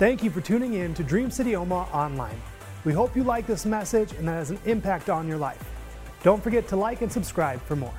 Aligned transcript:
Thank 0.00 0.24
you 0.24 0.30
for 0.30 0.40
tuning 0.40 0.72
in 0.72 0.94
to 0.94 1.04
Dream 1.04 1.30
City 1.30 1.54
Omaha 1.54 1.94
Online. 1.94 2.40
We 2.86 2.94
hope 2.94 3.14
you 3.14 3.22
like 3.22 3.46
this 3.46 3.66
message 3.66 4.12
and 4.12 4.26
that 4.26 4.32
has 4.32 4.48
an 4.48 4.58
impact 4.64 5.10
on 5.10 5.28
your 5.28 5.36
life. 5.36 5.62
Don't 6.22 6.42
forget 6.42 6.66
to 6.68 6.76
like 6.76 7.02
and 7.02 7.12
subscribe 7.12 7.60
for 7.60 7.76
more. 7.76 7.92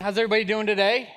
How's 0.00 0.18
everybody 0.18 0.42
doing 0.42 0.66
today? 0.66 1.10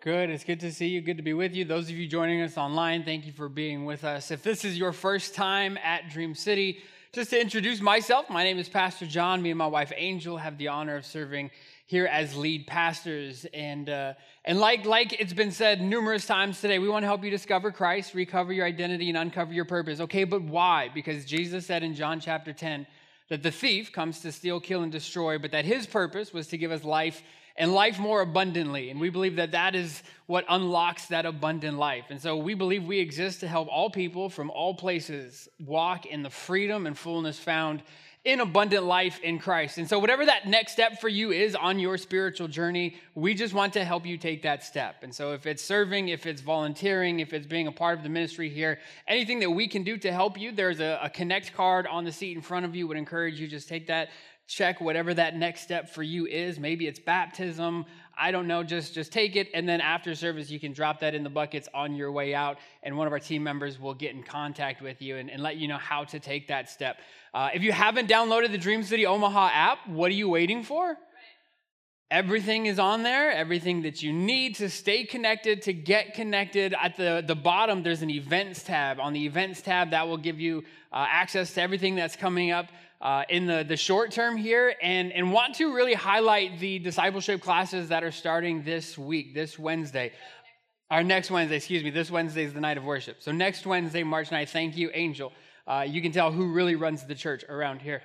Good. 0.00 0.30
It's 0.30 0.44
good 0.44 0.60
to 0.60 0.70
see 0.70 0.86
you. 0.86 1.00
Good 1.00 1.16
to 1.16 1.24
be 1.24 1.32
with 1.32 1.56
you. 1.56 1.64
Those 1.64 1.90
of 1.90 1.96
you 1.96 2.06
joining 2.06 2.40
us 2.42 2.56
online, 2.56 3.02
thank 3.02 3.26
you 3.26 3.32
for 3.32 3.48
being 3.48 3.84
with 3.84 4.04
us. 4.04 4.30
If 4.30 4.44
this 4.44 4.64
is 4.64 4.78
your 4.78 4.92
first 4.92 5.34
time 5.34 5.76
at 5.82 6.08
Dream 6.08 6.36
City, 6.36 6.78
just 7.12 7.30
to 7.30 7.40
introduce 7.40 7.80
myself, 7.80 8.30
my 8.30 8.44
name 8.44 8.58
is 8.58 8.68
Pastor 8.68 9.06
John. 9.06 9.42
Me 9.42 9.50
and 9.50 9.58
my 9.58 9.66
wife 9.66 9.92
Angel 9.96 10.36
have 10.36 10.56
the 10.56 10.68
honor 10.68 10.94
of 10.94 11.04
serving 11.04 11.50
here 11.92 12.06
as 12.06 12.34
lead 12.34 12.66
pastors. 12.66 13.46
And 13.52 13.88
uh, 13.88 14.14
and 14.44 14.58
like 14.58 14.84
like 14.86 15.12
it's 15.20 15.34
been 15.34 15.52
said 15.52 15.80
numerous 15.80 16.26
times 16.26 16.60
today, 16.60 16.80
we 16.80 16.88
want 16.88 17.02
to 17.02 17.06
help 17.06 17.22
you 17.22 17.30
discover 17.30 17.70
Christ, 17.70 18.14
recover 18.14 18.52
your 18.52 18.66
identity, 18.66 19.10
and 19.10 19.18
uncover 19.18 19.52
your 19.52 19.66
purpose. 19.66 20.00
Okay, 20.00 20.24
but 20.24 20.42
why? 20.42 20.88
Because 20.92 21.24
Jesus 21.24 21.66
said 21.66 21.82
in 21.84 21.94
John 21.94 22.18
chapter 22.18 22.52
10 22.52 22.86
that 23.28 23.42
the 23.42 23.50
thief 23.50 23.92
comes 23.92 24.20
to 24.20 24.32
steal, 24.32 24.58
kill, 24.58 24.82
and 24.82 24.90
destroy, 24.90 25.38
but 25.38 25.52
that 25.52 25.66
his 25.66 25.86
purpose 25.86 26.32
was 26.32 26.48
to 26.48 26.58
give 26.58 26.72
us 26.72 26.82
life 26.82 27.22
and 27.56 27.74
life 27.74 27.98
more 27.98 28.22
abundantly. 28.22 28.88
And 28.88 28.98
we 28.98 29.10
believe 29.10 29.36
that 29.36 29.52
that 29.52 29.74
is 29.74 30.02
what 30.26 30.46
unlocks 30.48 31.06
that 31.06 31.26
abundant 31.26 31.76
life. 31.76 32.06
And 32.08 32.20
so 32.20 32.38
we 32.38 32.54
believe 32.54 32.84
we 32.84 33.00
exist 33.00 33.40
to 33.40 33.48
help 33.48 33.68
all 33.70 33.90
people 33.90 34.30
from 34.30 34.50
all 34.50 34.74
places 34.74 35.48
walk 35.60 36.06
in 36.06 36.22
the 36.22 36.30
freedom 36.30 36.86
and 36.86 36.96
fullness 36.96 37.38
found 37.38 37.82
in 38.24 38.38
abundant 38.38 38.84
life 38.84 39.18
in 39.20 39.38
Christ. 39.38 39.78
And 39.78 39.88
so, 39.88 39.98
whatever 39.98 40.24
that 40.26 40.46
next 40.46 40.72
step 40.72 41.00
for 41.00 41.08
you 41.08 41.32
is 41.32 41.56
on 41.56 41.78
your 41.78 41.98
spiritual 41.98 42.46
journey, 42.46 42.96
we 43.14 43.34
just 43.34 43.52
want 43.52 43.72
to 43.72 43.84
help 43.84 44.06
you 44.06 44.16
take 44.16 44.42
that 44.42 44.62
step. 44.62 45.02
And 45.02 45.12
so, 45.12 45.32
if 45.32 45.44
it's 45.46 45.62
serving, 45.62 46.08
if 46.08 46.24
it's 46.26 46.40
volunteering, 46.40 47.18
if 47.18 47.32
it's 47.32 47.46
being 47.46 47.66
a 47.66 47.72
part 47.72 47.98
of 47.98 48.04
the 48.04 48.08
ministry 48.08 48.48
here, 48.48 48.78
anything 49.08 49.40
that 49.40 49.50
we 49.50 49.66
can 49.66 49.82
do 49.82 49.96
to 49.98 50.12
help 50.12 50.38
you, 50.38 50.52
there's 50.52 50.80
a, 50.80 51.00
a 51.02 51.10
connect 51.10 51.54
card 51.54 51.86
on 51.86 52.04
the 52.04 52.12
seat 52.12 52.36
in 52.36 52.42
front 52.42 52.64
of 52.64 52.76
you. 52.76 52.86
Would 52.86 52.96
encourage 52.96 53.40
you 53.40 53.48
just 53.48 53.68
take 53.68 53.88
that 53.88 54.10
check 54.46 54.80
whatever 54.80 55.14
that 55.14 55.36
next 55.36 55.62
step 55.62 55.88
for 55.88 56.02
you 56.02 56.26
is 56.26 56.58
maybe 56.58 56.86
it's 56.86 56.98
baptism 56.98 57.86
i 58.22 58.30
don't 58.30 58.46
know 58.46 58.62
just 58.62 58.94
just 58.94 59.12
take 59.12 59.36
it 59.36 59.48
and 59.52 59.68
then 59.68 59.80
after 59.80 60.14
service 60.14 60.50
you 60.50 60.60
can 60.60 60.72
drop 60.72 61.00
that 61.00 61.14
in 61.14 61.22
the 61.22 61.30
buckets 61.30 61.68
on 61.74 61.94
your 61.94 62.10
way 62.12 62.34
out 62.34 62.56
and 62.82 62.96
one 62.96 63.06
of 63.06 63.12
our 63.12 63.18
team 63.18 63.42
members 63.42 63.78
will 63.78 63.94
get 63.94 64.14
in 64.14 64.22
contact 64.22 64.80
with 64.80 65.02
you 65.02 65.16
and, 65.16 65.30
and 65.30 65.42
let 65.42 65.56
you 65.56 65.68
know 65.68 65.78
how 65.78 66.04
to 66.04 66.18
take 66.18 66.48
that 66.48 66.70
step 66.70 66.98
uh, 67.34 67.48
if 67.54 67.62
you 67.62 67.72
haven't 67.72 68.08
downloaded 68.08 68.50
the 68.52 68.58
dream 68.58 68.82
city 68.82 69.04
omaha 69.06 69.48
app 69.52 69.78
what 69.88 70.10
are 70.10 70.14
you 70.14 70.28
waiting 70.28 70.62
for 70.62 70.96
Everything 72.12 72.66
is 72.66 72.78
on 72.78 73.04
there, 73.04 73.32
everything 73.32 73.80
that 73.82 74.02
you 74.02 74.12
need 74.12 74.56
to 74.56 74.68
stay 74.68 75.02
connected, 75.02 75.62
to 75.62 75.72
get 75.72 76.12
connected. 76.12 76.74
At 76.78 76.98
the, 76.98 77.24
the 77.26 77.34
bottom, 77.34 77.82
there's 77.82 78.02
an 78.02 78.10
events 78.10 78.62
tab. 78.62 79.00
On 79.00 79.14
the 79.14 79.24
events 79.24 79.62
tab, 79.62 79.92
that 79.92 80.06
will 80.06 80.18
give 80.18 80.38
you 80.38 80.62
uh, 80.92 81.06
access 81.08 81.54
to 81.54 81.62
everything 81.62 81.94
that's 81.94 82.14
coming 82.14 82.50
up 82.50 82.66
uh, 83.02 83.24
in 83.28 83.46
the, 83.46 83.64
the 83.66 83.76
short 83.76 84.12
term 84.12 84.36
here 84.36 84.74
and, 84.80 85.12
and 85.12 85.32
want 85.32 85.56
to 85.56 85.74
really 85.74 85.92
highlight 85.92 86.60
the 86.60 86.78
discipleship 86.78 87.42
classes 87.42 87.88
that 87.88 88.04
are 88.04 88.12
starting 88.12 88.62
this 88.62 88.96
week, 88.96 89.34
this 89.34 89.58
Wednesday. 89.58 90.12
Our 90.88 91.02
next 91.02 91.30
Wednesday, 91.30 91.56
excuse 91.56 91.82
me, 91.82 91.90
this 91.90 92.10
Wednesday 92.10 92.44
is 92.44 92.52
the 92.52 92.60
night 92.60 92.78
of 92.78 92.84
worship. 92.84 93.16
So 93.20 93.32
next 93.32 93.66
Wednesday, 93.66 94.04
March 94.04 94.30
9th, 94.30 94.50
thank 94.50 94.76
you, 94.76 94.90
Angel. 94.94 95.32
Uh, 95.66 95.84
you 95.86 96.00
can 96.00 96.12
tell 96.12 96.30
who 96.30 96.52
really 96.52 96.76
runs 96.76 97.04
the 97.04 97.14
church 97.14 97.44
around 97.48 97.82
here. 97.82 98.02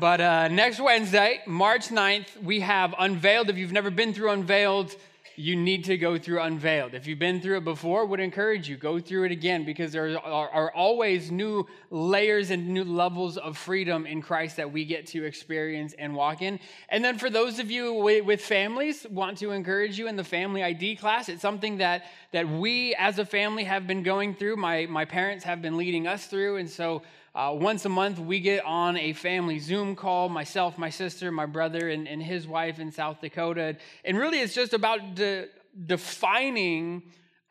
But 0.00 0.20
uh, 0.20 0.48
next 0.48 0.80
Wednesday, 0.80 1.40
March 1.46 1.88
9th, 1.88 2.42
we 2.42 2.60
have 2.60 2.94
Unveiled. 2.98 3.50
If 3.50 3.56
you've 3.56 3.72
never 3.72 3.90
been 3.90 4.12
through 4.12 4.30
Unveiled, 4.30 4.94
you 5.40 5.56
need 5.56 5.84
to 5.84 5.96
go 5.96 6.18
through 6.18 6.40
Unveiled. 6.40 6.94
If 6.94 7.06
you've 7.06 7.18
been 7.18 7.40
through 7.40 7.56
it 7.56 7.64
before, 7.64 8.04
would 8.04 8.20
encourage 8.20 8.68
you 8.68 8.76
go 8.76 9.00
through 9.00 9.24
it 9.24 9.32
again 9.32 9.64
because 9.64 9.92
there 9.92 10.18
are, 10.18 10.48
are, 10.50 10.72
always 10.72 11.30
new 11.30 11.66
layers 11.90 12.50
and 12.50 12.68
new 12.68 12.84
levels 12.84 13.38
of 13.38 13.56
freedom 13.56 14.06
in 14.06 14.20
Christ 14.20 14.56
that 14.56 14.70
we 14.70 14.84
get 14.84 15.06
to 15.08 15.24
experience 15.24 15.94
and 15.98 16.14
walk 16.14 16.42
in. 16.42 16.60
And 16.90 17.02
then 17.02 17.18
for 17.18 17.30
those 17.30 17.58
of 17.58 17.70
you 17.70 17.94
with, 17.94 18.40
families, 18.40 19.06
want 19.10 19.38
to 19.38 19.50
encourage 19.52 19.98
you 19.98 20.08
in 20.08 20.16
the 20.16 20.24
family 20.24 20.62
ID 20.62 20.96
class. 20.96 21.28
It's 21.28 21.42
something 21.42 21.78
that 21.78 22.04
that 22.32 22.48
we 22.48 22.94
as 22.94 23.18
a 23.18 23.24
family 23.24 23.64
have 23.64 23.86
been 23.86 24.02
going 24.02 24.34
through. 24.34 24.56
My 24.56 24.86
my 24.86 25.04
parents 25.04 25.44
have 25.44 25.62
been 25.62 25.76
leading 25.76 26.06
us 26.06 26.26
through, 26.26 26.56
and 26.56 26.68
so 26.68 27.02
uh, 27.34 27.54
once 27.54 27.84
a 27.84 27.88
month, 27.88 28.18
we 28.18 28.40
get 28.40 28.64
on 28.64 28.96
a 28.96 29.12
family 29.12 29.58
Zoom 29.60 29.94
call 29.94 30.28
myself, 30.28 30.76
my 30.76 30.90
sister, 30.90 31.30
my 31.30 31.46
brother, 31.46 31.88
and, 31.88 32.08
and 32.08 32.22
his 32.22 32.48
wife 32.48 32.80
in 32.80 32.90
South 32.90 33.20
Dakota. 33.20 33.76
And 34.04 34.18
really, 34.18 34.40
it's 34.40 34.54
just 34.54 34.72
about 34.72 35.14
de- 35.14 35.46
defining 35.86 37.02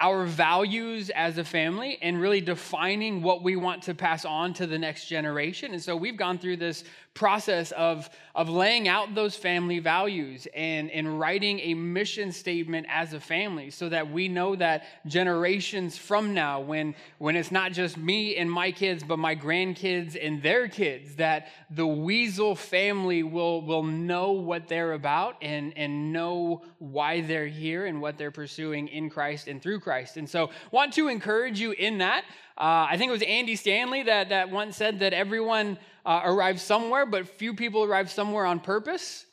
our 0.02 0.26
values 0.26 1.10
as 1.10 1.38
a 1.38 1.44
family 1.44 1.98
and 2.02 2.22
really 2.22 2.40
defining 2.40 3.22
what 3.22 3.44
we 3.44 3.56
want 3.56 3.84
to 3.84 3.94
pass 3.94 4.24
on 4.24 4.54
to 4.54 4.66
the 4.66 4.78
next 4.78 5.08
generation. 5.08 5.74
And 5.74 5.82
so 5.82 5.96
we've 5.96 6.16
gone 6.16 6.38
through 6.38 6.58
this 6.58 6.86
process 7.14 7.72
of, 7.72 8.10
of 8.34 8.50
laying 8.50 8.88
out 8.88 9.14
those 9.14 9.36
family 9.36 9.80
values 9.80 10.48
and, 10.56 10.90
and 10.92 11.20
writing 11.20 11.60
a 11.60 11.74
mission 11.74 12.32
statement 12.32 12.88
as 12.90 13.14
a 13.14 13.20
family 13.20 13.70
so 13.72 13.90
that 13.90 14.10
we 14.10 14.28
know 14.28 14.56
that 14.56 14.84
generations 15.06 15.98
from 15.98 16.34
now, 16.34 16.62
when, 16.62 16.96
when 17.18 17.36
it's 17.36 17.52
not 17.52 17.72
just 17.74 17.98
me 17.98 18.38
and 18.38 18.50
my 18.50 18.72
kids, 18.72 19.04
but 19.04 19.18
my 19.20 19.36
grandkids 19.36 20.18
and 20.22 20.42
their 20.42 20.68
kids, 20.68 21.16
that 21.16 21.48
the 21.70 21.86
Weasel 21.86 22.56
family 22.56 23.24
will, 23.24 23.64
will 23.64 23.84
know 23.84 24.32
what 24.32 24.68
they're 24.68 24.94
about 24.94 25.36
and, 25.42 25.78
and 25.78 26.14
know 26.14 26.64
why 26.78 27.22
they're 27.22 27.48
here 27.48 27.86
and 27.86 28.02
what 28.02 28.18
they're 28.18 28.32
pursuing 28.32 28.88
in 28.88 29.10
Christ 29.10 29.48
and 29.48 29.62
through 29.62 29.82
Christ. 29.82 30.16
And 30.18 30.30
so 30.30 30.52
want 30.72 30.94
to 30.94 31.08
encourage 31.08 31.60
you 31.60 31.72
in 31.72 31.98
that. 31.98 32.24
Uh, 32.58 32.88
I 32.90 32.98
think 32.98 33.10
it 33.10 33.14
was 33.14 33.22
Andy 33.22 33.56
Stanley 33.56 34.04
that, 34.04 34.30
that 34.30 34.52
once 34.52 34.76
said 34.76 35.00
that 35.00 35.14
everyone 35.14 35.78
uh, 36.06 36.22
arrive 36.24 36.60
somewhere, 36.60 37.06
but 37.06 37.28
few 37.28 37.54
people 37.54 37.84
arrive 37.84 38.12
somewhere 38.12 38.46
on 38.46 38.60
purpose. 38.60 39.26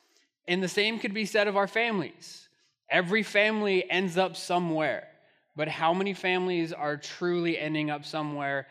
And 0.49 0.63
the 0.63 0.69
same 0.69 0.99
could 0.99 1.15
be 1.15 1.27
said 1.27 1.49
of 1.49 1.57
our 1.57 1.67
families. 1.67 2.49
Every 2.89 3.23
family 3.23 3.89
ends 3.91 4.17
up 4.17 4.37
somewhere, 4.37 5.09
but 5.57 5.67
how 5.67 5.93
many 5.93 6.15
families 6.15 6.73
are 6.73 6.97
truly 6.97 7.59
ending 7.59 7.91
up 7.91 8.05
somewhere 8.05 8.69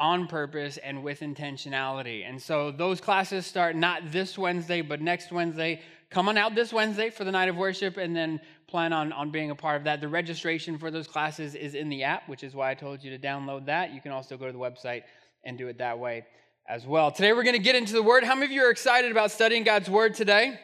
on 0.00 0.26
purpose 0.26 0.78
and 0.78 1.02
with 1.02 1.20
intentionality? 1.20 2.26
And 2.26 2.40
so 2.40 2.70
those 2.70 3.00
classes 3.00 3.44
start 3.44 3.76
not 3.76 4.10
this 4.10 4.38
Wednesday, 4.38 4.80
but 4.80 5.02
next 5.02 5.30
Wednesday. 5.32 5.82
Come 6.08 6.30
on 6.30 6.38
out 6.38 6.54
this 6.54 6.72
Wednesday 6.72 7.10
for 7.10 7.24
the 7.24 7.32
night 7.32 7.50
of 7.50 7.56
worship 7.56 7.98
and 7.98 8.16
then 8.16 8.40
plan 8.66 8.94
on, 8.94 9.12
on 9.12 9.30
being 9.30 9.50
a 9.50 9.54
part 9.54 9.76
of 9.76 9.84
that. 9.84 10.00
The 10.00 10.08
registration 10.08 10.78
for 10.78 10.90
those 10.90 11.06
classes 11.06 11.54
is 11.54 11.74
in 11.74 11.90
the 11.90 12.04
app, 12.04 12.26
which 12.26 12.42
is 12.42 12.54
why 12.54 12.70
I 12.70 12.74
told 12.74 13.04
you 13.04 13.10
to 13.10 13.18
download 13.18 13.66
that. 13.66 13.92
You 13.92 14.00
can 14.00 14.12
also 14.12 14.38
go 14.38 14.46
to 14.46 14.52
the 14.52 14.58
website 14.58 15.02
and 15.44 15.58
do 15.58 15.68
it 15.68 15.76
that 15.76 15.98
way 15.98 16.24
as 16.68 16.86
well. 16.86 17.10
Today 17.10 17.32
we're 17.32 17.44
going 17.44 17.56
to 17.56 17.62
get 17.62 17.76
into 17.76 17.94
the 17.94 18.02
Word. 18.02 18.24
How 18.24 18.34
many 18.34 18.44
of 18.44 18.52
you 18.52 18.62
are 18.62 18.70
excited 18.70 19.10
about 19.10 19.30
studying 19.30 19.64
God's 19.64 19.88
Word 19.88 20.14
today? 20.14 20.60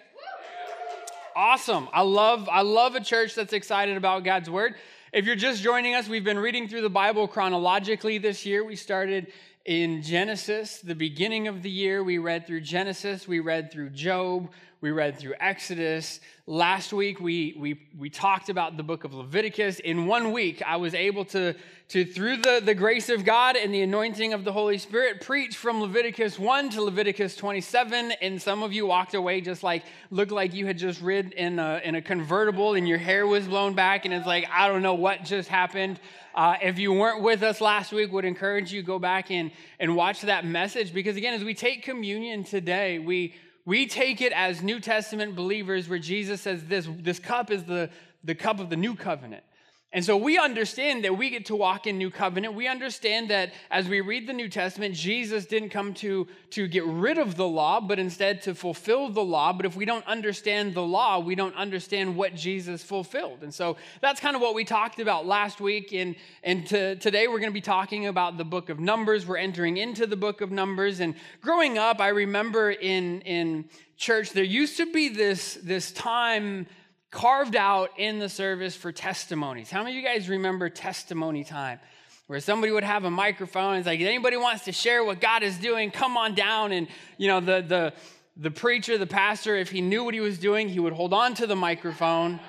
Awesome. 1.35 1.89
I 1.95 2.03
love 2.03 2.47
I 2.53 2.61
love 2.61 2.95
a 2.95 3.01
church 3.01 3.35
that's 3.35 3.55
excited 3.55 3.97
about 3.97 4.23
God's 4.23 4.51
Word. 4.51 4.75
If 5.15 5.25
you're 5.25 5.35
just 5.35 5.63
joining 5.63 5.95
us, 5.95 6.07
we've 6.07 6.23
been 6.23 6.39
reading 6.39 6.69
through 6.69 6.83
the 6.83 6.91
Bible 6.91 7.27
chronologically 7.27 8.19
this 8.19 8.45
year. 8.45 8.63
We 8.63 8.77
started 8.77 9.33
in 9.65 10.03
Genesis, 10.03 10.81
the 10.81 10.95
beginning 10.95 11.49
of 11.49 11.63
the 11.63 11.71
year. 11.71 12.05
We 12.05 12.19
read 12.19 12.47
through 12.47 12.61
Genesis, 12.61 13.27
we 13.27 13.41
read 13.41 13.73
through 13.73 13.91
Job, 13.91 14.51
we 14.81 14.91
read 14.91 15.19
through 15.19 15.35
Exodus. 15.41 16.21
Last 16.47 16.93
week, 16.93 17.21
we, 17.21 17.57
we, 17.59 17.81
we 17.99 18.11
talked 18.11 18.49
about 18.49 18.77
the 18.77 18.83
book 18.83 19.05
of 19.05 19.15
Leviticus. 19.15 19.79
In 19.81 20.07
one 20.07 20.33
week, 20.33 20.63
I 20.67 20.77
was 20.77 20.95
able 20.95 21.25
to, 21.27 21.55
to 21.89 22.05
through 22.05 22.39
the, 22.39 22.61
the 22.63 22.75
grace 22.75 23.09
of 23.09 23.25
God 23.25 23.57
and 23.57 23.73
the 23.73 23.81
anointing 23.81 24.33
of 24.33 24.45
the 24.45 24.53
Holy 24.53 24.77
Spirit, 24.77 25.21
preach 25.23 25.57
from 25.57 25.81
Leviticus 25.81 26.39
1 26.39 26.71
to 26.71 26.83
Leviticus 26.83 27.35
27. 27.37 28.13
And 28.21 28.41
some 28.41 28.63
of 28.63 28.73
you 28.73 28.87
walked 28.87 29.15
away 29.15 29.41
just 29.41 29.63
like, 29.63 29.85
looked 30.11 30.33
like 30.33 30.53
you 30.53 30.67
had 30.67 30.77
just 30.77 31.01
rid 31.01 31.33
in 31.33 31.59
a, 31.59 31.81
in 31.83 31.95
a 31.95 32.03
convertible 32.03 32.75
and 32.75 32.87
your 32.87 32.99
hair 32.99 33.27
was 33.27 33.47
blown 33.47 33.75
back. 33.75 34.05
And 34.05 34.13
it's 34.13 34.27
like, 34.27 34.47
I 34.53 34.69
don't 34.69 34.83
know 34.83 34.95
what 34.95 35.25
just 35.25 35.49
happened. 35.49 35.99
Uh, 36.35 36.57
if 36.61 36.81
you 36.81 36.93
weren't 36.93 37.23
with 37.23 37.45
us 37.45 37.61
last 37.61 37.93
week, 37.93 38.13
would 38.13 38.25
encourage 38.25 38.73
you 38.73 38.83
go 38.83 38.99
back 38.99 39.31
and, 39.31 39.53
and 39.79 39.95
watch 39.95 40.23
that 40.23 40.45
message 40.45 40.93
because 40.93 41.17
again, 41.17 41.33
as 41.33 41.45
we 41.45 41.55
take 41.55 41.85
communion 41.85 42.43
today, 42.43 42.99
we 42.99 43.35
we 43.65 43.87
take 43.87 44.21
it 44.21 44.33
as 44.33 44.63
New 44.63 44.81
Testament 44.81 45.35
believers 45.35 45.89
where 45.89 45.99
Jesus 45.99 46.41
says 46.41 46.65
this, 46.65 46.89
this 47.01 47.19
cup 47.19 47.51
is 47.51 47.65
the, 47.65 47.91
the 48.23 48.35
cup 48.35 48.61
of 48.61 48.71
the 48.71 48.77
new 48.77 48.95
covenant. 48.95 49.45
And 49.95 50.05
so 50.05 50.17
we 50.17 50.37
understand 50.39 51.05
that 51.05 51.17
we 51.17 51.31
get 51.31 51.47
to 51.47 51.55
walk 51.55 51.87
in 51.87 51.99
new 51.99 52.11
covenant. 52.11 52.55
We 52.55 52.67
understand 52.67 53.31
that 53.31 53.55
as 53.71 53.89
we 53.89 54.01
read 54.01 54.27
the 54.27 54.33
New 54.33 54.49
Testament, 54.49 54.97
Jesus 54.97 55.47
didn't 55.47 55.69
come 55.69 55.95
to, 55.95 56.27
to 56.51 56.67
get 56.67 56.85
rid 56.85 57.17
of 57.17 57.37
the 57.37 57.47
law, 57.47 57.81
but 57.81 58.01
instead 58.01 58.43
to 58.43 58.57
fulfill 58.57 59.09
the 59.09 59.23
law. 59.23 59.53
But 59.53 59.67
if 59.67 59.77
we 59.77 59.85
don't 59.85 60.05
understand 60.07 60.75
the 60.75 60.83
law, 60.83 61.21
we 61.21 61.37
don't 61.37 61.55
understand 61.55 62.17
what 62.17 62.35
Jesus 62.35 62.83
fulfilled. 62.83 63.45
And 63.45 63.55
so 63.55 63.77
that's 64.01 64.19
kind 64.19 64.35
of 64.35 64.43
what 64.43 64.57
we 64.57 64.65
talked 64.65 64.99
about 64.99 65.27
last 65.27 65.61
week. 65.61 65.93
And, 65.93 66.17
and 66.43 66.67
to, 66.67 66.97
today 66.97 67.29
we're 67.29 67.39
going 67.39 67.53
to 67.53 67.55
be 67.55 67.61
talking 67.61 68.09
about 68.09 68.37
the 68.37 68.45
book 68.45 68.71
of 68.71 68.81
Numbers. 68.81 69.25
We're 69.27 69.37
entering 69.37 69.77
into 69.77 70.09
the 70.09 70.17
book 70.17 70.41
of 70.41 70.51
Numbers. 70.51 70.99
And 70.99 71.15
growing 71.41 71.79
up, 71.79 72.01
I 72.01 72.09
remember 72.09 72.73
in, 72.73 73.21
in 73.21 73.67
church, 73.97 74.33
there 74.33 74.43
used 74.43 74.77
to 74.79 74.93
be 74.93 75.09
this, 75.09 75.55
this 75.63 75.93
time 75.93 76.67
carved 77.15 77.55
out 77.55 77.91
in 77.97 78.19
the 78.19 78.29
service 78.29 78.77
for 78.77 78.91
testimonies. 78.93 79.71
How 79.71 79.85
many 79.85 79.97
of 79.97 80.03
you 80.03 80.07
guys 80.07 80.29
remember 80.29 80.69
testimony 80.69 81.45
time? 81.45 81.79
Where 82.27 82.41
somebody 82.41 82.73
would 82.73 82.85
have 82.85 83.05
a 83.05 83.11
microphone, 83.11 83.77
it's 83.77 83.87
like, 83.87 84.01
anybody 84.01 84.37
wants 84.37 84.65
to 84.65 84.73
share 84.73 85.05
what 85.05 85.21
God 85.21 85.43
is 85.43 85.57
doing, 85.57 85.91
come 85.91 86.17
on 86.17 86.35
down. 86.35 86.73
And, 86.73 86.89
you 87.17 87.29
know, 87.29 87.41
the, 87.41 87.63
the, 87.63 87.93
the 88.37 88.51
preacher, 88.51 88.99
the 88.99 89.07
pastor, 89.07 89.57
if 89.57 89.71
he 89.71 89.81
knew 89.81 90.05
what 90.05 90.15
he 90.15 90.21
was 90.21 90.39
doing, 90.39 90.69
he 90.69 90.81
would 90.81 90.93
hold 90.93 91.13
on 91.13 91.35
to 91.35 91.47
the 91.47 91.55
microphone. 91.55 92.41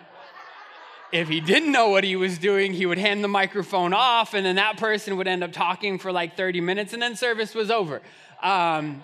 If 1.11 1.27
he 1.29 1.41
didn't 1.41 1.71
know 1.71 1.89
what 1.89 2.03
he 2.03 2.15
was 2.15 2.37
doing, 2.39 2.73
he 2.73 2.85
would 2.85 2.97
hand 2.97 3.23
the 3.23 3.27
microphone 3.27 3.93
off, 3.93 4.33
and 4.33 4.45
then 4.45 4.55
that 4.55 4.77
person 4.77 5.17
would 5.17 5.27
end 5.27 5.43
up 5.43 5.53
talking 5.53 5.99
for 5.99 6.11
like 6.11 6.35
30 6.35 6.61
minutes, 6.61 6.93
and 6.93 7.01
then 7.01 7.15
service 7.15 7.53
was 7.53 7.69
over. 7.69 8.01
Um, 8.41 9.03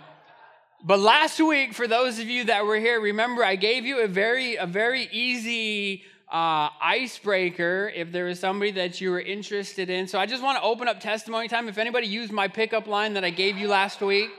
but 0.84 1.00
last 1.00 1.40
week, 1.40 1.74
for 1.74 1.88
those 1.88 2.20
of 2.20 2.28
you 2.28 2.46
that 2.46 2.66
were 2.66 2.78
here, 2.78 3.00
remember 3.00 3.44
I 3.44 3.56
gave 3.56 3.86
you 3.86 4.04
a 4.04 4.08
very, 4.08 4.56
a 4.56 4.66
very 4.66 5.08
easy 5.12 6.04
uh, 6.32 6.70
icebreaker 6.82 7.92
if 7.94 8.12
there 8.12 8.26
was 8.26 8.40
somebody 8.40 8.72
that 8.72 9.00
you 9.02 9.12
were 9.12 9.20
interested 9.20 9.90
in. 9.90 10.08
So 10.08 10.18
I 10.18 10.26
just 10.26 10.42
want 10.42 10.58
to 10.58 10.64
open 10.64 10.88
up 10.88 11.00
testimony 11.00 11.48
time. 11.48 11.68
If 11.68 11.78
anybody 11.78 12.08
used 12.08 12.32
my 12.32 12.48
pickup 12.48 12.88
line 12.88 13.14
that 13.14 13.24
I 13.24 13.30
gave 13.30 13.58
you 13.58 13.68
last 13.68 14.02
week, 14.02 14.32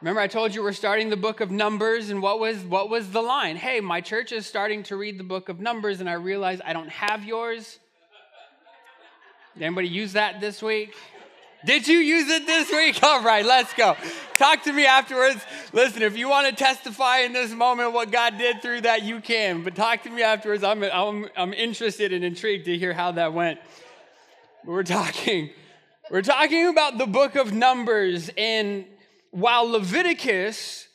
remember 0.00 0.20
I 0.20 0.26
told 0.26 0.54
you 0.54 0.62
we're 0.62 0.72
starting 0.72 1.10
the 1.10 1.16
book 1.16 1.40
of 1.40 1.50
Numbers, 1.50 2.10
and 2.10 2.22
what 2.22 2.40
was 2.40 2.58
what 2.64 2.88
was 2.90 3.10
the 3.10 3.22
line? 3.22 3.56
Hey, 3.56 3.80
my 3.80 4.00
church 4.00 4.32
is 4.32 4.46
starting 4.46 4.82
to 4.84 4.96
read 4.96 5.18
the 5.18 5.24
book 5.24 5.48
of 5.48 5.60
Numbers, 5.60 6.00
and 6.00 6.08
I 6.08 6.14
realize 6.14 6.60
I 6.64 6.72
don't 6.72 6.90
have 6.90 7.24
yours. 7.24 7.78
Did 9.54 9.64
anybody 9.64 9.88
use 9.88 10.14
that 10.14 10.40
this 10.40 10.62
week? 10.62 10.96
Did 11.64 11.86
you 11.86 11.98
use 11.98 12.28
it 12.30 12.46
this 12.46 12.70
week? 12.70 13.02
All 13.02 13.22
right, 13.22 13.44
let's 13.44 13.74
go. 13.74 13.96
Talk 14.38 14.62
to 14.64 14.72
me 14.72 14.86
afterwards. 14.86 15.44
Listen, 15.72 16.02
if 16.02 16.16
you 16.16 16.28
want 16.28 16.48
to 16.48 16.54
testify 16.54 17.18
in 17.18 17.32
this 17.34 17.52
moment 17.52 17.92
what 17.92 18.10
God 18.10 18.38
did 18.38 18.62
through 18.62 18.82
that, 18.82 19.02
you 19.02 19.20
can. 19.20 19.62
But 19.62 19.74
talk 19.74 20.02
to 20.04 20.10
me 20.10 20.22
afterwards. 20.22 20.64
I'm, 20.64 20.82
I'm, 20.82 21.28
I'm 21.36 21.52
interested 21.52 22.12
and 22.14 22.24
intrigued 22.24 22.64
to 22.64 22.78
hear 22.78 22.94
how 22.94 23.12
that 23.12 23.34
went. 23.34 23.60
We're 24.64 24.82
talking, 24.84 25.50
we're 26.10 26.22
talking 26.22 26.68
about 26.68 26.96
the 26.96 27.06
book 27.06 27.34
of 27.34 27.52
Numbers, 27.52 28.30
and 28.36 28.86
while 29.30 29.64
Leviticus, 29.64 30.88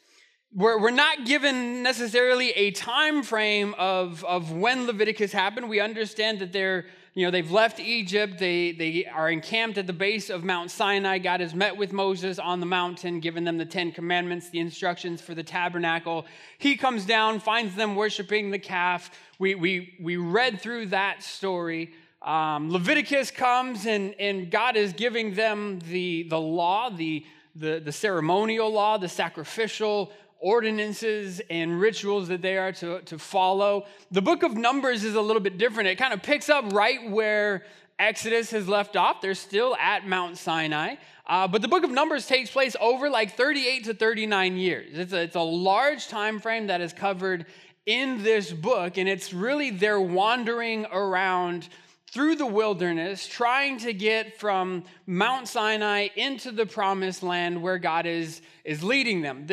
we're, 0.54 0.80
we're 0.80 0.90
not 0.92 1.26
given 1.26 1.84
necessarily 1.84 2.52
a 2.52 2.72
time 2.72 3.22
frame 3.22 3.76
of, 3.78 4.24
of 4.24 4.52
when 4.52 4.88
Leviticus 4.88 5.32
happened. 5.32 5.70
We 5.70 5.80
understand 5.80 6.40
that 6.40 6.54
there 6.54 6.86
you 7.16 7.26
know, 7.26 7.32
they've 7.32 7.50
left 7.50 7.80
Egypt. 7.80 8.38
They, 8.38 8.74
they 8.74 9.06
are 9.06 9.32
encamped 9.32 9.78
at 9.78 9.88
the 9.88 9.94
base 9.94 10.30
of 10.30 10.44
Mount 10.44 10.70
Sinai. 10.70 11.18
God 11.18 11.40
has 11.40 11.56
met 11.56 11.78
with 11.78 11.94
Moses 11.94 12.38
on 12.40 12.60
the 12.60 12.66
mountain, 12.66 13.22
given 13.22 13.46
them 13.46 13.58
the 13.58 13.66
Ten 13.66 13.94
Commandments, 13.94 14.50
the 14.50 14.60
instructions 14.60 15.22
for 15.22 15.34
the 15.34 15.42
tabernacle. 15.42 16.26
He 16.58 16.76
comes 16.76 17.06
down, 17.06 17.40
finds 17.40 17.74
them 17.76 17.96
worshiping 17.96 18.52
the 18.52 18.60
calf. 18.60 19.10
We, 19.40 19.56
we, 19.56 19.96
we 20.02 20.18
read 20.18 20.60
through 20.60 20.88
that 20.88 21.24
story. 21.24 21.94
Um, 22.22 22.70
Leviticus 22.70 23.32
comes, 23.32 23.86
and, 23.86 24.14
and 24.20 24.52
God 24.52 24.76
is 24.76 24.92
giving 24.92 25.36
them 25.36 25.80
the, 25.90 26.24
the 26.24 26.40
law, 26.40 26.90
the, 26.90 27.26
the, 27.56 27.80
the 27.80 27.94
ceremonial 27.94 28.70
law, 28.70 28.98
the 28.98 29.08
sacrificial 29.08 30.12
ordinances 30.40 31.42
and 31.50 31.80
rituals 31.80 32.28
that 32.28 32.42
they 32.42 32.58
are 32.58 32.72
to, 32.74 33.02
to 33.02 33.18
follow. 33.18 33.86
The 34.12 34.22
book 34.22 34.44
of 34.44 34.56
Numbers 34.56 35.04
is 35.04 35.16
a 35.16 35.22
little 35.22 35.42
bit 35.42 35.58
different. 35.58 35.90
It 35.90 35.96
kind 35.96 36.14
of 36.14 36.22
picks 36.22 36.50
up 36.50 36.72
right 36.74 37.10
where 37.10 37.64
Exodus 37.98 38.52
has 38.52 38.68
left 38.68 38.98
off. 38.98 39.22
They're 39.22 39.34
still 39.34 39.76
at 39.78 40.08
Mount 40.08 40.38
Sinai. 40.38 40.96
Uh, 41.28 41.48
but 41.48 41.62
the 41.62 41.68
book 41.68 41.84
of 41.84 41.90
Numbers 41.90 42.28
takes 42.28 42.52
place 42.52 42.76
over 42.80 43.10
like 43.10 43.36
38 43.36 43.86
to 43.86 43.94
39 43.94 44.58
years. 44.58 44.98
It's 44.98 45.14
a, 45.14 45.22
it's 45.22 45.36
a 45.36 45.42
large 45.42 46.08
time 46.08 46.40
frame 46.40 46.68
that 46.68 46.82
is 46.82 46.94
covered 46.94 47.46
in 47.86 48.24
this 48.24 48.52
book, 48.52 48.98
and 48.98 49.08
it's 49.08 49.32
really 49.32 49.70
they're 49.70 50.02
wandering 50.02 50.86
around 50.92 51.70
through 52.16 52.36
the 52.36 52.46
wilderness, 52.46 53.28
trying 53.28 53.78
to 53.78 53.92
get 53.92 54.40
from 54.40 54.86
Mount 55.06 55.50
Sinai 55.50 56.08
into 56.16 56.50
the 56.50 56.66
promised 56.66 57.22
land 57.22 57.62
where 57.62 57.78
God 57.78 58.06
is, 58.06 58.42
is 58.64 58.82
leading 58.82 59.22
them. 59.22 59.46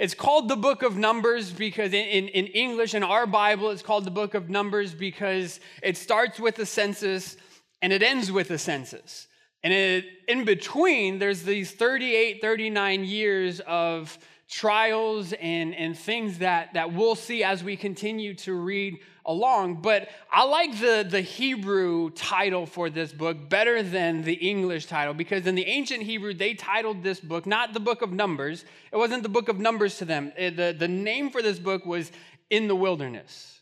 It's 0.00 0.14
called 0.14 0.48
the 0.48 0.56
book 0.56 0.82
of 0.82 0.96
Numbers 0.96 1.52
because 1.52 1.92
in, 1.94 2.26
in 2.26 2.46
English, 2.48 2.94
in 2.94 3.04
our 3.04 3.24
Bible, 3.24 3.70
it's 3.70 3.82
called 3.82 4.04
the 4.04 4.10
book 4.10 4.34
of 4.34 4.50
Numbers 4.50 4.94
because 4.94 5.60
it 5.80 5.96
starts 5.96 6.40
with 6.40 6.58
a 6.58 6.66
census 6.66 7.36
and 7.82 7.92
it 7.92 8.02
ends 8.02 8.32
with 8.32 8.50
a 8.50 8.58
census. 8.58 9.28
And 9.62 9.72
it, 9.72 10.04
in 10.26 10.44
between, 10.44 11.20
there's 11.20 11.44
these 11.44 11.70
38, 11.70 12.40
39 12.40 13.04
years 13.04 13.60
of 13.60 14.18
trials 14.48 15.34
and, 15.34 15.74
and 15.74 15.96
things 15.96 16.38
that, 16.38 16.72
that 16.72 16.92
we'll 16.92 17.14
see 17.14 17.44
as 17.44 17.62
we 17.62 17.76
continue 17.76 18.32
to 18.32 18.54
read 18.54 18.98
along. 19.26 19.82
But 19.82 20.08
I 20.32 20.44
like 20.44 20.80
the, 20.80 21.06
the 21.08 21.20
Hebrew 21.20 22.10
title 22.10 22.64
for 22.64 22.88
this 22.88 23.12
book 23.12 23.50
better 23.50 23.82
than 23.82 24.22
the 24.22 24.32
English 24.32 24.86
title 24.86 25.12
because 25.12 25.46
in 25.46 25.54
the 25.54 25.66
ancient 25.66 26.02
Hebrew, 26.02 26.32
they 26.32 26.54
titled 26.54 27.02
this 27.02 27.20
book 27.20 27.46
not 27.46 27.74
the 27.74 27.80
book 27.80 28.00
of 28.00 28.10
Numbers. 28.10 28.64
It 28.90 28.96
wasn't 28.96 29.22
the 29.22 29.28
book 29.28 29.50
of 29.50 29.60
Numbers 29.60 29.98
to 29.98 30.06
them. 30.06 30.32
It, 30.36 30.56
the, 30.56 30.74
the 30.76 30.88
name 30.88 31.30
for 31.30 31.42
this 31.42 31.58
book 31.58 31.84
was 31.84 32.10
In 32.48 32.68
the 32.68 32.76
Wilderness. 32.76 33.60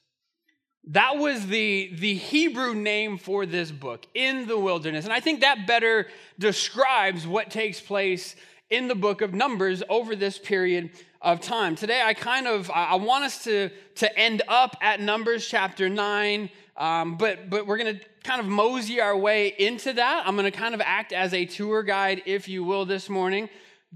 That 0.90 1.18
was 1.18 1.48
the, 1.48 1.90
the 1.96 2.14
Hebrew 2.14 2.72
name 2.72 3.18
for 3.18 3.44
this 3.44 3.72
book, 3.72 4.06
In 4.14 4.46
the 4.46 4.56
Wilderness. 4.56 5.04
And 5.04 5.12
I 5.12 5.18
think 5.18 5.40
that 5.40 5.66
better 5.66 6.06
describes 6.38 7.26
what 7.26 7.50
takes 7.50 7.80
place 7.80 8.36
in 8.70 8.88
the 8.88 8.94
book 8.94 9.22
of 9.22 9.32
Numbers 9.34 9.82
over 9.88 10.16
this 10.16 10.38
period 10.38 10.90
of 11.22 11.40
time. 11.40 11.76
Today, 11.76 12.02
I 12.04 12.14
kind 12.14 12.46
of 12.46 12.70
I 12.70 12.96
want 12.96 13.24
us 13.24 13.44
to 13.44 13.70
to 13.96 14.18
end 14.18 14.42
up 14.48 14.76
at 14.80 15.00
Numbers 15.00 15.46
chapter 15.46 15.88
nine, 15.88 16.50
um, 16.76 17.16
but 17.16 17.48
but 17.48 17.66
we're 17.66 17.78
to 17.78 18.00
kind 18.24 18.40
of 18.40 18.46
mosey 18.46 19.00
our 19.00 19.16
way 19.16 19.54
into 19.58 19.92
that. 19.92 20.24
I'm 20.26 20.36
to 20.36 20.50
kind 20.50 20.74
of 20.74 20.80
act 20.80 21.12
as 21.12 21.32
a 21.32 21.44
tour 21.44 21.82
guide, 21.82 22.22
if 22.26 22.48
you 22.48 22.64
will, 22.64 22.84
this 22.84 23.08
morning. 23.08 23.48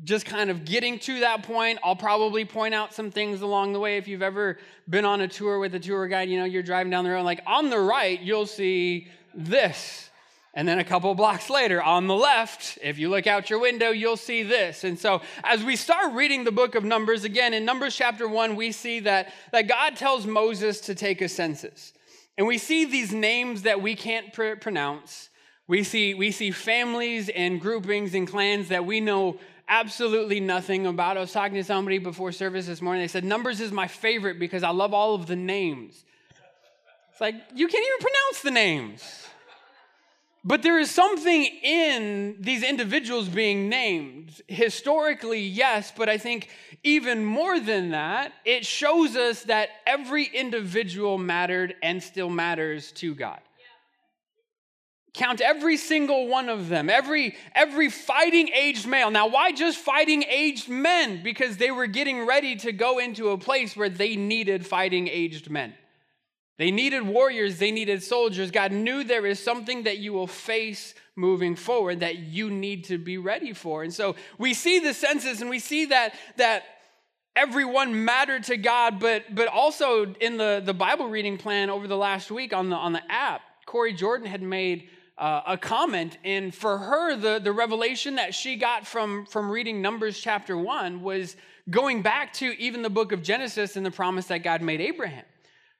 Just 0.04 0.24
kind 0.24 0.50
of 0.50 0.64
getting 0.64 0.98
to 1.00 1.20
that 1.20 1.42
point. 1.42 1.78
I'll 1.84 1.96
probably 1.96 2.44
point 2.44 2.74
out 2.74 2.94
some 2.94 3.10
things 3.10 3.42
along 3.42 3.72
the 3.72 3.80
way. 3.80 3.96
If 3.96 4.06
you've 4.06 4.22
ever 4.22 4.58
been 4.88 5.04
on 5.04 5.20
a 5.20 5.28
tour 5.28 5.58
with 5.58 5.74
a 5.74 5.80
tour 5.80 6.06
guide, 6.06 6.30
you 6.30 6.38
know, 6.38 6.44
you're 6.44 6.62
driving 6.62 6.90
down 6.90 7.04
the 7.04 7.10
road, 7.10 7.24
like 7.24 7.42
on 7.46 7.70
the 7.70 7.78
right, 7.78 8.18
you'll 8.20 8.46
see 8.46 9.08
this 9.34 10.09
and 10.52 10.66
then 10.66 10.80
a 10.80 10.84
couple 10.84 11.14
blocks 11.14 11.48
later, 11.48 11.80
on 11.80 12.08
the 12.08 12.14
left, 12.14 12.76
if 12.82 12.98
you 12.98 13.08
look 13.08 13.28
out 13.28 13.50
your 13.50 13.60
window, 13.60 13.90
you'll 13.90 14.16
see 14.16 14.42
this. 14.42 14.82
And 14.82 14.98
so, 14.98 15.22
as 15.44 15.62
we 15.62 15.76
start 15.76 16.12
reading 16.12 16.42
the 16.42 16.50
book 16.50 16.74
of 16.74 16.82
Numbers, 16.82 17.22
again, 17.22 17.54
in 17.54 17.64
Numbers 17.64 17.94
chapter 17.94 18.26
one, 18.26 18.56
we 18.56 18.72
see 18.72 19.00
that, 19.00 19.32
that 19.52 19.68
God 19.68 19.96
tells 19.96 20.26
Moses 20.26 20.80
to 20.82 20.94
take 20.94 21.20
a 21.20 21.28
census. 21.28 21.92
And 22.36 22.48
we 22.48 22.58
see 22.58 22.84
these 22.84 23.12
names 23.12 23.62
that 23.62 23.80
we 23.80 23.94
can't 23.94 24.32
pr- 24.32 24.56
pronounce. 24.56 25.30
We 25.68 25.84
see, 25.84 26.14
we 26.14 26.32
see 26.32 26.50
families 26.50 27.28
and 27.28 27.60
groupings 27.60 28.14
and 28.14 28.26
clans 28.26 28.68
that 28.68 28.84
we 28.84 28.98
know 28.98 29.38
absolutely 29.68 30.40
nothing 30.40 30.84
about. 30.84 31.16
I 31.16 31.20
was 31.20 31.32
talking 31.32 31.54
to 31.54 31.64
somebody 31.64 31.98
before 31.98 32.32
service 32.32 32.66
this 32.66 32.82
morning. 32.82 33.04
They 33.04 33.08
said, 33.08 33.22
Numbers 33.22 33.60
is 33.60 33.70
my 33.70 33.86
favorite 33.86 34.40
because 34.40 34.64
I 34.64 34.70
love 34.70 34.94
all 34.94 35.14
of 35.14 35.26
the 35.26 35.36
names. 35.36 36.04
It's 37.12 37.20
like, 37.20 37.36
you 37.54 37.68
can't 37.68 37.86
even 37.86 38.00
pronounce 38.00 38.42
the 38.42 38.50
names. 38.50 39.26
But 40.42 40.62
there 40.62 40.78
is 40.78 40.90
something 40.90 41.44
in 41.44 42.36
these 42.40 42.62
individuals 42.62 43.28
being 43.28 43.68
named. 43.68 44.40
Historically, 44.48 45.40
yes, 45.40 45.92
but 45.94 46.08
I 46.08 46.16
think 46.16 46.48
even 46.82 47.24
more 47.24 47.60
than 47.60 47.90
that, 47.90 48.32
it 48.46 48.64
shows 48.64 49.16
us 49.16 49.42
that 49.44 49.68
every 49.86 50.24
individual 50.24 51.18
mattered 51.18 51.74
and 51.82 52.02
still 52.02 52.30
matters 52.30 52.90
to 52.92 53.14
God. 53.14 53.40
Count 55.12 55.40
every 55.40 55.76
single 55.76 56.28
one 56.28 56.48
of 56.48 56.68
them, 56.68 56.88
every, 56.88 57.34
every 57.54 57.90
fighting 57.90 58.48
aged 58.48 58.86
male. 58.86 59.10
Now, 59.10 59.26
why 59.26 59.52
just 59.52 59.78
fighting 59.78 60.22
aged 60.22 60.68
men? 60.68 61.22
Because 61.22 61.56
they 61.56 61.72
were 61.72 61.88
getting 61.88 62.26
ready 62.26 62.56
to 62.56 62.72
go 62.72 62.98
into 62.98 63.30
a 63.30 63.38
place 63.38 63.76
where 63.76 63.88
they 63.88 64.14
needed 64.14 64.64
fighting 64.64 65.08
aged 65.08 65.50
men. 65.50 65.74
They 66.60 66.70
needed 66.70 67.06
warriors, 67.06 67.58
they 67.58 67.70
needed 67.70 68.02
soldiers. 68.02 68.50
God 68.50 68.70
knew 68.70 69.02
there 69.02 69.24
is 69.24 69.42
something 69.42 69.84
that 69.84 69.96
you 69.96 70.12
will 70.12 70.26
face 70.26 70.94
moving 71.16 71.56
forward 71.56 72.00
that 72.00 72.18
you 72.18 72.50
need 72.50 72.84
to 72.84 72.98
be 72.98 73.16
ready 73.16 73.54
for. 73.54 73.82
And 73.82 73.94
so 73.94 74.14
we 74.36 74.52
see 74.52 74.78
the 74.78 74.92
census 74.92 75.40
and 75.40 75.48
we 75.48 75.58
see 75.58 75.86
that 75.86 76.14
that 76.36 76.64
everyone 77.34 78.04
mattered 78.04 78.44
to 78.44 78.58
God, 78.58 79.00
but 79.00 79.34
but 79.34 79.48
also 79.48 80.12
in 80.20 80.36
the, 80.36 80.60
the 80.62 80.74
Bible 80.74 81.08
reading 81.08 81.38
plan 81.38 81.70
over 81.70 81.86
the 81.86 81.96
last 81.96 82.30
week 82.30 82.52
on 82.52 82.68
the 82.68 82.76
on 82.76 82.92
the 82.92 83.10
app, 83.10 83.40
Corey 83.64 83.94
Jordan 83.94 84.26
had 84.26 84.42
made 84.42 84.90
uh, 85.16 85.40
a 85.46 85.56
comment, 85.56 86.18
and 86.24 86.54
for 86.54 86.76
her, 86.76 87.16
the, 87.16 87.38
the 87.38 87.52
revelation 87.52 88.16
that 88.16 88.34
she 88.34 88.56
got 88.56 88.86
from, 88.86 89.24
from 89.24 89.50
reading 89.50 89.80
Numbers 89.80 90.18
chapter 90.18 90.58
one 90.58 91.00
was 91.00 91.36
going 91.70 92.02
back 92.02 92.34
to 92.34 92.46
even 92.60 92.82
the 92.82 92.90
book 92.90 93.12
of 93.12 93.22
Genesis 93.22 93.76
and 93.76 93.86
the 93.86 93.90
promise 93.90 94.26
that 94.26 94.42
God 94.42 94.60
made 94.60 94.82
Abraham. 94.82 95.24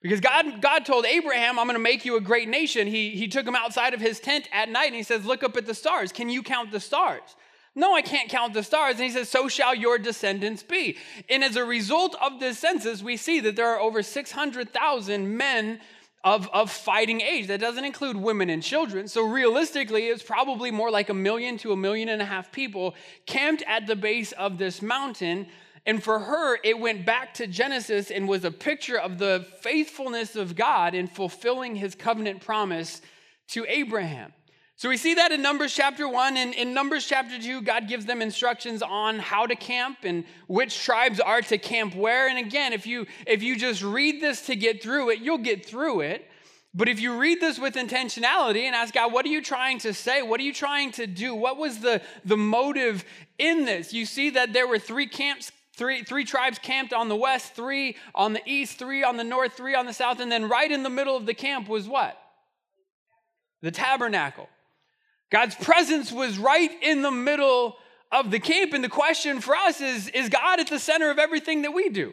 Because 0.03 0.21
God, 0.21 0.63
God 0.63 0.87
told 0.87 1.05
Abraham, 1.05 1.59
I'm 1.59 1.67
going 1.67 1.75
to 1.75 1.83
make 1.83 2.05
you 2.05 2.17
a 2.17 2.21
great 2.21 2.49
nation. 2.49 2.87
He, 2.87 3.11
he 3.11 3.29
took 3.29 3.47
him 3.47 3.55
outside 3.55 3.93
of 3.93 4.01
his 4.01 4.19
tent 4.19 4.49
at 4.51 4.71
night 4.71 4.87
and 4.87 4.95
he 4.95 5.03
says, 5.03 5.27
Look 5.27 5.43
up 5.43 5.57
at 5.57 5.67
the 5.67 5.75
stars. 5.75 6.11
Can 6.11 6.29
you 6.29 6.43
count 6.43 6.71
the 6.73 6.81
stars? 6.81 7.37
No, 7.75 7.95
I 7.95 8.03
can't 8.03 8.29
count 8.29 8.55
the 8.55 8.63
stars. 8.63 8.95
And 8.95 9.05
he 9.05 9.11
says, 9.11 9.29
So 9.29 9.49
shall 9.49 9.75
your 9.75 9.99
descendants 9.99 10.63
be. 10.63 10.97
And 11.29 11.45
as 11.45 11.57
a 11.57 11.65
result 11.65 12.17
of 12.21 12.41
this 12.41 12.59
census, 12.59 13.03
we 13.03 13.17
see 13.17 13.41
that 13.41 13.57
there 13.57 13.69
are 13.69 13.81
over 13.81 14.03
600,000 14.03 15.37
men 15.37 15.81
of, 16.25 16.49
of 16.53 16.71
fighting 16.71 17.21
age. 17.21 17.47
That 17.47 17.61
doesn't 17.61 17.85
include 17.85 18.17
women 18.17 18.51
and 18.51 18.63
children. 18.63 19.07
So 19.07 19.27
realistically, 19.27 20.07
it's 20.07 20.23
probably 20.23 20.71
more 20.71 20.91
like 20.91 21.11
a 21.11 21.15
million 21.15 21.59
to 21.59 21.73
a 21.73 21.77
million 21.77 22.09
and 22.09 22.21
a 22.21 22.27
half 22.27 22.53
people 22.53 22.95
camped 23.27 23.63
at 23.67 23.87
the 23.87 23.97
base 23.97 24.33
of 24.33 24.59
this 24.59 24.83
mountain. 24.83 25.47
And 25.87 26.03
for 26.03 26.19
her, 26.19 26.59
it 26.63 26.79
went 26.79 27.07
back 27.07 27.35
to 27.35 27.47
Genesis 27.47 28.11
and 28.11 28.29
was 28.29 28.45
a 28.45 28.51
picture 28.51 28.99
of 28.99 29.19
the 29.19 29.47
faithfulness 29.61 30.37
of 30.37 30.55
God 30.55 30.95
in 30.95 31.07
fulfilling 31.07 31.77
his 31.77 31.95
covenant 31.95 32.43
promise 32.43 33.01
to 33.49 33.65
Abraham. 33.69 34.33
So 34.77 34.89
we 34.89 34.97
see 34.97 35.15
that 35.15 35.31
in 35.31 35.43
Numbers 35.43 35.75
chapter 35.75 36.09
1. 36.09 36.39
And 36.39 36.55
in 36.55 36.73
Numbers 36.73 37.07
chapter 37.07 37.39
2, 37.39 37.63
God 37.63 37.87
gives 37.87 38.07
them 38.07 38.23
instructions 38.23 38.83
on 38.83 39.19
how 39.19 39.47
to 39.47 39.55
camp 39.55 39.99
and 40.05 40.25
which 40.47 40.83
tribes 40.83 41.21
are 41.21 41.43
to 41.43 41.59
camp 41.59 41.95
where. 41.95 42.29
And 42.29 42.39
again, 42.39 42.73
if 42.73 42.87
you 42.87 43.07
if 43.27 43.43
you 43.43 43.57
just 43.57 43.83
read 43.83 44.23
this 44.23 44.47
to 44.47 44.57
get 44.57 44.83
through 44.83 45.11
it, 45.11 45.19
you'll 45.19 45.37
get 45.37 45.67
through 45.67 46.01
it. 46.01 46.27
But 46.73 46.89
if 46.89 47.01
you 47.01 47.19
read 47.19 47.41
this 47.41 47.59
with 47.59 47.75
intentionality 47.75 48.63
and 48.63 48.75
ask 48.75 48.95
God, 48.95 49.13
what 49.13 49.27
are 49.27 49.29
you 49.29 49.43
trying 49.43 49.79
to 49.81 49.93
say? 49.93 50.23
What 50.23 50.41
are 50.41 50.45
you 50.45 50.55
trying 50.55 50.93
to 50.93 51.07
do? 51.07 51.35
What 51.35 51.59
was 51.59 51.81
the, 51.81 52.01
the 52.25 52.37
motive 52.37 53.05
in 53.39 53.65
this? 53.65 53.93
You 53.93 54.07
see 54.07 54.31
that 54.31 54.53
there 54.53 54.69
were 54.69 54.79
three 54.79 55.09
camps 55.09 55.51
Three, 55.81 56.03
three 56.03 56.27
tribes 56.27 56.59
camped 56.59 56.93
on 56.93 57.09
the 57.09 57.17
west, 57.17 57.55
three 57.55 57.97
on 58.15 58.35
the 58.35 58.43
east, 58.45 58.79
three 58.79 59.03
on 59.03 59.17
the 59.17 59.25
north, 59.25 59.55
three 59.55 59.75
on 59.75 59.87
the 59.87 59.95
south, 59.95 60.21
and 60.21 60.31
then 60.31 60.47
right 60.47 60.71
in 60.71 60.83
the 60.83 60.91
middle 60.91 61.17
of 61.17 61.25
the 61.25 61.33
camp 61.33 61.71
was 61.71 61.89
what? 61.89 62.21
The 63.63 63.71
tabernacle. 63.71 64.51
God's 65.31 65.55
presence 65.55 66.13
was 66.13 66.37
right 66.37 66.71
in 66.83 67.01
the 67.01 67.11
middle 67.11 67.79
of 68.13 68.31
the 68.31 68.39
camp. 68.39 68.75
And 68.75 68.85
the 68.85 68.91
question 68.91 69.41
for 69.41 69.57
us 69.57 69.81
is 69.81 70.09
Is 70.09 70.29
God 70.29 70.61
at 70.61 70.67
the 70.67 70.79
center 70.79 71.11
of 71.11 71.19
everything 71.19 71.63
that 71.63 71.73
we 71.73 71.89
do? 71.89 72.13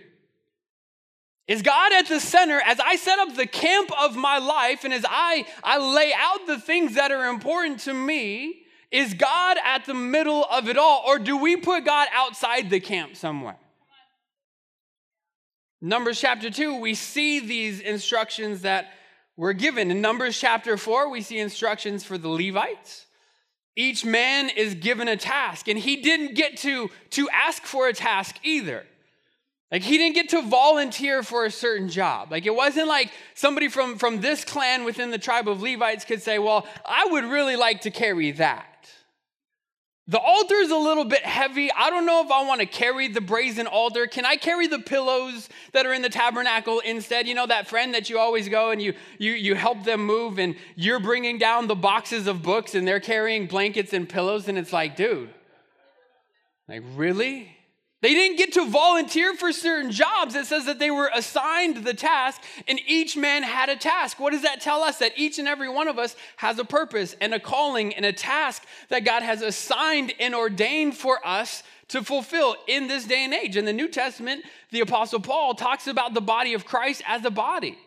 Is 1.49 1.61
God 1.61 1.91
at 1.91 2.07
the 2.07 2.21
center 2.21 2.61
as 2.61 2.79
I 2.79 2.95
set 2.95 3.19
up 3.19 3.35
the 3.35 3.47
camp 3.47 3.91
of 4.01 4.15
my 4.15 4.37
life 4.37 4.85
and 4.85 4.93
as 4.93 5.03
I, 5.05 5.45
I 5.61 5.77
lay 5.77 6.13
out 6.17 6.47
the 6.47 6.57
things 6.57 6.95
that 6.95 7.11
are 7.11 7.27
important 7.27 7.81
to 7.81 7.93
me? 7.93 8.61
Is 8.91 9.13
God 9.13 9.57
at 9.63 9.85
the 9.85 9.93
middle 9.93 10.45
of 10.45 10.69
it 10.69 10.77
all? 10.77 11.03
Or 11.05 11.19
do 11.19 11.37
we 11.37 11.57
put 11.57 11.85
God 11.85 12.07
outside 12.13 12.69
the 12.69 12.79
camp 12.79 13.15
somewhere? 13.15 13.57
Numbers 15.81 16.19
chapter 16.19 16.49
2, 16.49 16.79
we 16.79 16.93
see 16.93 17.39
these 17.39 17.79
instructions 17.81 18.61
that 18.61 18.87
were 19.35 19.53
given. 19.53 19.91
In 19.91 20.01
Numbers 20.01 20.39
chapter 20.39 20.77
4, 20.77 21.09
we 21.09 21.21
see 21.21 21.37
instructions 21.37 22.03
for 22.03 22.17
the 22.17 22.29
Levites 22.29 23.07
each 23.77 24.03
man 24.03 24.49
is 24.49 24.73
given 24.73 25.07
a 25.07 25.15
task 25.15 25.69
and 25.69 25.79
he 25.79 25.97
didn't 25.97 26.35
get 26.35 26.57
to 26.57 26.89
to 27.11 27.29
ask 27.29 27.63
for 27.63 27.87
a 27.87 27.93
task 27.93 28.35
either 28.43 28.83
like 29.71 29.83
he 29.83 29.97
didn't 29.97 30.15
get 30.15 30.29
to 30.29 30.41
volunteer 30.41 31.21
for 31.23 31.45
a 31.45 31.51
certain 31.51 31.87
job 31.87 32.31
like 32.31 32.45
it 32.45 32.53
wasn't 32.53 32.87
like 32.87 33.11
somebody 33.35 33.69
from 33.69 33.97
from 33.97 34.19
this 34.19 34.43
clan 34.43 34.83
within 34.83 35.11
the 35.11 35.17
tribe 35.17 35.47
of 35.47 35.61
levites 35.61 36.03
could 36.03 36.21
say 36.21 36.39
well 36.39 36.67
i 36.85 37.05
would 37.11 37.23
really 37.23 37.55
like 37.55 37.81
to 37.81 37.91
carry 37.91 38.31
that 38.31 38.65
the 40.09 40.19
altar 40.19 40.55
is 40.55 40.71
a 40.71 40.77
little 40.77 41.03
bit 41.03 41.25
heavy. 41.25 41.69
I 41.71 41.89
don't 41.89 42.05
know 42.05 42.23
if 42.23 42.31
I 42.31 42.45
want 42.45 42.61
to 42.61 42.65
carry 42.65 43.09
the 43.09 43.19
brazen 43.19 43.67
altar. 43.67 44.07
Can 44.07 44.25
I 44.25 44.37
carry 44.37 44.67
the 44.67 44.79
pillows 44.79 45.49
that 45.73 45.85
are 45.85 45.93
in 45.93 46.01
the 46.01 46.09
tabernacle 46.09 46.79
instead? 46.79 47.27
You 47.27 47.35
know 47.35 47.45
that 47.47 47.67
friend 47.67 47.93
that 47.93 48.09
you 48.09 48.17
always 48.17 48.47
go 48.47 48.71
and 48.71 48.81
you 48.81 48.93
you 49.17 49.33
you 49.33 49.55
help 49.55 49.83
them 49.83 50.05
move 50.05 50.39
and 50.39 50.55
you're 50.75 51.01
bringing 51.01 51.37
down 51.37 51.67
the 51.67 51.75
boxes 51.75 52.25
of 52.27 52.41
books 52.41 52.73
and 52.73 52.87
they're 52.87 53.01
carrying 53.01 53.47
blankets 53.47 53.91
and 53.91 54.07
pillows 54.07 54.47
and 54.47 54.57
it's 54.57 54.71
like, 54.71 54.95
dude. 54.95 55.29
Like, 56.69 56.83
really? 56.95 57.56
They 58.07 58.13
didn't 58.13 58.37
get 58.37 58.53
to 58.53 58.65
volunteer 58.65 59.35
for 59.35 59.51
certain 59.51 59.91
jobs. 59.91 60.33
It 60.33 60.45
says 60.45 60.63
that 60.63 60.79
they 60.79 60.91
were 60.91 61.11
assigned 61.13 61.83
the 61.83 61.93
task 61.93 62.41
and 62.65 62.79
each 62.87 63.17
man 63.17 63.43
had 63.43 63.67
a 63.67 63.75
task. 63.75 64.17
What 64.17 64.31
does 64.31 64.43
that 64.43 64.61
tell 64.61 64.81
us? 64.81 64.99
That 64.99 65.11
each 65.17 65.39
and 65.39 65.45
every 65.45 65.67
one 65.67 65.89
of 65.89 65.99
us 65.99 66.15
has 66.37 66.57
a 66.57 66.63
purpose 66.63 67.17
and 67.19 67.33
a 67.33 67.39
calling 67.41 67.93
and 67.93 68.05
a 68.05 68.13
task 68.13 68.63
that 68.87 69.03
God 69.03 69.23
has 69.23 69.41
assigned 69.41 70.13
and 70.21 70.33
ordained 70.33 70.95
for 70.95 71.19
us 71.27 71.63
to 71.89 72.01
fulfill 72.01 72.55
in 72.65 72.87
this 72.87 73.03
day 73.03 73.25
and 73.25 73.33
age. 73.33 73.57
In 73.57 73.65
the 73.65 73.73
New 73.73 73.89
Testament, 73.89 74.45
the 74.71 74.79
Apostle 74.79 75.19
Paul 75.19 75.53
talks 75.53 75.85
about 75.85 76.13
the 76.13 76.21
body 76.21 76.53
of 76.53 76.63
Christ 76.63 77.03
as 77.05 77.25
a 77.25 77.29
body 77.29 77.77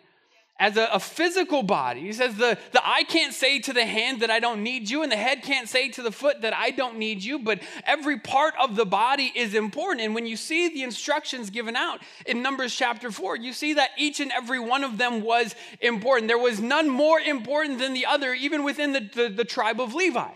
as 0.61 0.77
a, 0.77 0.85
a, 0.93 1.01
physical 1.01 1.63
body. 1.63 2.03
He 2.03 2.13
says, 2.13 2.37
the, 2.37 2.59
the 2.73 2.87
eye 2.87 3.03
can't 3.05 3.33
say 3.33 3.61
to 3.61 3.73
the 3.73 3.85
hand 3.85 4.21
that 4.21 4.31
I 4.31 4.41
don't 4.41 4.63
need 4.63 4.91
you, 4.91 5.03
and 5.03 5.11
the 5.11 5.17
head 5.17 5.43
can't 5.43 5.67
say 5.67 5.89
to 5.89 6.03
the 6.03 6.13
foot 6.13 6.43
that 6.43 6.55
I 6.55 6.71
don't 6.71 6.99
need 6.99 7.25
you, 7.25 7.39
but 7.39 7.61
every 7.85 8.19
part 8.19 8.53
of 8.61 8.77
the 8.77 8.85
body 8.85 9.33
is 9.35 9.55
important. 9.55 10.03
And 10.03 10.15
when 10.15 10.27
you 10.27 10.37
see 10.37 10.69
the 10.69 10.83
instructions 10.83 11.49
given 11.49 11.77
out 11.77 12.01
in 12.27 12.43
Numbers 12.43 12.77
chapter 12.77 13.11
4, 13.11 13.37
you 13.37 13.55
see 13.55 13.75
that 13.75 13.91
each 13.97 14.21
and 14.21 14.31
every 14.33 14.61
one 14.61 14.85
of 14.85 14.99
them 14.99 15.23
was 15.23 15.55
important. 15.81 16.29
There 16.29 16.39
was 16.39 16.61
none 16.61 16.91
more 16.91 17.19
important 17.19 17.79
than 17.79 17.95
the 17.95 18.05
other, 18.05 18.35
even 18.35 18.63
within 18.63 18.93
the, 18.93 19.01
the, 19.01 19.29
the 19.31 19.45
tribe 19.45 19.81
of 19.81 19.95
Levi. 19.95 20.31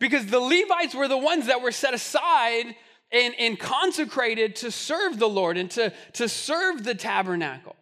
Because 0.00 0.26
the 0.26 0.40
Levites 0.40 0.96
were 0.96 1.06
the 1.06 1.16
ones 1.16 1.46
that 1.46 1.62
were 1.62 1.70
set 1.70 1.94
aside 1.94 2.74
and, 3.12 3.34
and 3.38 3.56
consecrated 3.56 4.56
to 4.56 4.72
serve 4.72 5.20
the 5.20 5.28
Lord 5.28 5.56
and 5.56 5.70
to, 5.70 5.92
to 6.14 6.28
serve 6.28 6.82
the 6.82 6.96
tabernacle. 6.96 7.76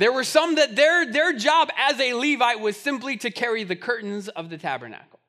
There 0.00 0.12
were 0.12 0.24
some 0.24 0.54
that 0.54 0.76
their, 0.76 1.04
their 1.04 1.34
job 1.34 1.68
as 1.76 2.00
a 2.00 2.14
Levite 2.14 2.58
was 2.58 2.74
simply 2.74 3.18
to 3.18 3.30
carry 3.30 3.64
the 3.64 3.76
curtains 3.76 4.28
of 4.28 4.48
the 4.48 4.56
tabernacle. 4.56 5.20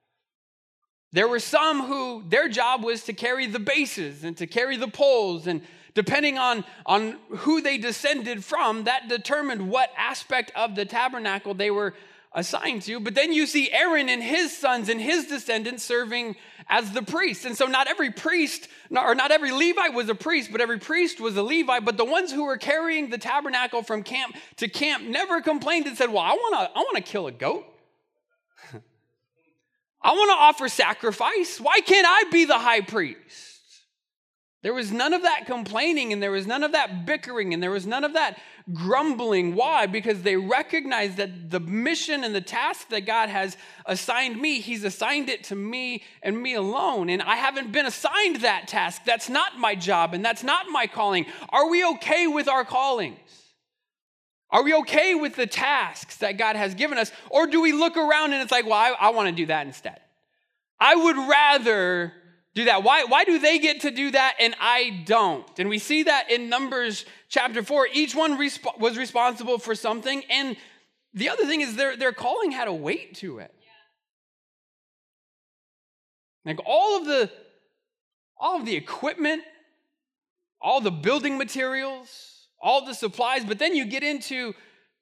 There 1.11 1.27
were 1.27 1.41
some 1.41 1.83
who 1.83 2.23
their 2.29 2.47
job 2.47 2.81
was 2.81 3.03
to 3.03 3.13
carry 3.13 3.47
the 3.47 3.59
bases 3.59 4.23
and 4.23 4.37
to 4.37 4.47
carry 4.47 4.77
the 4.77 4.87
poles, 4.87 5.45
and 5.45 5.61
depending 5.93 6.37
on, 6.37 6.63
on 6.85 7.17
who 7.39 7.61
they 7.61 7.77
descended 7.77 8.45
from, 8.45 8.85
that 8.85 9.09
determined 9.09 9.69
what 9.69 9.91
aspect 9.97 10.53
of 10.55 10.75
the 10.75 10.85
tabernacle 10.85 11.53
they 11.53 11.69
were 11.69 11.93
assigned 12.31 12.83
to. 12.83 13.01
But 13.01 13.13
then 13.13 13.33
you 13.33 13.47
see 13.47 13.69
Aaron 13.73 14.07
and 14.07 14.23
his 14.23 14.57
sons 14.57 14.87
and 14.87 15.01
his 15.01 15.25
descendants 15.25 15.83
serving 15.83 16.37
as 16.71 16.93
the 16.93 17.03
priest. 17.03 17.45
And 17.45 17.55
so 17.55 17.65
not 17.65 17.87
every 17.87 18.09
priest, 18.09 18.69
or 18.89 19.13
not 19.13 19.29
every 19.29 19.51
Levite 19.51 19.93
was 19.93 20.09
a 20.09 20.15
priest, 20.15 20.51
but 20.51 20.61
every 20.61 20.79
priest 20.79 21.19
was 21.19 21.35
a 21.35 21.43
Levite. 21.43 21.83
But 21.83 21.97
the 21.97 22.05
ones 22.05 22.31
who 22.31 22.45
were 22.45 22.57
carrying 22.57 23.09
the 23.09 23.17
tabernacle 23.17 23.83
from 23.83 24.01
camp 24.01 24.35
to 24.55 24.69
camp 24.69 25.03
never 25.03 25.41
complained 25.41 25.85
and 25.85 25.97
said, 25.97 26.09
Well, 26.09 26.23
I 26.23 26.31
wanna, 26.31 26.71
I 26.73 26.79
wanna 26.79 27.01
kill 27.01 27.27
a 27.27 27.31
goat. 27.31 27.65
I 30.01 30.13
wanna 30.13 30.31
offer 30.31 30.69
sacrifice. 30.69 31.59
Why 31.59 31.81
can't 31.81 32.07
I 32.09 32.23
be 32.31 32.45
the 32.45 32.57
high 32.57 32.81
priest? 32.81 33.49
There 34.63 34.73
was 34.73 34.91
none 34.91 35.13
of 35.13 35.23
that 35.23 35.47
complaining 35.47 36.13
and 36.13 36.23
there 36.23 36.31
was 36.31 36.47
none 36.47 36.63
of 36.63 36.71
that 36.71 37.05
bickering 37.05 37.53
and 37.53 37.61
there 37.61 37.71
was 37.71 37.85
none 37.85 38.03
of 38.03 38.13
that 38.13 38.39
grumbling. 38.73 39.55
Why? 39.55 39.85
Because 39.85 40.21
they 40.21 40.35
recognize 40.35 41.15
that 41.15 41.49
the 41.49 41.59
mission 41.59 42.23
and 42.23 42.33
the 42.33 42.41
task 42.41 42.89
that 42.89 43.05
God 43.05 43.29
has 43.29 43.57
assigned 43.85 44.39
me, 44.39 44.59
He's 44.59 44.83
assigned 44.83 45.29
it 45.29 45.43
to 45.45 45.55
me 45.55 46.03
and 46.21 46.41
me 46.41 46.53
alone. 46.55 47.09
And 47.09 47.21
I 47.21 47.35
haven't 47.35 47.71
been 47.71 47.85
assigned 47.85 48.37
that 48.37 48.67
task. 48.67 49.03
That's 49.05 49.29
not 49.29 49.57
my 49.57 49.75
job 49.75 50.13
and 50.13 50.23
that's 50.23 50.43
not 50.43 50.67
my 50.69 50.87
calling. 50.87 51.25
Are 51.49 51.69
we 51.69 51.85
okay 51.85 52.27
with 52.27 52.47
our 52.47 52.65
callings? 52.65 53.17
Are 54.51 54.63
we 54.63 54.73
okay 54.75 55.15
with 55.15 55.35
the 55.35 55.47
tasks 55.47 56.17
that 56.17 56.37
God 56.37 56.57
has 56.57 56.75
given 56.75 56.97
us? 56.97 57.11
Or 57.29 57.47
do 57.47 57.61
we 57.61 57.71
look 57.71 57.95
around 57.95 58.33
and 58.33 58.41
it's 58.41 58.51
like, 58.51 58.65
well, 58.65 58.73
I, 58.73 59.07
I 59.07 59.09
want 59.11 59.29
to 59.29 59.35
do 59.35 59.45
that 59.45 59.65
instead? 59.65 59.99
I 60.77 60.95
would 60.95 61.15
rather 61.15 62.13
do 62.53 62.65
that? 62.65 62.83
Why, 62.83 63.05
why 63.05 63.23
do 63.23 63.39
they 63.39 63.59
get 63.59 63.81
to 63.81 63.91
do 63.91 64.11
that 64.11 64.35
and 64.39 64.55
I 64.59 65.03
don't? 65.05 65.47
And 65.57 65.69
we 65.69 65.79
see 65.79 66.03
that 66.03 66.29
in 66.29 66.49
Numbers 66.49 67.05
chapter 67.29 67.63
4. 67.63 67.87
Each 67.93 68.13
one 68.13 68.37
resp- 68.37 68.79
was 68.79 68.97
responsible 68.97 69.57
for 69.57 69.73
something. 69.73 70.23
And 70.29 70.57
the 71.13 71.29
other 71.29 71.45
thing 71.45 71.61
is 71.61 71.75
their, 71.75 71.95
their 71.95 72.11
calling 72.11 72.51
had 72.51 72.67
a 72.67 72.73
weight 72.73 73.15
to 73.15 73.39
it. 73.39 73.53
Like 76.45 76.59
all 76.65 76.97
of 76.97 77.05
the 77.05 77.29
all 78.37 78.57
of 78.57 78.65
the 78.65 78.75
equipment, 78.75 79.43
all 80.59 80.81
the 80.81 80.91
building 80.91 81.37
materials, 81.37 82.47
all 82.59 82.83
the 82.83 82.95
supplies, 82.95 83.45
but 83.45 83.59
then 83.59 83.75
you 83.75 83.85
get 83.85 84.03
into 84.03 84.53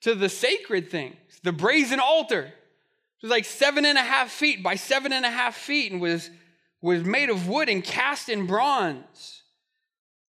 to 0.02 0.14
the 0.14 0.28
sacred 0.28 0.92
things, 0.92 1.16
the 1.44 1.54
brazen 1.54 2.02
altar. 2.02 2.42
It 2.42 3.24
was 3.24 3.32
like 3.32 3.46
seven 3.46 3.86
and 3.86 3.98
a 3.98 4.02
half 4.02 4.30
feet 4.30 4.62
by 4.62 4.76
seven 4.76 5.14
and 5.14 5.26
a 5.26 5.30
half 5.30 5.56
feet 5.56 5.92
and 5.92 6.02
was 6.02 6.30
was 6.82 7.04
made 7.04 7.30
of 7.30 7.48
wood 7.48 7.70
and 7.70 7.84
cast 7.84 8.30
in 8.30 8.46
bronze. 8.46 9.44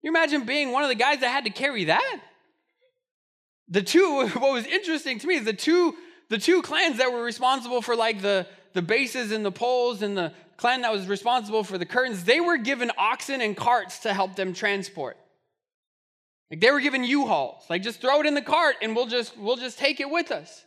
You 0.01 0.09
imagine 0.09 0.45
being 0.45 0.71
one 0.71 0.83
of 0.83 0.89
the 0.89 0.95
guys 0.95 1.19
that 1.19 1.29
had 1.29 1.43
to 1.43 1.49
carry 1.49 1.85
that? 1.85 2.19
The 3.67 3.81
two, 3.81 4.27
what 4.33 4.53
was 4.53 4.65
interesting 4.65 5.19
to 5.19 5.27
me 5.27 5.35
is 5.35 5.45
the 5.45 5.53
two, 5.53 5.95
the 6.29 6.37
two 6.37 6.61
clans 6.61 6.97
that 6.97 7.11
were 7.11 7.23
responsible 7.23 7.81
for 7.81 7.95
like 7.95 8.21
the, 8.21 8.47
the 8.73 8.81
bases 8.81 9.31
and 9.31 9.45
the 9.45 9.51
poles 9.51 10.01
and 10.01 10.17
the 10.17 10.31
clan 10.57 10.81
that 10.81 10.91
was 10.91 11.07
responsible 11.07 11.63
for 11.63 11.77
the 11.77 11.85
curtains, 11.85 12.23
they 12.23 12.39
were 12.39 12.57
given 12.57 12.91
oxen 12.97 13.41
and 13.41 13.55
carts 13.55 13.99
to 13.99 14.13
help 14.13 14.35
them 14.35 14.53
transport. 14.53 15.17
Like 16.49 16.61
they 16.61 16.71
were 16.71 16.79
given 16.79 17.03
U-Hauls. 17.03 17.63
Like 17.69 17.83
just 17.83 18.01
throw 18.01 18.21
it 18.21 18.25
in 18.25 18.33
the 18.33 18.41
cart 18.41 18.77
and 18.81 18.95
we'll 18.95 19.07
just 19.07 19.37
we'll 19.37 19.57
just 19.57 19.77
take 19.77 19.99
it 19.99 20.09
with 20.09 20.31
us. 20.31 20.65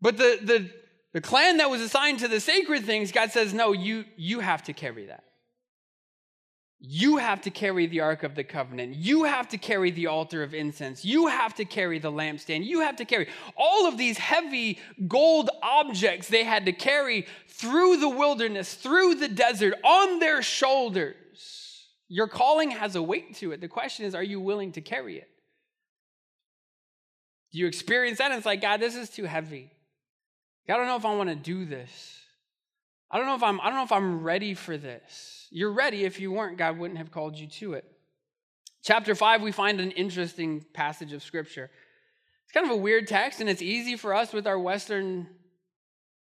But 0.00 0.16
the 0.16 0.38
the 0.42 0.70
the 1.16 1.22
clan 1.22 1.56
that 1.56 1.70
was 1.70 1.80
assigned 1.80 2.18
to 2.18 2.28
the 2.28 2.40
sacred 2.40 2.84
things, 2.84 3.10
God 3.10 3.30
says, 3.30 3.54
no, 3.54 3.72
you, 3.72 4.04
you 4.18 4.40
have 4.40 4.64
to 4.64 4.74
carry 4.74 5.06
that. 5.06 5.24
You 6.78 7.16
have 7.16 7.40
to 7.40 7.50
carry 7.50 7.86
the 7.86 8.00
Ark 8.00 8.22
of 8.22 8.34
the 8.34 8.44
Covenant. 8.44 8.96
You 8.96 9.24
have 9.24 9.48
to 9.48 9.56
carry 9.56 9.90
the 9.90 10.08
altar 10.08 10.42
of 10.42 10.52
incense. 10.52 11.06
You 11.06 11.28
have 11.28 11.54
to 11.54 11.64
carry 11.64 11.98
the 11.98 12.12
lampstand. 12.12 12.66
You 12.66 12.80
have 12.80 12.96
to 12.96 13.06
carry 13.06 13.28
all 13.56 13.88
of 13.88 13.96
these 13.96 14.18
heavy 14.18 14.78
gold 15.08 15.48
objects 15.62 16.28
they 16.28 16.44
had 16.44 16.66
to 16.66 16.72
carry 16.72 17.26
through 17.48 17.96
the 17.96 18.10
wilderness, 18.10 18.74
through 18.74 19.14
the 19.14 19.28
desert, 19.28 19.72
on 19.82 20.18
their 20.18 20.42
shoulders. 20.42 21.86
Your 22.08 22.28
calling 22.28 22.72
has 22.72 22.94
a 22.94 23.02
weight 23.02 23.36
to 23.36 23.52
it. 23.52 23.62
The 23.62 23.68
question 23.68 24.04
is, 24.04 24.14
are 24.14 24.22
you 24.22 24.38
willing 24.38 24.72
to 24.72 24.82
carry 24.82 25.16
it? 25.16 25.30
Do 27.52 27.58
you 27.58 27.66
experience 27.66 28.18
that? 28.18 28.32
And 28.32 28.36
it's 28.36 28.44
like, 28.44 28.60
God, 28.60 28.80
this 28.80 28.94
is 28.94 29.08
too 29.08 29.24
heavy. 29.24 29.70
I 30.74 30.76
don't 30.76 30.86
know 30.86 30.96
if 30.96 31.04
I 31.04 31.14
want 31.14 31.30
to 31.30 31.36
do 31.36 31.64
this. 31.64 32.20
I 33.10 33.18
don't 33.18 33.26
know 33.26 33.36
if 33.36 33.42
I'm 33.42 33.60
I 33.60 33.66
don't 33.66 33.76
know 33.76 33.84
if 33.84 33.92
I'm 33.92 34.22
ready 34.22 34.54
for 34.54 34.76
this. 34.76 35.46
You're 35.50 35.72
ready. 35.72 36.04
If 36.04 36.18
you 36.18 36.32
weren't, 36.32 36.58
God 36.58 36.78
wouldn't 36.78 36.98
have 36.98 37.12
called 37.12 37.36
you 37.36 37.46
to 37.46 37.74
it. 37.74 37.84
Chapter 38.82 39.16
5, 39.16 39.42
we 39.42 39.50
find 39.50 39.80
an 39.80 39.90
interesting 39.90 40.64
passage 40.72 41.12
of 41.12 41.22
scripture. 41.22 41.70
It's 42.44 42.52
kind 42.52 42.66
of 42.66 42.72
a 42.72 42.76
weird 42.76 43.08
text, 43.08 43.40
and 43.40 43.50
it's 43.50 43.62
easy 43.62 43.96
for 43.96 44.14
us 44.14 44.32
with 44.32 44.46
our 44.46 44.58
Western 44.58 45.26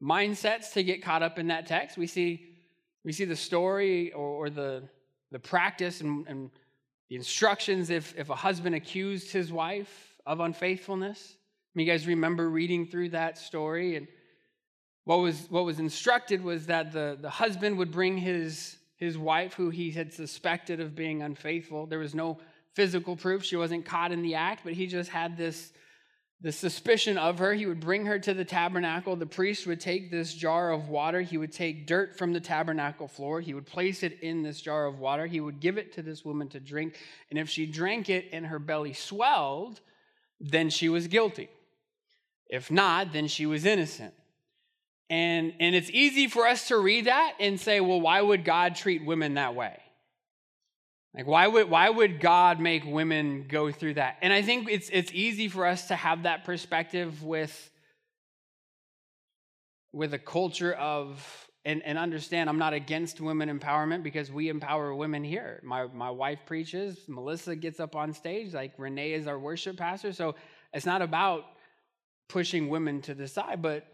mindsets 0.02 0.74
to 0.74 0.84
get 0.84 1.04
caught 1.04 1.22
up 1.22 1.38
in 1.38 1.48
that 1.50 1.68
text. 1.68 1.96
We 1.96 2.08
see, 2.08 2.56
we 3.04 3.12
see 3.12 3.26
the 3.26 3.36
story 3.36 4.12
or, 4.14 4.28
or 4.28 4.50
the, 4.50 4.90
the 5.32 5.38
practice 5.38 6.02
and, 6.02 6.28
and 6.28 6.50
the 7.10 7.16
instructions 7.16 7.92
if, 7.92 8.18
if 8.18 8.32
a 8.32 8.36
husband 8.36 8.74
accused 8.74 9.32
his 9.32 9.52
wife 9.52 10.16
of 10.26 10.40
unfaithfulness. 10.40 11.36
I 11.36 11.72
mean, 11.76 11.86
you 11.86 11.94
guys 11.94 12.08
remember 12.08 12.50
reading 12.50 12.88
through 12.88 13.10
that 13.10 13.38
story 13.38 13.96
and 13.96 14.08
what 15.06 15.20
was, 15.20 15.48
what 15.50 15.66
was 15.66 15.80
instructed 15.80 16.44
was 16.44 16.66
that 16.66 16.92
the, 16.92 17.18
the 17.20 17.30
husband 17.30 17.78
would 17.78 17.92
bring 17.92 18.18
his, 18.18 18.76
his 18.98 19.18
wife, 19.18 19.54
who 19.54 19.70
he 19.70 19.92
had 19.92 20.12
suspected 20.12 20.80
of 20.80 20.96
being 20.96 21.22
unfaithful. 21.22 21.86
There 21.86 22.00
was 22.00 22.16
no 22.16 22.40
physical 22.74 23.16
proof. 23.16 23.44
She 23.44 23.56
wasn't 23.56 23.86
caught 23.86 24.12
in 24.12 24.24
the 24.24 24.34
act, 24.36 24.62
but 24.64 24.74
he 24.74 24.88
just 24.88 25.12
had 25.12 25.38
this, 25.38 25.72
this 26.42 26.58
suspicion 26.58 27.20
of 27.20 27.38
her. 27.38 27.54
He 27.54 27.68
would 27.68 27.80
bring 27.80 28.08
her 28.08 28.18
to 28.18 28.34
the 28.34 28.44
tabernacle. 28.44 29.16
The 29.16 29.28
priest 29.28 29.68
would 29.68 29.80
take 29.80 30.10
this 30.10 30.34
jar 30.34 30.72
of 30.72 30.90
water. 30.90 31.22
He 31.22 31.38
would 31.38 31.54
take 31.54 31.86
dirt 31.86 32.18
from 32.18 32.34
the 32.34 32.42
tabernacle 32.42 33.08
floor. 33.08 33.42
He 33.42 33.54
would 33.54 33.68
place 33.68 34.02
it 34.02 34.20
in 34.22 34.42
this 34.42 34.60
jar 34.60 34.88
of 34.88 34.98
water. 34.98 35.28
He 35.28 35.40
would 35.40 35.60
give 35.60 35.78
it 35.78 35.94
to 35.94 36.02
this 36.02 36.26
woman 36.26 36.50
to 36.50 36.60
drink. 36.60 36.98
And 37.30 37.38
if 37.38 37.48
she 37.48 37.68
drank 37.68 38.10
it 38.10 38.30
and 38.32 38.48
her 38.48 38.60
belly 38.60 38.94
swelled, 38.94 39.82
then 40.40 40.72
she 40.72 40.90
was 40.90 41.08
guilty. 41.08 41.50
If 42.50 42.72
not, 42.72 43.14
then 43.14 43.28
she 43.28 43.46
was 43.46 43.66
innocent. 43.66 44.16
And, 45.10 45.54
and 45.60 45.76
it's 45.76 45.90
easy 45.92 46.28
for 46.28 46.48
us 46.48 46.70
to 46.70 46.78
read 46.78 47.06
that 47.06 47.34
and 47.40 47.60
say, 47.60 47.80
well, 47.80 48.02
why 48.02 48.22
would 48.22 48.44
God 48.44 48.76
treat 48.76 49.06
women 49.06 49.36
that 49.36 49.56
way? 49.56 49.78
Like, 51.16 51.28
why 51.28 51.48
would, 51.48 51.70
why 51.70 51.90
would 51.90 52.20
God 52.20 52.60
make 52.60 52.84
women 52.86 53.46
go 53.48 53.72
through 53.72 53.94
that? 53.94 54.18
And 54.22 54.34
I 54.34 54.42
think 54.42 54.70
it's, 54.70 54.90
it's 54.92 55.12
easy 55.14 55.48
for 55.48 55.66
us 55.66 55.88
to 55.88 55.96
have 55.96 56.24
that 56.24 56.44
perspective 56.44 57.24
with, 57.24 57.72
with 59.94 60.14
a 60.14 60.20
culture 60.20 60.74
of, 60.74 61.48
and, 61.64 61.82
and 61.84 61.98
understand 61.98 62.50
I'm 62.50 62.58
not 62.58 62.74
against 62.74 63.22
women 63.22 63.60
empowerment 63.60 64.04
because 64.04 64.30
we 64.30 64.50
empower 64.50 64.94
women 64.94 65.24
here. 65.24 65.62
My, 65.64 65.88
my 65.88 66.10
wife 66.10 66.40
preaches, 66.46 66.98
Melissa 67.08 67.56
gets 67.56 67.80
up 67.80 67.96
on 67.96 68.12
stage, 68.12 68.54
like 68.54 68.74
Renee 68.78 69.14
is 69.14 69.26
our 69.26 69.40
worship 69.40 69.78
pastor. 69.78 70.12
So 70.12 70.36
it's 70.74 70.86
not 70.86 71.02
about 71.02 71.46
pushing 72.28 72.68
women 72.68 73.02
to 73.04 73.14
the 73.14 73.28
side, 73.28 73.62
but 73.62 73.88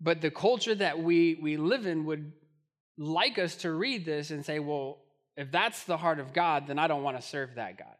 but 0.00 0.20
the 0.20 0.30
culture 0.30 0.74
that 0.74 0.98
we, 0.98 1.38
we 1.40 1.56
live 1.56 1.86
in 1.86 2.04
would 2.04 2.32
like 2.98 3.38
us 3.38 3.56
to 3.56 3.72
read 3.72 4.04
this 4.04 4.30
and 4.30 4.44
say, 4.44 4.58
well, 4.58 4.98
if 5.36 5.50
that's 5.50 5.84
the 5.84 5.96
heart 5.96 6.20
of 6.20 6.32
God, 6.32 6.66
then 6.66 6.78
I 6.78 6.86
don't 6.86 7.02
want 7.02 7.20
to 7.20 7.26
serve 7.26 7.56
that 7.56 7.78
God. 7.78 7.94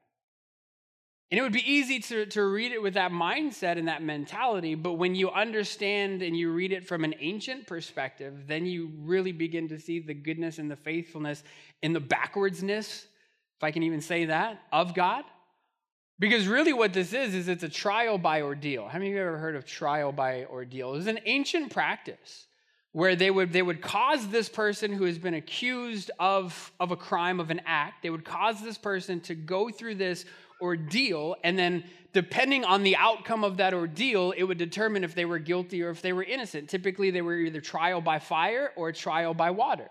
And 1.31 1.39
it 1.39 1.43
would 1.43 1.53
be 1.53 1.69
easy 1.69 1.99
to, 2.01 2.27
to 2.27 2.45
read 2.45 2.71
it 2.73 2.81
with 2.81 2.95
that 2.95 3.11
mindset 3.11 3.77
and 3.77 3.89
that 3.89 4.03
mentality, 4.03 4.75
but 4.77 4.93
when 4.93 5.15
you 5.15 5.31
understand 5.31 6.23
and 6.23 6.37
you 6.37 6.53
read 6.53 6.71
it 6.71 6.87
from 6.87 7.03
an 7.03 7.15
ancient 7.19 7.67
perspective, 7.67 8.47
then 8.47 8.67
you 8.67 8.93
really 8.99 9.33
begin 9.33 9.69
to 9.71 9.81
see 9.81 9.99
the 9.99 10.15
goodness 10.15 10.59
and 10.59 10.71
the 10.71 10.77
faithfulness 10.77 11.43
and 11.83 11.97
the 11.97 12.01
backwardsness, 12.01 13.07
if 13.57 13.63
I 13.63 13.73
can 13.73 13.83
even 13.83 14.01
say 14.01 14.27
that, 14.27 14.61
of 14.71 14.95
God. 14.95 15.25
Because 16.19 16.47
really, 16.47 16.73
what 16.73 16.93
this 16.93 17.13
is, 17.13 17.35
is 17.35 17.49
it's 17.49 17.65
a 17.65 17.69
trial 17.69 18.19
by 18.19 18.43
ordeal. 18.43 18.87
How 18.87 18.99
many 18.99 19.11
of 19.11 19.17
you 19.17 19.21
ever 19.21 19.39
heard 19.39 19.57
of 19.57 19.67
trial 19.67 20.13
by 20.13 20.45
ordeal? 20.45 20.95
It 20.95 20.97
was 20.99 21.07
an 21.09 21.21
ancient 21.25 21.73
practice 21.73 22.47
where 22.93 23.17
they 23.17 23.29
would, 23.29 23.53
they 23.53 23.63
would 23.63 23.83
cause 23.83 24.29
this 24.29 24.49
person 24.49 24.93
who 24.93 25.03
has 25.05 25.19
been 25.19 25.35
accused 25.35 26.13
of, 26.21 26.73
of 26.79 26.93
a 26.93 26.97
crime, 26.97 27.41
of 27.41 27.51
an 27.51 27.61
act, 27.67 28.05
they 28.05 28.11
would 28.11 28.25
cause 28.25 28.63
this 28.63 28.79
person 28.79 29.19
to 29.21 29.35
go 29.35 29.69
through 29.69 29.97
this 29.97 30.25
ordeal, 30.61 31.35
and 31.43 31.59
then 31.59 31.83
depending 32.13 32.65
on 32.65 32.85
the 32.85 32.95
outcome 32.95 33.43
of 33.43 33.57
that 33.57 33.75
ordeal, 33.75 34.33
it 34.37 34.45
would 34.45 34.59
determine 34.59 35.03
if 35.03 35.17
they 35.17 35.25
were 35.25 35.41
guilty 35.41 35.83
or 35.83 35.91
if 35.91 36.03
they 36.03 36.13
were 36.13 36.23
innocent. 36.23 36.69
Typically, 36.69 37.11
they 37.11 37.21
were 37.21 37.37
either 37.37 37.61
trial 37.61 38.01
by 38.01 38.21
fire 38.21 38.71
or 38.77 38.93
trial 38.93 39.35
by 39.35 39.51
water. 39.51 39.91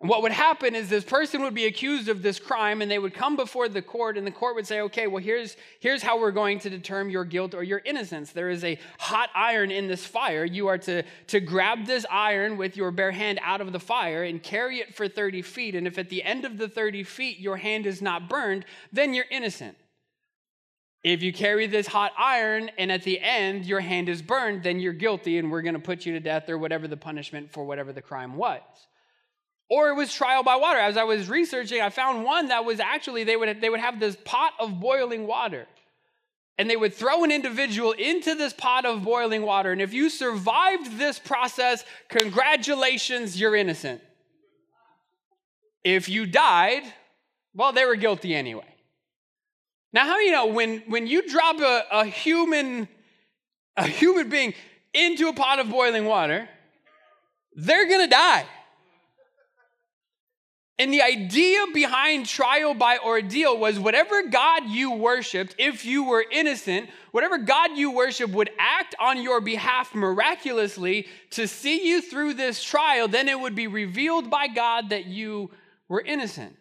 And 0.00 0.10
what 0.10 0.20
would 0.22 0.32
happen 0.32 0.74
is 0.74 0.90
this 0.90 1.04
person 1.04 1.42
would 1.42 1.54
be 1.54 1.64
accused 1.64 2.08
of 2.10 2.20
this 2.20 2.38
crime 2.38 2.82
and 2.82 2.90
they 2.90 2.98
would 2.98 3.14
come 3.14 3.34
before 3.34 3.66
the 3.66 3.80
court 3.80 4.18
and 4.18 4.26
the 4.26 4.30
court 4.30 4.54
would 4.54 4.66
say, 4.66 4.82
okay, 4.82 5.06
well, 5.06 5.22
here's, 5.22 5.56
here's 5.80 6.02
how 6.02 6.20
we're 6.20 6.32
going 6.32 6.58
to 6.60 6.70
determine 6.70 7.10
your 7.10 7.24
guilt 7.24 7.54
or 7.54 7.62
your 7.62 7.80
innocence. 7.82 8.30
There 8.32 8.50
is 8.50 8.62
a 8.62 8.78
hot 8.98 9.30
iron 9.34 9.70
in 9.70 9.88
this 9.88 10.04
fire. 10.04 10.44
You 10.44 10.66
are 10.66 10.76
to, 10.78 11.02
to 11.28 11.40
grab 11.40 11.86
this 11.86 12.04
iron 12.10 12.58
with 12.58 12.76
your 12.76 12.90
bare 12.90 13.10
hand 13.10 13.40
out 13.42 13.62
of 13.62 13.72
the 13.72 13.80
fire 13.80 14.22
and 14.22 14.42
carry 14.42 14.80
it 14.80 14.94
for 14.94 15.08
30 15.08 15.40
feet. 15.40 15.74
And 15.74 15.86
if 15.86 15.96
at 15.96 16.10
the 16.10 16.22
end 16.22 16.44
of 16.44 16.58
the 16.58 16.68
30 16.68 17.02
feet 17.02 17.38
your 17.38 17.56
hand 17.56 17.86
is 17.86 18.02
not 18.02 18.28
burned, 18.28 18.66
then 18.92 19.14
you're 19.14 19.24
innocent. 19.30 19.78
If 21.02 21.22
you 21.22 21.32
carry 21.32 21.66
this 21.68 21.86
hot 21.86 22.12
iron 22.18 22.70
and 22.76 22.92
at 22.92 23.02
the 23.02 23.18
end 23.18 23.64
your 23.64 23.80
hand 23.80 24.10
is 24.10 24.20
burned, 24.20 24.62
then 24.62 24.78
you're 24.78 24.92
guilty 24.92 25.38
and 25.38 25.50
we're 25.50 25.62
going 25.62 25.74
to 25.74 25.80
put 25.80 26.04
you 26.04 26.12
to 26.12 26.20
death 26.20 26.50
or 26.50 26.58
whatever 26.58 26.86
the 26.86 26.98
punishment 26.98 27.50
for 27.50 27.64
whatever 27.64 27.94
the 27.94 28.02
crime 28.02 28.36
was. 28.36 28.60
Or 29.68 29.88
it 29.88 29.94
was 29.94 30.12
trial 30.12 30.42
by 30.42 30.56
water. 30.56 30.78
As 30.78 30.96
I 30.96 31.04
was 31.04 31.28
researching, 31.28 31.80
I 31.80 31.90
found 31.90 32.24
one 32.24 32.48
that 32.48 32.64
was 32.64 32.78
actually, 32.78 33.24
they 33.24 33.36
would, 33.36 33.60
they 33.60 33.68
would 33.68 33.80
have 33.80 33.98
this 33.98 34.16
pot 34.24 34.52
of 34.60 34.78
boiling 34.78 35.26
water. 35.26 35.66
And 36.58 36.70
they 36.70 36.76
would 36.76 36.94
throw 36.94 37.24
an 37.24 37.32
individual 37.32 37.92
into 37.92 38.34
this 38.34 38.52
pot 38.52 38.86
of 38.86 39.02
boiling 39.02 39.42
water. 39.42 39.72
And 39.72 39.82
if 39.82 39.92
you 39.92 40.08
survived 40.08 40.98
this 40.98 41.18
process, 41.18 41.84
congratulations, 42.08 43.38
you're 43.38 43.56
innocent. 43.56 44.00
If 45.84 46.08
you 46.08 46.26
died, 46.26 46.82
well, 47.54 47.72
they 47.72 47.84
were 47.84 47.96
guilty 47.96 48.34
anyway. 48.34 48.64
Now, 49.92 50.04
how 50.04 50.18
you 50.20 50.30
know 50.30 50.46
when, 50.46 50.82
when 50.88 51.06
you 51.06 51.28
drop 51.28 51.60
a, 51.60 51.84
a 51.90 52.04
human, 52.04 52.88
a 53.76 53.86
human 53.86 54.28
being 54.28 54.54
into 54.92 55.28
a 55.28 55.32
pot 55.32 55.58
of 55.58 55.68
boiling 55.68 56.04
water, 56.04 56.48
they're 57.54 57.88
gonna 57.88 58.08
die. 58.08 58.44
And 60.78 60.92
the 60.92 61.00
idea 61.00 61.64
behind 61.72 62.26
trial 62.26 62.74
by 62.74 62.98
ordeal 62.98 63.58
was 63.58 63.78
whatever 63.78 64.24
God 64.24 64.66
you 64.66 64.92
worshiped, 64.92 65.54
if 65.58 65.86
you 65.86 66.04
were 66.04 66.24
innocent, 66.30 66.90
whatever 67.12 67.38
God 67.38 67.78
you 67.78 67.92
worship 67.92 68.30
would 68.32 68.50
act 68.58 68.94
on 69.00 69.22
your 69.22 69.40
behalf 69.40 69.94
miraculously 69.94 71.06
to 71.30 71.48
see 71.48 71.88
you 71.88 72.02
through 72.02 72.34
this 72.34 72.62
trial, 72.62 73.08
then 73.08 73.26
it 73.26 73.40
would 73.40 73.54
be 73.54 73.66
revealed 73.66 74.30
by 74.30 74.48
God 74.48 74.90
that 74.90 75.06
you 75.06 75.50
were 75.88 76.02
innocent. 76.02 76.54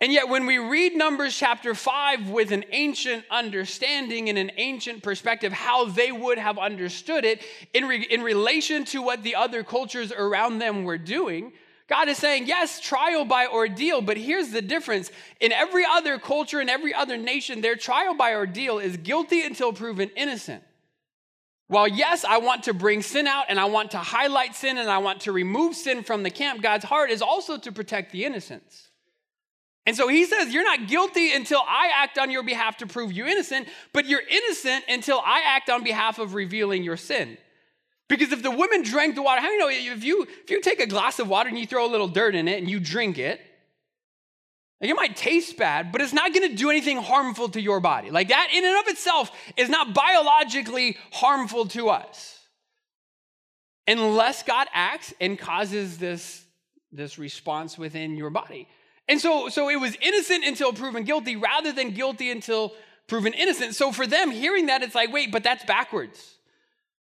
And 0.00 0.12
yet, 0.12 0.28
when 0.28 0.46
we 0.46 0.58
read 0.58 0.96
Numbers 0.96 1.36
chapter 1.36 1.74
5 1.74 2.30
with 2.30 2.50
an 2.50 2.64
ancient 2.70 3.24
understanding 3.30 4.28
and 4.28 4.36
an 4.36 4.50
ancient 4.56 5.02
perspective, 5.02 5.52
how 5.52 5.86
they 5.86 6.10
would 6.10 6.38
have 6.38 6.58
understood 6.58 7.24
it 7.24 7.42
in, 7.72 7.84
re- 7.86 8.06
in 8.10 8.22
relation 8.22 8.84
to 8.86 9.00
what 9.00 9.22
the 9.22 9.36
other 9.36 9.62
cultures 9.62 10.10
around 10.10 10.58
them 10.58 10.82
were 10.82 10.98
doing, 10.98 11.52
God 11.88 12.08
is 12.08 12.16
saying, 12.16 12.46
yes, 12.46 12.80
trial 12.80 13.24
by 13.24 13.46
ordeal, 13.46 14.00
but 14.00 14.16
here's 14.16 14.50
the 14.50 14.62
difference. 14.62 15.10
In 15.40 15.52
every 15.52 15.84
other 15.84 16.18
culture, 16.18 16.60
in 16.60 16.68
every 16.68 16.94
other 16.94 17.16
nation, 17.16 17.60
their 17.60 17.76
trial 17.76 18.14
by 18.14 18.34
ordeal 18.34 18.78
is 18.78 18.96
guilty 18.96 19.42
until 19.42 19.72
proven 19.72 20.10
innocent. 20.16 20.62
While, 21.68 21.88
yes, 21.88 22.24
I 22.24 22.38
want 22.38 22.64
to 22.64 22.74
bring 22.74 23.02
sin 23.02 23.26
out 23.26 23.46
and 23.48 23.58
I 23.58 23.64
want 23.64 23.92
to 23.92 23.98
highlight 23.98 24.54
sin 24.54 24.78
and 24.78 24.90
I 24.90 24.98
want 24.98 25.22
to 25.22 25.32
remove 25.32 25.74
sin 25.74 26.02
from 26.02 26.22
the 26.22 26.30
camp, 26.30 26.62
God's 26.62 26.84
heart 26.84 27.10
is 27.10 27.22
also 27.22 27.56
to 27.58 27.72
protect 27.72 28.12
the 28.12 28.24
innocents. 28.24 28.90
And 29.86 29.96
so 29.96 30.06
he 30.06 30.24
says, 30.24 30.52
You're 30.52 30.64
not 30.64 30.86
guilty 30.86 31.32
until 31.32 31.60
I 31.66 31.90
act 31.94 32.18
on 32.18 32.30
your 32.30 32.42
behalf 32.42 32.76
to 32.78 32.86
prove 32.86 33.10
you 33.10 33.26
innocent, 33.26 33.68
but 33.92 34.06
you're 34.06 34.22
innocent 34.28 34.84
until 34.88 35.20
I 35.24 35.42
act 35.46 35.70
on 35.70 35.82
behalf 35.82 36.18
of 36.18 36.34
revealing 36.34 36.84
your 36.84 36.96
sin. 36.96 37.36
Because 38.12 38.30
if 38.30 38.42
the 38.42 38.50
woman 38.50 38.82
drank 38.82 39.14
the 39.14 39.22
water, 39.22 39.40
how 39.40 39.46
do 39.46 39.54
you 39.54 39.58
know 39.58 39.70
if 39.70 40.04
you 40.04 40.26
if 40.44 40.50
you 40.50 40.60
take 40.60 40.80
a 40.80 40.86
glass 40.86 41.18
of 41.18 41.28
water 41.28 41.48
and 41.48 41.58
you 41.58 41.66
throw 41.66 41.86
a 41.86 41.88
little 41.88 42.08
dirt 42.08 42.34
in 42.34 42.46
it 42.46 42.58
and 42.58 42.68
you 42.68 42.78
drink 42.78 43.16
it, 43.16 43.40
it 44.82 44.92
might 44.94 45.16
taste 45.16 45.56
bad, 45.56 45.92
but 45.92 46.02
it's 46.02 46.12
not 46.12 46.34
to 46.34 46.48
do 46.48 46.68
anything 46.68 46.98
harmful 46.98 47.48
to 47.48 47.58
your 47.58 47.80
body. 47.80 48.10
Like 48.10 48.28
that 48.28 48.48
in 48.52 48.66
and 48.66 48.76
of 48.80 48.88
itself 48.88 49.30
is 49.56 49.70
not 49.70 49.94
biologically 49.94 50.98
harmful 51.10 51.64
to 51.68 51.88
us. 51.88 52.38
Unless 53.88 54.42
God 54.42 54.66
acts 54.74 55.14
and 55.18 55.38
causes 55.38 55.96
this, 55.96 56.44
this 56.92 57.18
response 57.18 57.78
within 57.78 58.18
your 58.18 58.28
body. 58.28 58.68
And 59.08 59.22
so, 59.22 59.48
so 59.48 59.70
it 59.70 59.80
was 59.80 59.96
innocent 60.02 60.44
until 60.44 60.74
proven 60.74 61.04
guilty 61.04 61.36
rather 61.36 61.72
than 61.72 61.92
guilty 61.92 62.30
until 62.30 62.74
proven 63.06 63.32
innocent. 63.32 63.74
So 63.74 63.90
for 63.90 64.06
them, 64.06 64.30
hearing 64.30 64.66
that, 64.66 64.82
it's 64.82 64.94
like, 64.94 65.10
wait, 65.10 65.32
but 65.32 65.42
that's 65.42 65.64
backwards. 65.64 66.36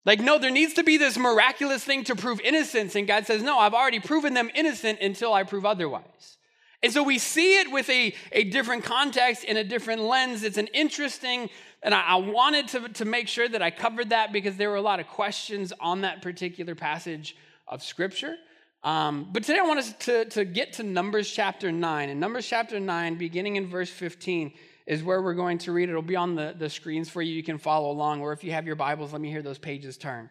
Like, 0.08 0.22
no, 0.22 0.39
there 0.39 0.52
needs 0.52 0.76
to 0.76 0.86
be 0.86 0.96
this 0.96 1.17
miraculous 1.17 1.84
thing 1.84 2.06
to 2.06 2.15
prove 2.15 2.39
innocence. 2.39 2.96
And 2.96 3.06
God 3.06 3.28
says, 3.28 3.43
no, 3.43 3.60
I've 3.60 3.74
already 3.74 4.00
proven 4.00 4.34
them 4.34 4.50
innocent 4.56 5.02
until 5.02 5.34
I 5.34 5.43
prove 5.43 5.65
otherwise. 5.65 6.38
And 6.82 6.93
so 6.93 7.04
we 7.04 7.20
see 7.20 7.60
it 7.60 7.70
with 7.70 7.89
a, 7.89 8.15
a 8.32 8.46
different 8.46 8.86
context 8.86 9.43
in 9.43 9.58
a 9.58 9.65
different 9.65 10.02
lens. 10.02 10.43
It's 10.43 10.58
an 10.58 10.67
interesting, 10.67 11.50
and 11.84 11.93
I, 11.93 12.04
I 12.04 12.15
wanted 12.15 12.70
to, 12.70 12.88
to 12.88 13.04
make 13.04 13.28
sure 13.28 13.50
that 13.50 13.62
I 13.62 13.70
covered 13.70 14.12
that 14.12 14.32
because 14.32 14.56
there 14.56 14.70
were 14.70 14.78
a 14.78 14.82
lot 14.82 15.02
of 15.02 15.08
questions 15.10 15.74
on 15.82 16.02
that 16.02 16.22
particular 16.22 16.74
passage 16.74 17.36
of 17.67 17.84
Scripture. 17.84 18.38
Um, 18.86 19.28
but 19.34 19.43
today 19.43 19.60
I 19.60 19.63
want 19.63 19.80
us 19.80 19.91
to, 20.06 20.24
to 20.24 20.46
get 20.46 20.72
to 20.74 20.84
Numbers 20.84 21.30
chapter 21.30 21.70
9. 21.70 22.10
And 22.10 22.17
Numbers 22.22 22.48
chapter 22.48 22.80
9, 22.80 23.17
beginning 23.17 23.58
in 23.58 23.67
verse 23.67 23.89
15, 23.89 24.54
is 24.88 25.04
where 25.04 25.21
we're 25.21 25.34
going 25.34 25.60
to 25.60 25.73
read. 25.73 25.89
It'll 25.89 26.02
be 26.02 26.15
on 26.15 26.36
the, 26.36 26.56
the 26.58 26.69
screens 26.69 27.10
for 27.10 27.21
you. 27.21 27.34
You 27.34 27.43
can 27.43 27.58
follow 27.58 27.91
along. 27.91 28.21
Or 28.21 28.32
if 28.32 28.43
you 28.43 28.54
have 28.54 28.65
your 28.65 28.78
Bibles, 28.78 29.12
let 29.12 29.21
me 29.21 29.30
hear 29.30 29.41
those 29.41 29.60
pages 29.60 29.97
turn. 29.97 30.30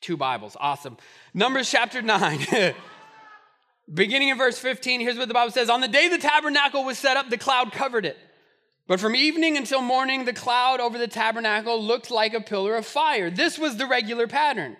Two 0.00 0.16
Bibles. 0.16 0.56
Awesome. 0.58 0.96
Numbers 1.32 1.70
chapter 1.70 2.02
9. 2.02 2.46
beginning 3.92 4.28
in 4.28 4.38
verse 4.38 4.58
15, 4.58 5.00
here's 5.00 5.16
what 5.16 5.28
the 5.28 5.34
Bible 5.34 5.52
says 5.52 5.70
On 5.70 5.80
the 5.80 5.88
day 5.88 6.08
the 6.08 6.18
tabernacle 6.18 6.84
was 6.84 6.98
set 6.98 7.16
up, 7.16 7.30
the 7.30 7.38
cloud 7.38 7.72
covered 7.72 8.04
it. 8.04 8.18
But 8.88 8.98
from 8.98 9.14
evening 9.14 9.56
until 9.56 9.82
morning, 9.82 10.24
the 10.24 10.32
cloud 10.32 10.80
over 10.80 10.98
the 10.98 11.06
tabernacle 11.06 11.80
looked 11.80 12.10
like 12.10 12.34
a 12.34 12.40
pillar 12.40 12.74
of 12.74 12.84
fire. 12.84 13.30
This 13.30 13.56
was 13.56 13.76
the 13.76 13.86
regular 13.86 14.26
pattern. 14.26 14.76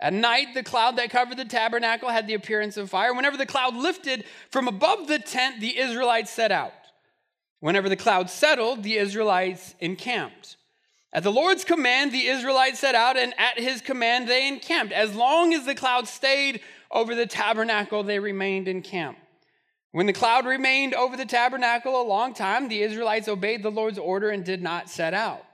At 0.00 0.12
night, 0.12 0.54
the 0.54 0.62
cloud 0.62 0.96
that 0.96 1.10
covered 1.10 1.38
the 1.38 1.44
tabernacle 1.44 2.08
had 2.08 2.28
the 2.28 2.34
appearance 2.34 2.76
of 2.76 2.88
fire. 2.88 3.12
Whenever 3.12 3.36
the 3.36 3.46
cloud 3.46 3.74
lifted 3.74 4.24
from 4.50 4.68
above 4.68 5.08
the 5.08 5.18
tent, 5.18 5.60
the 5.60 5.76
Israelites 5.76 6.30
set 6.30 6.52
out. 6.52 6.72
Whenever 7.60 7.88
the 7.88 7.96
cloud 7.96 8.30
settled, 8.30 8.82
the 8.82 8.96
Israelites 8.96 9.74
encamped. 9.80 10.56
At 11.12 11.22
the 11.22 11.32
Lord's 11.32 11.64
command, 11.64 12.12
the 12.12 12.26
Israelites 12.26 12.78
set 12.78 12.94
out, 12.94 13.16
and 13.16 13.34
at 13.38 13.58
his 13.58 13.80
command, 13.80 14.28
they 14.28 14.46
encamped. 14.46 14.92
As 14.92 15.14
long 15.14 15.54
as 15.54 15.64
the 15.64 15.74
cloud 15.74 16.06
stayed 16.06 16.60
over 16.90 17.14
the 17.14 17.26
tabernacle, 17.26 18.02
they 18.02 18.18
remained 18.18 18.68
in 18.68 18.82
camp. 18.82 19.18
When 19.92 20.06
the 20.06 20.12
cloud 20.12 20.46
remained 20.46 20.94
over 20.94 21.16
the 21.16 21.24
tabernacle 21.24 22.00
a 22.00 22.06
long 22.06 22.34
time, 22.34 22.68
the 22.68 22.82
Israelites 22.82 23.26
obeyed 23.26 23.62
the 23.62 23.70
Lord's 23.70 23.98
order 23.98 24.28
and 24.28 24.44
did 24.44 24.62
not 24.62 24.90
set 24.90 25.14
out. 25.14 25.44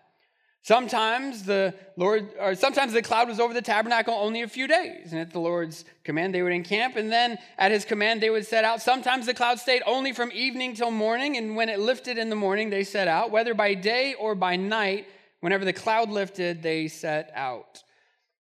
Sometimes 0.64 1.42
the 1.42 1.74
Lord, 1.98 2.31
or 2.40 2.55
sometimes 2.55 2.94
the 2.94 3.03
cloud 3.03 3.29
was 3.29 3.38
over 3.38 3.53
the 3.53 3.61
tabernacle 3.61 4.14
only 4.14 4.40
a 4.40 4.48
few 4.48 4.66
days, 4.66 5.12
and 5.12 5.20
at 5.20 5.31
the 5.31 5.38
Lord's 5.38 5.85
command 6.05 6.35
they 6.35 6.40
would 6.40 6.55
encamp, 6.55 6.96
and 6.96 7.12
then 7.12 7.37
at 7.59 7.70
his 7.70 7.85
command 7.85 8.22
they 8.22 8.31
would 8.31 8.46
set 8.46 8.64
out. 8.64 8.81
Sometimes 8.81 9.27
the 9.27 9.35
cloud 9.35 9.59
stayed 9.59 9.83
only 9.85 10.14
from 10.14 10.33
evening 10.33 10.74
till 10.74 10.90
morning, 10.90 11.37
and 11.37 11.55
when 11.55 11.68
it 11.68 11.81
lifted 11.81 12.16
in 12.16 12.31
the 12.31 12.35
morning, 12.37 12.70
they 12.70 12.83
set 12.83 13.09
out. 13.09 13.31
Whether 13.31 13.53
by 13.53 13.74
day 13.74 14.14
or 14.14 14.35
by 14.35 14.57
night, 14.57 15.07
whenever 15.40 15.66
the 15.66 15.74
cloud 15.74 16.09
lifted, 16.09 16.62
they 16.62 16.88
set 16.88 17.31
out. 17.35 17.83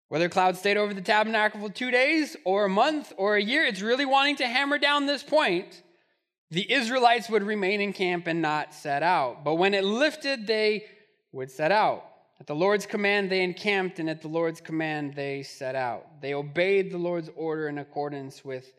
Whether 0.06 0.28
cloud 0.28 0.56
stayed 0.56 0.76
over 0.76 0.94
the 0.94 1.00
tabernacle 1.00 1.60
for 1.60 1.74
two 1.74 1.90
days 1.90 2.36
or 2.44 2.66
a 2.66 2.68
month 2.68 3.12
or 3.16 3.34
a 3.34 3.42
year, 3.42 3.64
it's 3.64 3.82
really 3.82 4.06
wanting 4.06 4.36
to 4.36 4.46
hammer 4.46 4.78
down 4.78 5.06
this 5.06 5.24
point. 5.24 5.82
The 6.52 6.70
Israelites 6.70 7.28
would 7.28 7.42
remain 7.42 7.80
in 7.80 7.92
camp 7.92 8.28
and 8.28 8.40
not 8.40 8.74
set 8.74 9.02
out. 9.02 9.42
But 9.42 9.56
when 9.56 9.74
it 9.74 9.82
lifted, 9.82 10.46
they 10.46 10.84
would 11.32 11.50
set 11.50 11.72
out. 11.72 12.04
At 12.42 12.48
the 12.48 12.56
Lord's 12.56 12.86
command, 12.86 13.30
they 13.30 13.44
encamped, 13.44 14.00
and 14.00 14.10
at 14.10 14.20
the 14.20 14.26
Lord's 14.26 14.60
command, 14.60 15.14
they 15.14 15.44
set 15.44 15.76
out. 15.76 16.20
They 16.20 16.34
obeyed 16.34 16.90
the 16.90 16.98
Lord's 16.98 17.30
order 17.36 17.68
in 17.68 17.78
accordance 17.78 18.44
with 18.44 18.72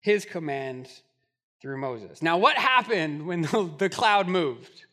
his 0.00 0.24
command 0.24 0.88
through 1.62 1.78
Moses. 1.78 2.22
Now, 2.22 2.38
what 2.38 2.56
happened 2.56 3.24
when 3.24 3.42
the, 3.42 3.88
cloud 3.88 4.26
moved? 4.26 4.86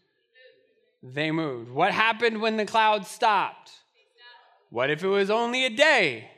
They 1.02 1.32
moved. 1.32 1.72
What 1.72 1.94
happened 1.94 2.40
when 2.42 2.58
the 2.58 2.66
cloud 2.68 3.08
stopped? 3.08 3.72
What 4.70 4.92
if 4.92 5.04
it 5.04 5.08
was 5.08 5.32
only 5.32 5.66
a 5.66 5.72
day? 5.72 6.30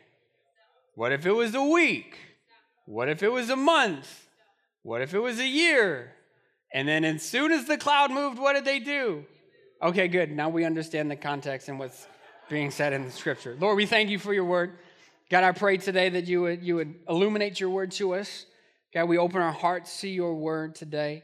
What 0.96 1.12
if 1.12 1.26
it 1.26 1.34
was 1.34 1.54
a 1.54 1.66
week? 1.66 2.16
What 2.86 3.10
if 3.10 3.22
it 3.22 3.30
was 3.30 3.50
a 3.50 3.58
month? 3.58 4.26
What 4.84 5.02
if 5.02 5.14
it 5.14 5.20
was 5.20 5.38
a 5.38 5.48
year? 5.48 6.14
And 6.74 6.88
then, 6.88 7.04
as 7.04 7.24
soon 7.24 7.52
as 7.52 7.66
the 7.66 7.78
cloud 7.78 8.10
moved, 8.10 8.40
what 8.40 8.54
did 8.54 8.64
they 8.64 8.80
do? 8.80 9.26
Okay, 9.84 10.08
good. 10.08 10.32
Now 10.32 10.48
we 10.48 10.64
understand 10.64 11.12
the 11.12 11.18
context 11.18 11.68
and 11.68 11.78
what's 11.78 12.08
being 12.50 12.72
said 12.72 12.94
in 12.94 13.04
the 13.04 13.12
scripture. 13.12 13.58
Lord, 13.60 13.76
we 13.76 13.86
thank 13.86 14.10
you 14.10 14.18
for 14.18 14.34
your 14.34 14.46
word. 14.46 14.78
God, 15.30 15.44
I 15.44 15.52
pray 15.52 15.76
today 15.76 16.08
that 16.08 16.26
you 16.26 16.44
would, 16.44 16.64
you 16.64 16.76
would 16.76 16.96
illuminate 17.10 17.60
your 17.60 17.70
word 17.70 17.92
to 17.94 18.14
us. 18.14 18.46
God, 18.94 19.10
we 19.10 19.18
open 19.18 19.42
our 19.42 19.52
hearts 19.52 20.00
to 20.00 20.08
your 20.08 20.36
word 20.36 20.74
today. 20.74 21.24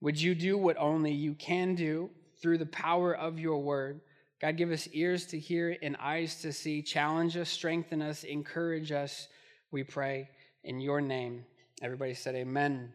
Would 0.00 0.18
you 0.18 0.34
do 0.34 0.56
what 0.56 0.78
only 0.78 1.12
you 1.12 1.34
can 1.34 1.74
do 1.74 2.08
through 2.40 2.56
the 2.56 2.64
power 2.64 3.14
of 3.14 3.38
your 3.38 3.58
word? 3.58 4.00
God, 4.40 4.56
give 4.56 4.70
us 4.70 4.88
ears 4.92 5.26
to 5.26 5.38
hear 5.38 5.76
and 5.82 5.94
eyes 6.00 6.40
to 6.40 6.50
see. 6.50 6.80
Challenge 6.80 7.36
us, 7.36 7.50
strengthen 7.50 8.00
us, 8.00 8.24
encourage 8.24 8.90
us, 8.90 9.28
we 9.70 9.84
pray 9.84 10.30
in 10.64 10.80
your 10.80 11.02
name. 11.02 11.44
Everybody 11.82 12.14
said, 12.14 12.36
Amen. 12.36 12.90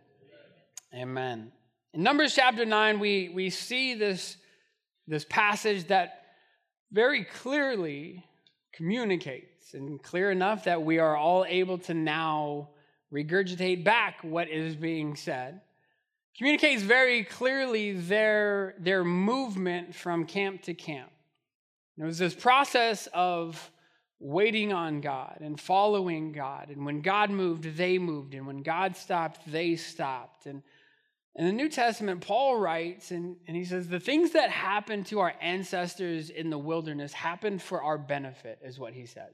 Amen. 0.91 1.01
amen. 1.03 1.51
In 1.93 2.01
Numbers 2.01 2.33
chapter 2.33 2.65
9, 2.65 2.99
we, 2.99 3.29
we 3.29 3.51
see 3.51 3.93
this 3.93 4.37
this 5.07 5.25
passage 5.29 5.87
that 5.87 6.21
very 6.91 7.23
clearly 7.23 8.23
communicates 8.73 9.73
and 9.73 10.01
clear 10.01 10.31
enough 10.31 10.63
that 10.65 10.81
we 10.81 10.99
are 10.99 11.15
all 11.15 11.45
able 11.47 11.77
to 11.77 11.93
now 11.93 12.69
regurgitate 13.11 13.83
back 13.83 14.19
what 14.23 14.49
is 14.49 14.75
being 14.75 15.15
said 15.15 15.61
communicates 16.37 16.81
very 16.81 17.23
clearly 17.23 17.93
their, 17.93 18.75
their 18.79 19.03
movement 19.03 19.93
from 19.93 20.25
camp 20.25 20.63
to 20.63 20.73
camp. 20.73 21.11
It 21.97 22.03
was 22.03 22.17
this 22.17 22.33
process 22.33 23.07
of 23.13 23.71
waiting 24.19 24.73
on 24.73 25.01
God 25.01 25.37
and 25.41 25.59
following 25.59 26.31
God. 26.31 26.69
And 26.69 26.85
when 26.85 27.01
God 27.01 27.29
moved, 27.29 27.75
they 27.75 27.99
moved. 27.99 28.33
And 28.33 28.47
when 28.47 28.63
God 28.63 28.95
stopped, 28.95 29.41
they 29.51 29.75
stopped. 29.75 30.47
And 30.47 30.63
in 31.35 31.45
the 31.45 31.51
New 31.51 31.67
Testament, 31.67 32.21
Paul 32.21 32.59
writes, 32.59 33.09
and, 33.09 33.37
and 33.47 33.57
he 33.57 33.65
says, 33.65 33.87
The 33.87 33.99
things 33.99 34.31
that 34.31 34.51
happened 34.51 35.07
to 35.07 35.19
our 35.19 35.33
ancestors 35.41 36.29
in 36.29 36.51
the 36.51 36.59
wilderness 36.59 37.11
happened 37.11 37.61
for 37.61 37.81
our 37.81 37.97
benefit, 37.97 38.59
is 38.63 38.77
what 38.77 38.93
he 38.93 39.07
said. 39.07 39.29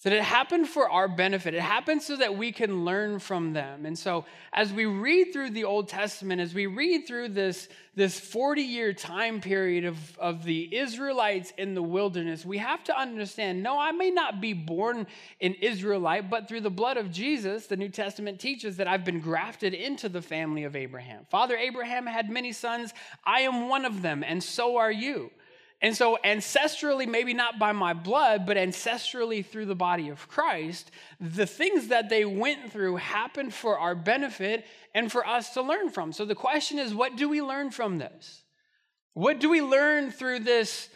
So 0.00 0.10
it 0.10 0.22
happened 0.22 0.68
for 0.68 0.88
our 0.88 1.08
benefit. 1.08 1.54
It 1.54 1.60
happened 1.60 2.02
so 2.02 2.16
that 2.18 2.36
we 2.36 2.52
can 2.52 2.84
learn 2.84 3.18
from 3.18 3.52
them. 3.52 3.84
And 3.84 3.98
so 3.98 4.26
as 4.52 4.72
we 4.72 4.86
read 4.86 5.32
through 5.32 5.50
the 5.50 5.64
Old 5.64 5.88
Testament, 5.88 6.40
as 6.40 6.54
we 6.54 6.66
read 6.66 7.08
through 7.08 7.30
this, 7.30 7.68
this 7.96 8.20
40 8.20 8.62
year 8.62 8.92
time 8.92 9.40
period 9.40 9.84
of, 9.84 10.16
of 10.20 10.44
the 10.44 10.72
Israelites 10.76 11.52
in 11.58 11.74
the 11.74 11.82
wilderness, 11.82 12.46
we 12.46 12.58
have 12.58 12.84
to 12.84 12.96
understand 12.96 13.60
no, 13.60 13.76
I 13.76 13.90
may 13.90 14.12
not 14.12 14.40
be 14.40 14.52
born 14.52 15.04
an 15.40 15.54
Israelite, 15.54 16.30
but 16.30 16.46
through 16.46 16.60
the 16.60 16.70
blood 16.70 16.96
of 16.96 17.10
Jesus, 17.10 17.66
the 17.66 17.76
New 17.76 17.88
Testament 17.88 18.38
teaches 18.38 18.76
that 18.76 18.86
I've 18.86 19.04
been 19.04 19.18
grafted 19.18 19.74
into 19.74 20.08
the 20.08 20.22
family 20.22 20.62
of 20.62 20.76
Abraham. 20.76 21.26
Father 21.28 21.56
Abraham 21.56 22.06
had 22.06 22.30
many 22.30 22.52
sons. 22.52 22.94
I 23.24 23.40
am 23.40 23.68
one 23.68 23.84
of 23.84 24.00
them, 24.02 24.22
and 24.22 24.44
so 24.44 24.76
are 24.76 24.92
you. 24.92 25.32
And 25.80 25.96
so, 25.96 26.18
ancestrally, 26.24 27.06
maybe 27.06 27.34
not 27.34 27.60
by 27.60 27.70
my 27.70 27.92
blood, 27.92 28.46
but 28.46 28.56
ancestrally 28.56 29.46
through 29.46 29.66
the 29.66 29.76
body 29.76 30.08
of 30.08 30.26
Christ, 30.26 30.90
the 31.20 31.46
things 31.46 31.88
that 31.88 32.08
they 32.08 32.24
went 32.24 32.72
through 32.72 32.96
happened 32.96 33.54
for 33.54 33.78
our 33.78 33.94
benefit 33.94 34.66
and 34.92 35.10
for 35.10 35.24
us 35.24 35.54
to 35.54 35.62
learn 35.62 35.90
from. 35.90 36.12
So, 36.12 36.24
the 36.24 36.34
question 36.34 36.80
is 36.80 36.92
what 36.92 37.16
do 37.16 37.28
we 37.28 37.40
learn 37.40 37.70
from 37.70 37.98
this? 37.98 38.42
What 39.14 39.38
do 39.38 39.48
we 39.48 39.62
learn 39.62 40.10
through 40.10 40.40
this, 40.40 40.88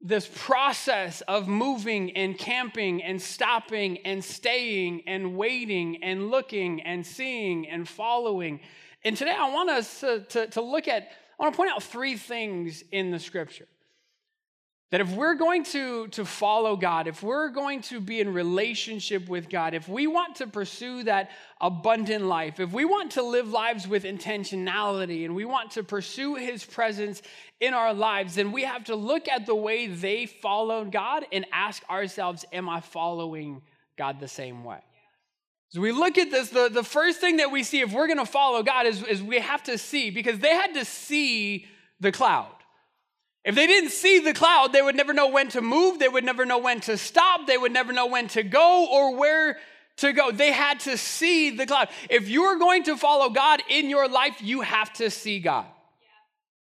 this 0.00 0.30
process 0.32 1.20
of 1.22 1.48
moving 1.48 2.16
and 2.16 2.38
camping 2.38 3.02
and 3.02 3.20
stopping 3.20 3.98
and 4.04 4.24
staying 4.24 5.02
and 5.08 5.36
waiting 5.36 6.04
and 6.04 6.30
looking 6.30 6.82
and 6.82 7.04
seeing 7.04 7.68
and 7.68 7.88
following? 7.88 8.60
And 9.02 9.16
today, 9.16 9.34
I 9.36 9.50
want 9.52 9.70
us 9.70 10.00
to, 10.00 10.20
to, 10.20 10.46
to 10.48 10.60
look 10.60 10.86
at, 10.86 11.08
I 11.40 11.42
want 11.42 11.52
to 11.52 11.56
point 11.56 11.72
out 11.72 11.82
three 11.82 12.16
things 12.16 12.84
in 12.92 13.10
the 13.10 13.18
scripture. 13.18 13.66
That 14.90 15.02
if 15.02 15.10
we're 15.10 15.34
going 15.34 15.64
to, 15.64 16.08
to 16.08 16.24
follow 16.24 16.74
God, 16.74 17.08
if 17.08 17.22
we're 17.22 17.50
going 17.50 17.82
to 17.82 18.00
be 18.00 18.20
in 18.20 18.32
relationship 18.32 19.28
with 19.28 19.50
God, 19.50 19.74
if 19.74 19.86
we 19.86 20.06
want 20.06 20.36
to 20.36 20.46
pursue 20.46 21.02
that 21.02 21.30
abundant 21.60 22.24
life, 22.24 22.58
if 22.58 22.72
we 22.72 22.86
want 22.86 23.12
to 23.12 23.22
live 23.22 23.48
lives 23.48 23.86
with 23.86 24.04
intentionality 24.04 25.26
and 25.26 25.34
we 25.34 25.44
want 25.44 25.72
to 25.72 25.82
pursue 25.82 26.36
His 26.36 26.64
presence 26.64 27.20
in 27.60 27.74
our 27.74 27.92
lives, 27.92 28.36
then 28.36 28.50
we 28.50 28.62
have 28.62 28.84
to 28.84 28.94
look 28.94 29.28
at 29.28 29.44
the 29.44 29.54
way 29.54 29.88
they 29.88 30.24
followed 30.24 30.90
God 30.90 31.26
and 31.32 31.44
ask 31.52 31.82
ourselves, 31.90 32.46
Am 32.50 32.66
I 32.66 32.80
following 32.80 33.60
God 33.98 34.20
the 34.20 34.28
same 34.28 34.64
way? 34.64 34.80
So 35.70 35.82
we 35.82 35.92
look 35.92 36.16
at 36.16 36.30
this, 36.30 36.48
the, 36.48 36.70
the 36.70 36.82
first 36.82 37.20
thing 37.20 37.36
that 37.36 37.52
we 37.52 37.62
see 37.62 37.80
if 37.80 37.92
we're 37.92 38.06
going 38.06 38.18
to 38.18 38.24
follow 38.24 38.62
God 38.62 38.86
is, 38.86 39.02
is 39.02 39.22
we 39.22 39.38
have 39.38 39.62
to 39.64 39.76
see, 39.76 40.08
because 40.08 40.38
they 40.38 40.54
had 40.54 40.72
to 40.74 40.84
see 40.86 41.66
the 42.00 42.10
cloud. 42.10 42.57
If 43.44 43.54
they 43.54 43.66
didn't 43.66 43.90
see 43.90 44.18
the 44.18 44.34
cloud, 44.34 44.72
they 44.72 44.82
would 44.82 44.96
never 44.96 45.12
know 45.12 45.28
when 45.28 45.48
to 45.50 45.60
move, 45.60 45.98
they 45.98 46.08
would 46.08 46.24
never 46.24 46.44
know 46.44 46.58
when 46.58 46.80
to 46.80 46.96
stop, 46.96 47.46
they 47.46 47.56
would 47.56 47.72
never 47.72 47.92
know 47.92 48.06
when 48.06 48.28
to 48.28 48.42
go 48.42 48.86
or 48.90 49.16
where 49.16 49.58
to 49.98 50.12
go. 50.12 50.30
They 50.30 50.52
had 50.52 50.80
to 50.80 50.96
see 50.96 51.50
the 51.50 51.66
cloud. 51.66 51.88
If 52.10 52.28
you're 52.28 52.58
going 52.58 52.84
to 52.84 52.96
follow 52.96 53.30
God 53.30 53.62
in 53.68 53.88
your 53.90 54.08
life, 54.08 54.40
you 54.42 54.62
have 54.62 54.92
to 54.94 55.10
see 55.10 55.40
God. 55.40 55.66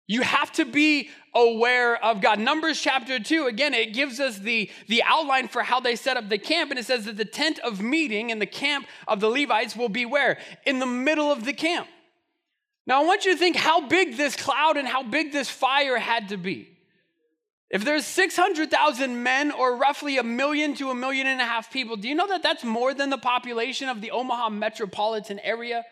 You 0.07 0.23
have 0.23 0.53
to 0.53 0.65
be 0.65 1.11
aware 1.35 2.03
of 2.05 2.21
God. 2.21 2.39
Numbers 2.39 2.81
chapter 2.81 3.19
2, 3.19 3.47
again, 3.47 3.73
it 3.73 3.95
gives 3.95 4.21
us 4.21 4.39
the, 4.39 4.71
the 4.89 5.03
outline 5.05 5.49
for 5.49 5.63
how 5.63 5.81
they 5.81 5.97
set 5.97 6.17
up 6.17 6.29
the 6.29 6.39
camp, 6.39 6.71
and 6.71 6.79
it 6.79 6.85
says 6.85 7.07
that 7.07 7.17
the 7.17 7.25
tent 7.25 7.59
of 7.61 7.81
meeting 7.81 8.31
and 8.31 8.41
the 8.41 8.47
camp 8.47 8.87
of 9.09 9.21
the 9.21 9.29
Levites 9.29 9.77
will 9.77 9.89
be 9.89 10.05
where? 10.05 10.39
In 10.67 10.81
the 10.81 10.87
middle 10.87 11.31
of 11.31 11.45
the 11.45 11.53
camp. 11.53 11.89
Now, 12.87 13.03
I 13.03 13.05
want 13.05 13.25
you 13.25 13.33
to 13.33 13.39
think 13.39 13.57
how 13.57 13.87
big 13.87 14.17
this 14.17 14.35
cloud 14.35 14.77
and 14.77 14.89
how 14.89 15.03
big 15.03 15.33
this 15.33 15.49
fire 15.49 15.99
had 15.99 16.31
to 16.31 16.37
be. 16.37 16.69
If 17.71 17.85
there's 17.85 18.05
600,000 18.05 19.23
men 19.23 19.51
or 19.51 19.77
roughly 19.77 20.19
a 20.19 20.23
million 20.23 20.75
to 20.75 20.91
a 20.91 20.95
million 20.95 21.27
and 21.27 21.41
a 21.41 21.45
half 21.45 21.73
people, 21.73 21.97
do 21.97 22.07
you 22.07 22.15
know 22.15 22.29
that 22.29 22.43
that's 22.43 22.65
more 22.65 22.93
than 22.93 23.09
the 23.09 23.19
population 23.19 23.89
of 23.89 24.01
the 24.01 24.11
Omaha 24.11 24.51
metropolitan 24.51 25.39
area? 25.39 25.83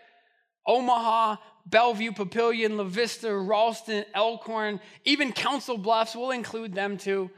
Omaha, 0.66 1.37
Bellevue, 1.66 2.12
Papillion, 2.12 2.76
La 2.76 2.85
Vista, 2.85 3.35
Ralston, 3.35 4.05
Elkhorn, 4.14 4.81
even 5.05 5.33
Council 5.33 5.79
Bluffs, 5.79 6.14
we'll 6.14 6.33
include 6.33 6.74
them 6.74 6.98
too. 6.98 7.31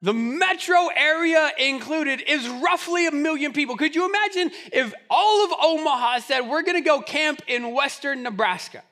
The 0.00 0.14
metro 0.14 0.88
area 0.94 1.50
included 1.58 2.22
is 2.26 2.48
roughly 2.48 3.08
a 3.08 3.10
million 3.10 3.52
people. 3.52 3.76
Could 3.76 3.96
you 3.96 4.08
imagine 4.08 4.52
if 4.72 4.94
all 5.10 5.44
of 5.44 5.52
Omaha 5.60 6.20
said, 6.20 6.42
We're 6.42 6.62
gonna 6.62 6.80
go 6.80 7.00
camp 7.00 7.42
in 7.48 7.72
western 7.74 8.22
Nebraska? 8.22 8.84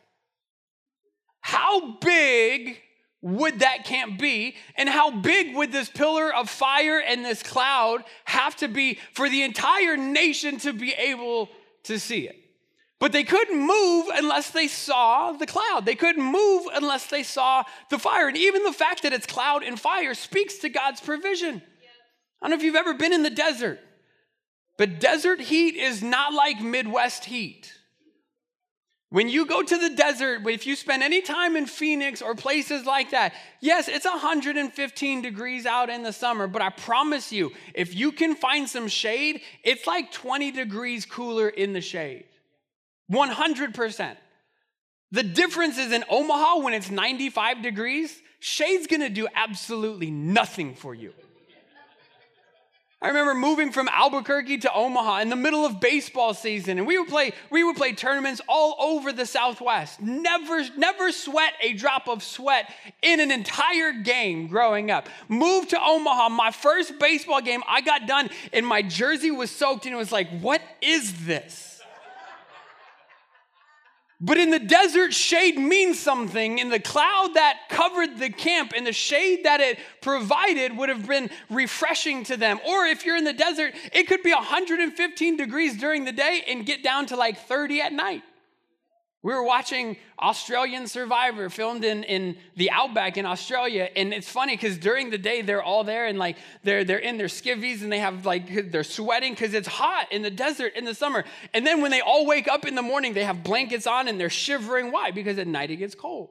How 1.41 1.93
big 1.99 2.81
would 3.23 3.61
that 3.61 3.85
camp 3.85 4.19
be? 4.19 4.57
And 4.77 4.89
how 4.89 5.13
big 5.13 5.55
would 5.55 5.71
this 5.71 5.89
pillar 5.89 6.35
of 6.35 6.51
fire 6.51 6.99
and 6.99 7.25
this 7.25 7.43
cloud 7.43 8.03
have 8.25 8.57
to 8.57 8.69
be 8.69 8.99
for 9.13 9.29
the 9.29 9.43
entire 9.43 9.97
nation 9.97 10.59
to 10.59 10.73
be 10.73 10.93
able 10.93 11.49
to 11.85 12.01
see 12.01 12.27
it? 12.27 12.37
But 12.99 13.13
they 13.13 13.25
couldn't 13.25 13.59
move 13.59 14.07
unless 14.13 14.51
they 14.51 14.69
saw 14.69 15.33
the 15.33 15.47
cloud. 15.47 15.85
They 15.85 15.95
couldn't 15.95 16.23
move 16.23 16.67
unless 16.73 17.07
they 17.09 17.23
saw 17.23 17.65
the 17.91 17.99
fire. 17.99 18.29
And 18.29 18.37
even 18.37 18.63
the 18.63 18.73
fact 18.73 19.03
that 19.03 19.13
it's 19.13 19.27
cloud 19.27 19.63
and 19.63 19.79
fire 19.79 20.15
speaks 20.15 20.59
to 20.59 20.71
God's 20.71 21.01
provision. 21.01 21.61
I 22.41 22.49
don't 22.49 22.51
know 22.51 22.57
if 22.57 22.63
you've 22.63 22.75
ever 22.75 22.95
been 22.95 23.13
in 23.13 23.23
the 23.23 23.31
desert, 23.31 23.81
but 24.79 25.01
desert 25.01 25.41
heat 25.41 25.75
is 25.75 26.03
not 26.03 26.33
like 26.33 26.61
Midwest 26.61 27.27
heat. 27.27 27.73
When 29.11 29.29
you 29.29 29.47
go 29.47 29.63
to 29.63 29.79
the 29.79 29.91
desert, 29.91 30.47
if 30.47 30.67
you 30.67 30.75
spend 30.75 31.03
any 31.03 31.23
time 31.23 31.57
in 31.57 31.67
Phoenix 31.67 32.21
or 32.21 32.35
places 32.35 32.85
like 32.85 33.13
that, 33.13 33.35
yes, 33.61 33.89
it's 33.89 34.05
115 34.05 35.23
degrees 35.23 35.65
out 35.65 35.91
in 35.91 36.03
the 36.03 36.13
summer, 36.13 36.47
but 36.47 36.61
I 36.61 36.71
promise 36.71 37.33
you, 37.33 37.53
if 37.73 37.95
you 37.95 38.11
can 38.11 38.35
find 38.35 38.69
some 38.69 38.89
shade, 38.89 39.43
it's 39.63 39.87
like 39.87 40.11
20 40.13 40.51
degrees 40.51 41.07
cooler 41.07 41.49
in 41.49 41.73
the 41.73 41.81
shade. 41.81 42.25
100%. 43.11 44.17
The 45.13 45.23
difference 45.23 45.79
is 45.79 45.93
in 45.93 46.05
Omaha 46.09 46.61
when 46.61 46.75
it's 46.75 46.91
95 46.91 47.63
degrees, 47.63 48.21
shade's 48.41 48.87
gonna 48.87 49.09
do 49.09 49.29
absolutely 49.35 50.11
nothing 50.11 50.75
for 50.75 50.95
you. 50.95 51.13
I 53.01 53.09
remember 53.09 53.35
moving 53.35 53.73
from 53.73 53.89
Albuquerque 53.93 54.59
to 54.59 54.73
Omaha 54.73 55.21
in 55.21 55.29
the 55.29 55.37
middle 55.37 55.67
of 55.67 55.81
baseball 55.81 56.33
season, 56.33 56.79
and 56.79 56.87
we 56.87 56.99
would 56.99 57.09
play, 57.09 57.33
we 57.51 57.63
would 57.63 57.77
play 57.77 57.93
tournaments 57.93 58.41
all 58.49 58.75
over 58.81 59.13
the 59.13 59.27
Southwest. 59.27 60.01
Never, 60.01 60.65
never 60.77 61.13
sweat 61.13 61.53
a 61.61 61.75
drop 61.75 62.09
of 62.09 62.23
sweat 62.23 62.73
in 63.03 63.21
an 63.21 63.31
entire 63.31 63.93
game 63.93 64.49
growing 64.49 64.91
up. 64.91 65.09
Moved 65.29 65.71
to 65.71 65.81
Omaha, 65.81 66.31
my 66.31 66.51
first 66.51 66.99
baseball 66.99 67.43
game, 67.43 67.63
I 67.69 67.83
got 67.83 68.07
done, 68.07 68.31
and 68.53 68.67
my 68.67 68.81
jersey 68.81 69.31
was 69.31 69.51
soaked, 69.51 69.85
and 69.85 69.95
it 69.95 69.99
was 69.99 70.11
like, 70.11 70.29
what 70.41 70.63
is 70.81 71.27
this? 71.27 71.66
But 74.19 74.39
in 74.39 74.51
the 74.51 74.59
desert, 74.59 75.13
shade 75.13 75.59
means 75.59 75.99
something. 75.99 76.59
In 76.59 76.71
the 76.71 76.81
cloud 76.81 77.35
that 77.35 77.69
covered 77.69 78.19
the 78.19 78.31
camp 78.31 78.73
and 78.75 78.87
the 78.87 78.93
shade 78.93 79.45
that 79.45 79.61
it 79.61 79.79
provided 80.01 80.77
would 80.77 80.89
have 80.89 81.07
been 81.07 81.29
refreshing 81.51 82.25
to 82.25 82.37
them. 82.39 82.59
Or 82.67 82.87
if 82.87 83.05
you're 83.05 83.17
in 83.17 83.25
the 83.25 83.35
desert, 83.35 83.75
it 83.93 84.09
could 84.09 84.23
be 84.23 84.33
115 84.33 85.37
degrees 85.37 85.77
during 85.77 86.07
the 86.07 86.13
day 86.13 86.45
and 86.49 86.65
get 86.65 86.83
down 86.83 87.07
to 87.07 87.17
like 87.17 87.39
30 87.41 87.83
at 87.83 87.93
night. 87.93 88.23
We 89.23 89.33
were 89.33 89.43
watching 89.43 89.97
Australian 90.21 90.87
Survivor 90.87 91.51
filmed 91.51 91.85
in, 91.85 92.05
in 92.05 92.37
the 92.55 92.71
outback 92.71 93.17
in 93.17 93.27
Australia. 93.27 93.89
And 93.97 94.13
it's 94.13 94.29
funny 94.29 94.55
because 94.55 94.79
during 94.79 95.11
the 95.11 95.19
day 95.19 95.43
they're 95.43 95.63
all 95.63 95.83
there 95.83 96.07
and 96.07 96.19
like 96.19 96.37
they're, 96.63 96.85
they're 96.85 96.99
in 96.99 97.19
their 97.19 97.27
skivvies 97.27 97.83
and 97.83 97.91
they 97.91 97.99
have 97.99 98.25
like 98.25 98.71
they're 98.71 98.85
sweating 98.85 99.33
because 99.33 99.53
it's 99.53 99.67
hot 99.67 100.13
in 100.13 100.23
the 100.23 100.31
desert 100.31 100.75
in 100.77 100.85
the 100.85 100.95
summer. 100.95 101.25
And 101.53 101.67
then 101.67 101.81
when 101.81 101.91
they 101.91 102.01
all 102.01 102.25
wake 102.25 102.47
up 102.47 102.67
in 102.67 102.75
the 102.77 102.83
morning, 102.83 103.15
they 103.15 103.25
have 103.25 103.43
blankets 103.43 103.87
on 103.87 104.07
and 104.07 104.21
they're 104.21 104.31
shivering. 104.31 104.93
Why? 104.93 105.11
Because 105.11 105.39
at 105.39 105.49
night 105.49 105.71
it 105.71 105.77
gets 105.77 105.97
cold. 105.97 106.31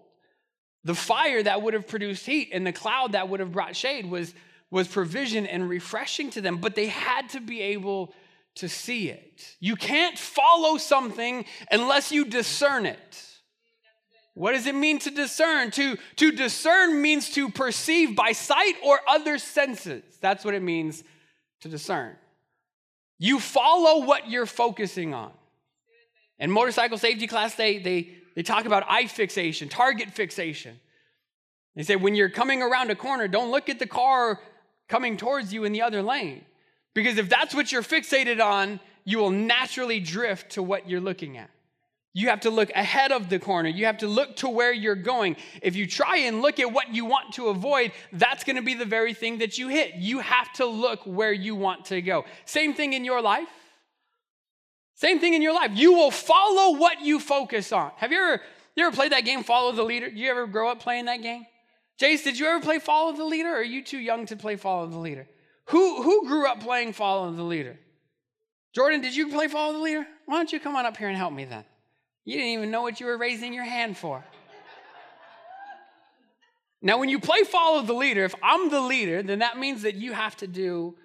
The 0.85 0.95
fire 0.95 1.43
that 1.43 1.63
would 1.63 1.73
have 1.73 1.87
produced 1.87 2.25
heat 2.25 2.51
and 2.53 2.65
the 2.65 2.71
cloud 2.71 3.11
that 3.13 3.27
would 3.27 3.39
have 3.41 3.51
brought 3.51 3.75
shade 3.75 4.05
was, 4.05 4.33
was 4.71 4.87
provision 4.87 5.47
and 5.47 5.67
refreshing 5.67 6.29
to 6.29 6.41
them, 6.41 6.57
but 6.57 6.75
they 6.75 6.87
had 6.87 7.27
to 7.29 7.41
be 7.41 7.61
able 7.61 8.13
to 8.55 8.69
see 8.69 9.09
it. 9.09 9.55
You 9.59 9.75
can't 9.75 10.17
follow 10.17 10.77
something 10.77 11.45
unless 11.71 12.11
you 12.11 12.25
discern 12.25 12.85
it. 12.85 13.25
What 14.33 14.51
does 14.51 14.65
it 14.65 14.75
mean 14.75 14.99
to 14.99 15.11
discern? 15.11 15.71
To, 15.71 15.97
to 16.17 16.31
discern 16.31 17.01
means 17.01 17.29
to 17.31 17.49
perceive 17.49 18.15
by 18.15 18.33
sight 18.33 18.75
or 18.83 18.99
other 19.07 19.37
senses. 19.37 20.03
That's 20.19 20.43
what 20.43 20.53
it 20.53 20.61
means 20.61 21.03
to 21.61 21.69
discern. 21.69 22.15
You 23.17 23.39
follow 23.39 24.05
what 24.05 24.29
you're 24.29 24.45
focusing 24.45 25.13
on. 25.13 25.31
In 26.37 26.51
motorcycle 26.51 26.97
safety 26.97 27.27
class, 27.27 27.55
they, 27.55 27.77
they, 27.77 28.09
they 28.35 28.43
talk 28.43 28.65
about 28.65 28.83
eye 28.89 29.07
fixation, 29.07 29.69
target 29.69 30.11
fixation. 30.11 30.79
They 31.77 31.83
say 31.83 31.95
when 31.95 32.15
you're 32.15 32.29
coming 32.29 32.61
around 32.61 32.91
a 32.91 32.95
corner, 32.95 33.29
don't 33.29 33.51
look 33.51 33.69
at 33.69 33.79
the 33.79 33.87
car 33.87 34.41
coming 34.89 35.15
towards 35.15 35.53
you 35.53 35.63
in 35.63 35.71
the 35.71 35.81
other 35.81 36.01
lane. 36.01 36.43
Because 36.95 37.17
if 37.19 37.29
that's 37.29 37.53
what 37.53 37.71
you're 37.71 37.83
fixated 37.83 38.43
on, 38.43 38.79
you 39.03 39.19
will 39.19 39.29
naturally 39.29 39.99
drift 39.99 40.53
to 40.53 40.63
what 40.63 40.89
you're 40.89 41.01
looking 41.01 41.37
at. 41.37 41.51
You 42.13 42.29
have 42.29 42.39
to 42.41 42.49
look 42.49 42.69
ahead 42.69 43.11
of 43.11 43.27
the 43.27 43.39
corner. 43.39 43.67
You 43.67 43.85
have 43.87 43.97
to 43.97 44.07
look 44.07 44.37
to 44.37 44.47
where 44.47 44.71
you're 44.71 44.95
going. 44.95 45.35
If 45.61 45.75
you 45.75 45.85
try 45.85 46.19
and 46.19 46.41
look 46.41 46.61
at 46.61 46.71
what 46.71 46.95
you 46.95 47.03
want 47.03 47.33
to 47.33 47.49
avoid, 47.49 47.91
that's 48.13 48.45
going 48.45 48.55
to 48.55 48.61
be 48.61 48.73
the 48.73 48.85
very 48.85 49.13
thing 49.13 49.39
that 49.39 49.57
you 49.57 49.67
hit. 49.67 49.95
You 49.95 50.19
have 50.19 50.51
to 50.53 50.65
look 50.65 51.01
where 51.03 51.33
you 51.33 51.55
want 51.55 51.83
to 51.85 52.01
go. 52.01 52.23
Same 52.45 52.73
thing 52.73 52.93
in 52.93 53.03
your 53.03 53.21
life. 53.21 53.49
Same 54.93 55.19
thing 55.19 55.33
in 55.33 55.41
your 55.41 55.53
life. 55.53 55.71
You 55.73 55.91
will 55.91 56.11
follow 56.11 56.77
what 56.77 57.01
you 57.01 57.19
focus 57.19 57.73
on. 57.73 57.91
Have 57.97 58.13
you 58.13 58.17
ever, 58.17 58.41
you 58.77 58.87
ever 58.87 58.95
played 58.95 59.11
that 59.11 59.25
game, 59.25 59.43
Follow 59.43 59.73
the 59.73 59.83
Leader? 59.83 60.07
You 60.07 60.31
ever 60.31 60.47
grow 60.47 60.69
up 60.69 60.79
playing 60.79 61.05
that 61.05 61.21
game? 61.21 61.45
Jace, 61.99 62.23
did 62.23 62.39
you 62.39 62.45
ever 62.45 62.61
play 62.61 62.79
Follow 62.79 63.13
the 63.13 63.25
Leader, 63.25 63.49
or 63.49 63.57
are 63.57 63.63
you 63.63 63.83
too 63.83 63.99
young 63.99 64.25
to 64.27 64.37
play 64.37 64.55
Follow 64.55 64.87
the 64.87 64.97
Leader? 64.97 65.27
Who, 65.69 66.03
who 66.03 66.27
grew 66.27 66.47
up 66.47 66.61
playing 66.61 66.93
Follow 66.93 67.31
the 67.31 67.43
Leader? 67.43 67.77
Jordan, 68.73 69.01
did 69.01 69.15
you 69.15 69.29
play 69.29 69.47
Follow 69.47 69.73
the 69.73 69.79
Leader? 69.79 70.05
Why 70.25 70.37
don't 70.37 70.51
you 70.51 70.59
come 70.59 70.75
on 70.75 70.85
up 70.85 70.97
here 70.97 71.07
and 71.07 71.17
help 71.17 71.33
me 71.33 71.45
then? 71.45 71.63
You 72.23 72.35
didn't 72.37 72.49
even 72.49 72.71
know 72.71 72.81
what 72.81 72.99
you 72.99 73.05
were 73.05 73.17
raising 73.17 73.53
your 73.53 73.63
hand 73.63 73.97
for. 73.97 74.23
Now, 76.81 76.99
when 76.99 77.09
you 77.09 77.19
play 77.19 77.43
Follow 77.43 77.81
the 77.81 77.93
Leader, 77.93 78.25
if 78.25 78.35
I'm 78.43 78.69
the 78.69 78.81
leader, 78.81 79.23
then 79.23 79.39
that 79.39 79.57
means 79.57 79.81
that 79.83 79.95
you 79.95 80.13
have 80.13 80.35
to 80.37 80.47
do 80.47 80.95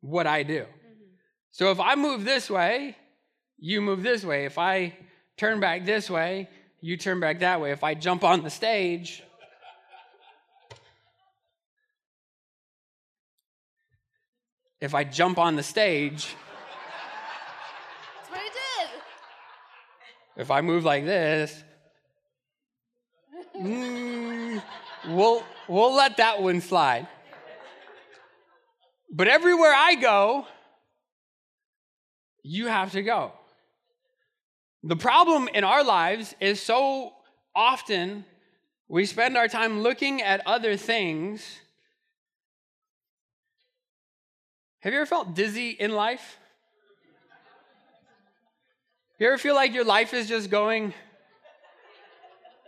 what 0.00 0.26
I 0.26 0.44
do. 0.44 0.60
Mm-hmm. 0.60 1.04
So 1.50 1.70
if 1.72 1.80
I 1.80 1.96
move 1.96 2.24
this 2.24 2.48
way, 2.48 2.96
you 3.58 3.80
move 3.80 4.02
this 4.02 4.24
way. 4.24 4.44
If 4.44 4.58
I 4.58 4.96
turn 5.36 5.58
back 5.58 5.84
this 5.84 6.08
way, 6.08 6.48
you 6.80 6.96
turn 6.96 7.18
back 7.18 7.40
that 7.40 7.60
way. 7.60 7.72
If 7.72 7.82
I 7.82 7.94
jump 7.94 8.22
on 8.22 8.42
the 8.42 8.50
stage, 8.50 9.22
if 14.84 14.94
I 14.94 15.02
jump 15.02 15.38
on 15.38 15.56
the 15.56 15.62
stage, 15.62 16.36
That's 18.18 18.30
what 18.30 18.38
I 18.38 18.50
did. 18.52 20.42
if 20.42 20.50
I 20.50 20.60
move 20.60 20.84
like 20.84 21.06
this, 21.06 21.64
mm, 23.58 24.62
we'll, 25.08 25.42
we'll 25.68 25.94
let 25.94 26.18
that 26.18 26.42
one 26.42 26.60
slide. 26.60 27.08
But 29.10 29.26
everywhere 29.26 29.72
I 29.74 29.94
go, 29.94 30.46
you 32.42 32.66
have 32.66 32.92
to 32.92 33.02
go. 33.02 33.32
The 34.82 34.96
problem 34.96 35.48
in 35.54 35.64
our 35.64 35.82
lives 35.82 36.34
is 36.40 36.60
so 36.60 37.14
often 37.56 38.26
we 38.88 39.06
spend 39.06 39.38
our 39.38 39.48
time 39.48 39.80
looking 39.80 40.20
at 40.20 40.46
other 40.46 40.76
things 40.76 41.60
Have 44.84 44.92
you 44.92 44.98
ever 44.98 45.06
felt 45.06 45.34
dizzy 45.34 45.70
in 45.70 45.92
life? 45.92 46.36
You 49.18 49.28
ever 49.28 49.38
feel 49.38 49.54
like 49.54 49.72
your 49.72 49.84
life 49.84 50.12
is 50.12 50.28
just 50.28 50.50
going 50.50 50.92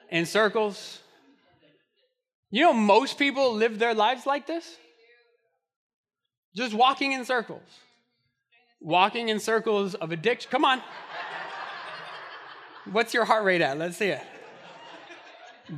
in 0.09 0.25
circles? 0.25 1.01
You 2.51 2.63
know, 2.63 2.73
most 2.73 3.19
people 3.19 3.53
live 3.53 3.79
their 3.79 3.93
lives 3.93 4.25
like 4.25 4.47
this. 4.47 4.77
Just 6.55 6.73
walking 6.73 7.13
in 7.13 7.27
circles. 7.27 7.69
Walking 8.81 9.29
in 9.29 9.39
circles 9.39 9.95
of 9.95 10.11
addiction. 10.11 10.51
Come 10.51 10.65
on. 10.65 10.81
What's 12.93 13.13
your 13.13 13.27
heart 13.27 13.45
rate 13.45 13.61
at? 13.61 13.77
Let's 13.77 13.99
see 13.99 14.09
it. 14.09 14.23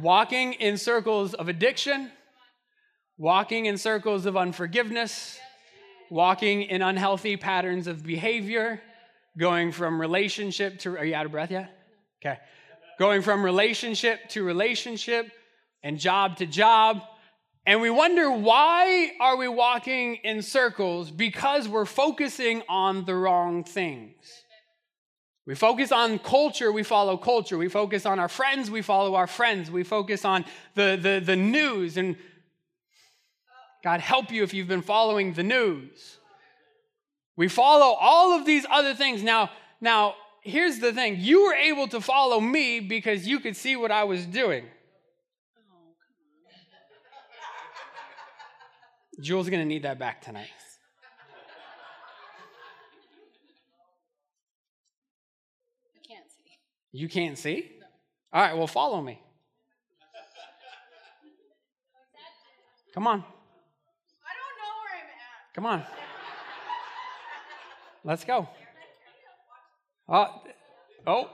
Walking 0.00 0.52
in 0.52 0.76
circles 0.76 1.34
of 1.34 1.48
addiction, 1.48 2.12
walking 3.16 3.66
in 3.66 3.76
circles 3.76 4.24
of 4.24 4.36
unforgiveness, 4.36 5.40
walking 6.10 6.62
in 6.62 6.82
unhealthy 6.82 7.36
patterns 7.36 7.86
of 7.86 8.04
behavior, 8.04 8.80
going 9.38 9.72
from 9.72 10.00
relationship 10.00 10.78
to, 10.80 10.96
are 10.96 11.04
you 11.04 11.14
out 11.14 11.26
of 11.26 11.32
breath 11.32 11.50
yet? 11.50 11.70
Okay. 12.20 12.38
Going 12.98 13.22
from 13.22 13.44
relationship 13.44 14.28
to 14.30 14.42
relationship 14.42 15.30
and 15.82 15.98
job 15.98 16.36
to 16.38 16.46
job. 16.46 17.02
And 17.64 17.80
we 17.80 17.90
wonder 17.90 18.30
why 18.30 19.12
are 19.20 19.36
we 19.36 19.46
walking 19.46 20.16
in 20.16 20.42
circles? 20.42 21.10
Because 21.10 21.68
we're 21.68 21.84
focusing 21.84 22.62
on 22.68 23.04
the 23.04 23.14
wrong 23.14 23.62
things. 23.62 24.14
We 25.46 25.54
focus 25.54 25.92
on 25.92 26.18
culture, 26.18 26.70
we 26.70 26.82
follow 26.82 27.16
culture. 27.16 27.56
We 27.56 27.68
focus 27.68 28.04
on 28.04 28.18
our 28.18 28.28
friends, 28.28 28.70
we 28.70 28.82
follow 28.82 29.14
our 29.14 29.26
friends. 29.26 29.70
We 29.70 29.82
focus 29.82 30.26
on 30.26 30.44
the, 30.74 30.98
the, 31.00 31.22
the 31.24 31.36
news. 31.36 31.96
And 31.96 32.16
God 33.82 34.00
help 34.00 34.30
you 34.30 34.42
if 34.42 34.52
you've 34.52 34.68
been 34.68 34.82
following 34.82 35.32
the 35.32 35.42
news. 35.42 36.18
We 37.36 37.48
follow 37.48 37.96
all 38.00 38.38
of 38.38 38.44
these 38.44 38.66
other 38.70 38.94
things. 38.94 39.22
Now, 39.22 39.50
now 39.80 40.14
here's 40.42 40.78
the 40.80 40.92
thing. 40.92 41.16
You 41.18 41.46
were 41.46 41.54
able 41.54 41.86
to 41.88 42.00
follow 42.00 42.40
me 42.40 42.80
because 42.80 43.26
you 43.26 43.38
could 43.40 43.56
see 43.56 43.76
what 43.76 43.92
I 43.92 44.04
was 44.04 44.26
doing. 44.26 44.64
Jules 49.20 49.46
is 49.46 49.50
going 49.50 49.62
to 49.62 49.66
need 49.66 49.82
that 49.82 49.98
back 49.98 50.22
tonight. 50.22 50.48
I 55.96 56.06
can't 56.06 56.30
see. 56.30 56.50
You 56.92 57.08
can't 57.08 57.36
see? 57.36 57.72
All 58.32 58.42
right, 58.42 58.56
well, 58.56 58.68
follow 58.68 59.00
me. 59.02 59.20
Come 62.94 63.06
on. 63.06 63.18
I 63.18 64.32
don't 64.34 64.56
know 64.58 64.74
where 64.82 64.94
I'm 64.98 65.06
at. 65.06 65.47
Come 65.58 65.66
on. 65.66 65.82
Let's 68.04 68.22
go. 68.22 68.48
Uh, 70.08 70.28
oh. 71.04 71.30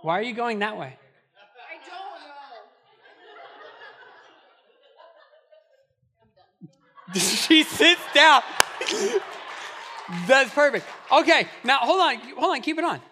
Why 0.00 0.20
are 0.20 0.22
you 0.22 0.32
going 0.32 0.60
that 0.60 0.78
way? 0.78 0.96
I 1.68 1.76
don't 7.04 7.14
know. 7.14 7.20
she 7.20 7.62
sits 7.64 8.00
down. 8.14 8.40
That's 10.26 10.54
perfect. 10.54 10.86
Okay, 11.12 11.46
now 11.62 11.76
hold 11.80 12.00
on, 12.00 12.16
hold 12.38 12.54
on, 12.54 12.62
keep 12.62 12.78
it 12.78 12.84
on. 12.84 13.02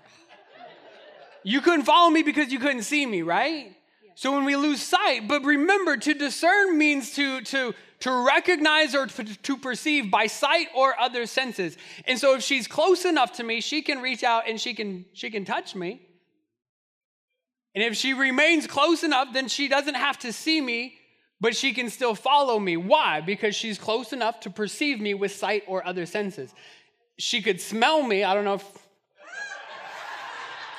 You 1.43 1.61
couldn't 1.61 1.85
follow 1.85 2.09
me 2.09 2.23
because 2.23 2.51
you 2.51 2.59
couldn't 2.59 2.85
see 2.85 3.05
me, 3.05 3.21
right? 3.21 3.77
So 4.15 4.33
when 4.33 4.47
we 4.47 4.57
lose 4.57 4.81
sight, 4.81 5.29
but 5.29 5.45
remember 5.45 5.99
to 5.99 6.15
discern 6.15 6.79
means 6.79 7.13
to 7.17 7.43
to 7.43 7.75
to 8.01 8.27
recognize 8.27 8.95
or 8.95 9.07
to 9.07 9.57
perceive 9.57 10.11
by 10.11 10.27
sight 10.27 10.69
or 10.75 10.99
other 10.99 11.27
senses. 11.27 11.77
And 12.07 12.19
so 12.19 12.37
if 12.37 12.43
she's 12.43 12.69
close 12.69 13.05
enough 13.05 13.33
to 13.35 13.45
me, 13.45 13.61
she 13.61 13.83
can 13.83 14.01
reach 14.01 14.23
out 14.23 14.49
and 14.49 14.61
she 14.61 14.75
can 14.75 15.05
she 15.13 15.31
can 15.31 15.45
touch 15.45 15.75
me. 15.75 16.03
And 17.75 17.85
if 17.85 17.97
she 17.97 18.15
remains 18.15 18.67
close 18.67 19.03
enough, 19.03 19.29
then 19.33 19.49
she 19.49 19.69
doesn't 19.69 19.95
have 19.95 20.19
to 20.21 20.33
see 20.33 20.61
me, 20.61 20.95
but 21.41 21.55
she 21.55 21.73
can 21.73 21.91
still 21.91 22.15
follow 22.15 22.59
me. 22.59 22.77
Why? 22.77 23.21
Because 23.21 23.55
she's 23.55 23.79
close 23.79 24.13
enough 24.13 24.41
to 24.41 24.51
perceive 24.51 25.01
me 25.01 25.15
with 25.15 25.33
sight 25.33 25.65
or 25.67 25.87
other 25.87 26.07
senses. 26.07 26.53
She 27.19 27.43
could 27.43 27.61
smell 27.61 28.03
me. 28.03 28.25
I 28.25 28.35
don't 28.35 28.45
know 28.45 28.55
if 28.55 28.65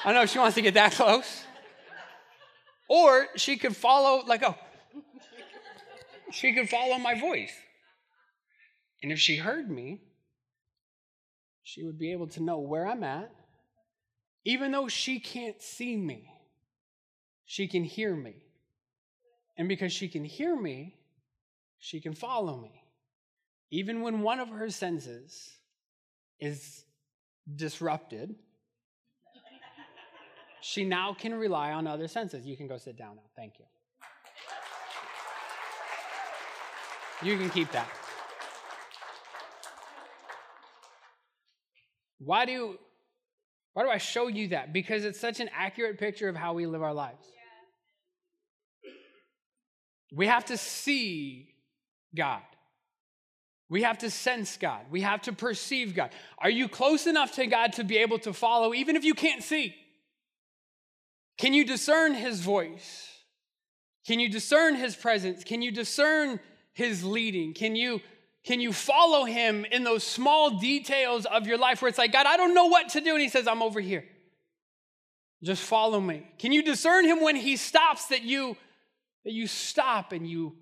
I 0.04 0.10
don't 0.10 0.16
know 0.16 0.22
if 0.24 0.30
she 0.30 0.40
wants 0.40 0.56
to 0.56 0.62
get 0.62 0.76
that 0.76 0.92
close. 0.94 1.44
Or 2.88 3.28
she 3.36 3.58
could 3.58 3.76
follow, 3.76 4.26
like, 4.26 4.42
oh, 4.44 4.56
she 6.32 6.54
could 6.54 6.70
follow 6.70 6.98
my 6.98 7.20
voice. 7.20 7.54
And 9.02 9.12
if 9.12 9.20
she 9.20 9.38
heard 9.38 9.70
me, 9.70 10.02
she 11.64 11.84
would 11.84 11.98
be 11.98 12.12
able 12.12 12.28
to 12.28 12.44
know 12.44 12.60
where 12.60 12.88
I'm 12.88 13.04
at. 13.04 13.32
Even 14.46 14.72
though 14.72 14.88
she 14.88 15.20
can't 15.20 15.62
see 15.62 15.96
me, 15.96 16.30
she 17.46 17.68
can 17.68 17.84
hear 17.84 18.16
me. 18.16 18.36
And 19.58 19.68
because 19.68 19.92
she 19.92 20.08
can 20.08 20.24
hear 20.24 20.56
me, 20.56 20.96
she 21.80 22.00
can 22.00 22.14
follow 22.14 22.58
me. 22.58 22.84
Even 23.72 24.02
when 24.02 24.22
one 24.22 24.40
of 24.40 24.50
her 24.50 24.70
senses 24.70 25.52
is 26.40 26.84
disrupted, 27.56 28.36
she 30.62 30.84
now 30.84 31.14
can 31.14 31.34
rely 31.34 31.72
on 31.72 31.88
other 31.88 32.08
senses. 32.08 32.46
You 32.46 32.58
can 32.58 32.68
go 32.68 32.78
sit 32.78 32.98
down 32.98 33.18
now. 33.18 33.30
Thank 33.36 33.60
you. 33.60 33.66
You 37.22 37.38
can 37.38 37.50
keep 37.50 37.72
that. 37.72 37.90
Why 42.20 42.46
do 42.46 42.78
why 43.74 43.84
do 43.84 43.90
I 43.90 43.98
show 43.98 44.28
you 44.28 44.50
that? 44.50 44.74
Because 44.74 45.06
it's 45.06 45.20
such 45.20 45.40
an 45.40 45.50
accurate 45.56 46.00
picture 46.00 46.28
of 46.28 46.36
how 46.36 46.54
we 46.54 46.66
live 46.66 46.82
our 46.82 46.94
lives. 46.94 47.26
We 50.12 50.28
have 50.28 50.46
to 50.46 50.58
see 50.58 51.54
God. 52.16 52.42
We 53.70 53.84
have 53.84 54.00
to 54.00 54.10
sense 54.10 54.58
God. 54.58 54.82
We 54.90 55.02
have 55.02 55.22
to 55.24 55.34
perceive 55.34 55.94
God. 55.96 56.10
Are 56.40 56.50
you 56.50 56.68
close 56.68 57.06
enough 57.06 57.34
to 57.34 57.46
God 57.46 57.74
to 57.74 57.84
be 57.84 57.98
able 58.00 58.18
to 58.20 58.34
follow 58.34 58.74
even 58.74 58.96
if 58.96 59.04
you 59.04 59.14
can't 59.14 59.44
see? 59.44 59.76
Can 61.38 61.54
you 61.54 61.64
discern 61.64 62.16
his 62.16 62.42
voice? 62.42 63.08
Can 64.08 64.20
you 64.20 64.30
discern 64.30 64.76
his 64.76 64.96
presence? 64.96 65.44
Can 65.44 65.62
you 65.62 65.72
discern 65.72 66.40
his 66.74 67.04
leading? 67.04 67.54
Can 67.54 67.76
you 67.76 68.02
can 68.46 68.62
you 68.62 68.72
follow 68.72 69.26
him 69.26 69.66
in 69.66 69.84
those 69.84 70.04
small 70.04 70.60
details 70.60 71.26
of 71.26 71.46
your 71.46 71.58
life 71.58 71.82
where 71.82 71.90
it's 71.90 71.98
like, 71.98 72.14
God, 72.14 72.26
I 72.26 72.38
don't 72.38 72.54
know 72.54 72.68
what 72.68 72.90
to 72.90 73.02
do 73.02 73.12
and 73.12 73.22
he 73.22 73.28
says, 73.28 73.48
I'm 73.48 73.62
over 73.62 73.82
here. 73.82 74.06
Just 75.44 75.62
follow 75.62 76.00
me. 76.00 76.26
Can 76.40 76.52
you 76.52 76.64
discern 76.64 77.06
him 77.06 77.22
when 77.22 77.36
he 77.36 77.58
stops 77.58 78.08
that 78.08 78.24
you 78.24 78.56
that 79.26 79.34
you 79.34 79.48
stop 79.48 80.14
and 80.14 80.28
you 80.28 80.56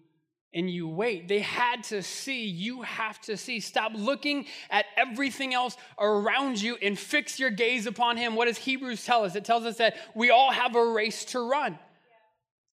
and 0.54 0.70
you 0.70 0.88
wait. 0.88 1.28
They 1.28 1.39
had 1.39 1.84
to 1.86 2.02
see. 2.02 2.46
You 2.46 2.82
have 2.82 3.20
to 3.22 3.38
see. 3.38 3.60
Stop 3.60 3.91
looking 3.96 4.46
at 4.70 4.86
everything 4.96 5.54
else 5.54 5.78
around 6.00 6.62
you 6.62 6.78
and 6.82 6.98
fix 6.98 7.39
your 7.39 7.52
gaze 7.52 7.86
upon 7.86 8.17
Him. 8.17 8.36
What 8.36 8.46
does 8.46 8.58
Hebrews 8.58 9.06
tell 9.06 9.24
us? 9.24 9.36
It 9.36 9.46
tells 9.46 9.65
us 9.65 9.78
that 9.78 9.96
we 10.15 10.32
all 10.32 10.52
have 10.52 10.76
a 10.76 10.84
race 10.91 11.26
to 11.26 11.48
run. 11.48 11.78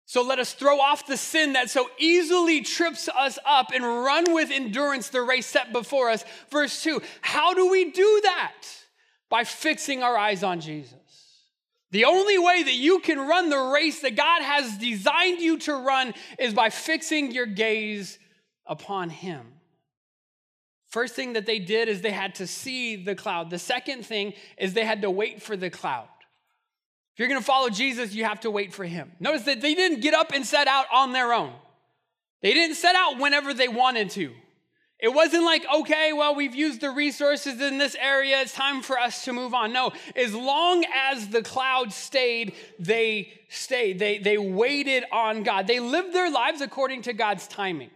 So 0.07 0.23
let 0.23 0.39
us 0.39 0.53
throw 0.53 0.81
off 0.81 1.07
the 1.07 1.17
sin 1.17 1.55
that 1.55 1.71
so 1.71 1.89
easily 1.99 2.61
trips 2.61 3.09
us 3.09 3.39
up 3.47 3.73
and 3.75 3.83
run 3.83 4.35
with 4.35 4.51
endurance 4.51 5.09
the 5.09 5.23
race 5.23 5.47
set 5.47 5.73
before 5.73 6.11
us. 6.11 6.25
Verse 6.51 6.83
2 6.83 7.01
How 7.23 7.55
do 7.55 7.71
we 7.71 7.91
do 7.91 8.21
that? 8.25 8.53
By 9.31 9.45
fixing 9.45 10.03
our 10.03 10.17
eyes 10.17 10.43
on 10.43 10.61
Jesus. 10.61 10.99
The 11.91 12.05
only 12.05 12.39
way 12.39 12.63
that 12.65 12.75
you 12.75 12.99
can 12.99 13.19
run 13.19 13.49
the 13.49 13.71
race 13.73 14.01
that 14.01 14.17
God 14.17 14.43
has 14.43 14.77
designed 14.79 15.41
you 15.41 15.59
to 15.61 15.75
run 15.75 16.13
is 16.39 16.53
by 16.53 16.69
fixing 16.69 17.31
your 17.31 17.47
gaze 17.47 18.19
upon 18.67 19.11
Him. 19.11 19.47
First 20.89 21.15
thing 21.15 21.33
that 21.33 21.47
they 21.47 21.59
did 21.59 21.89
is 21.89 22.03
they 22.03 22.11
had 22.11 22.37
to 22.37 22.47
see 22.47 22.97
the 22.97 23.15
cloud. 23.15 23.51
The 23.51 23.59
second 23.59 24.05
thing 24.07 24.35
is 24.59 24.75
they 24.75 24.85
had 24.85 25.03
to 25.03 25.11
wait 25.11 25.43
for 25.43 25.57
the 25.57 25.71
cloud. 25.71 26.09
If 27.15 27.21
you're 27.21 27.29
going 27.29 27.41
to 27.41 27.47
follow 27.47 27.71
Jesus, 27.71 28.13
you 28.13 28.25
have 28.25 28.41
to 28.41 28.51
wait 28.51 28.73
for 28.73 28.85
Him. 28.85 29.13
Notice 29.21 29.43
that 29.43 29.61
they 29.61 29.75
didn't 29.75 30.01
get 30.01 30.15
up 30.15 30.33
and 30.33 30.45
set 30.45 30.67
out 30.67 30.87
on 30.93 31.13
their 31.13 31.33
own, 31.33 31.53
they 32.43 32.53
didn't 32.53 32.77
set 32.77 32.97
out 32.97 33.19
whenever 33.19 33.55
they 33.55 33.69
wanted 33.69 34.11
to. 34.11 34.33
It 34.99 35.13
wasn't 35.13 35.45
like, 35.45 35.67
okay, 35.81 36.13
well, 36.13 36.35
we've 36.35 36.55
used 36.55 36.81
the 36.81 36.91
resources 36.91 37.61
in 37.61 37.79
this 37.79 37.95
area, 38.01 38.41
it's 38.41 38.53
time 38.53 38.81
for 38.81 38.99
us 38.99 39.25
to 39.25 39.33
move 39.33 39.53
on. 39.53 39.73
No, 39.73 39.93
as 40.17 40.35
long 40.35 40.85
as 40.95 41.29
the 41.29 41.43
cloud 41.43 41.93
stayed, 41.93 42.55
they 42.79 43.33
stayed. 43.49 43.99
They, 43.99 44.19
they 44.19 44.39
waited 44.39 45.05
on 45.13 45.43
God. 45.43 45.67
They 45.67 45.79
lived 45.79 46.15
their 46.15 46.31
lives 46.31 46.61
according 46.63 47.03
to 47.03 47.13
God's 47.13 47.47
timing. 47.49 47.91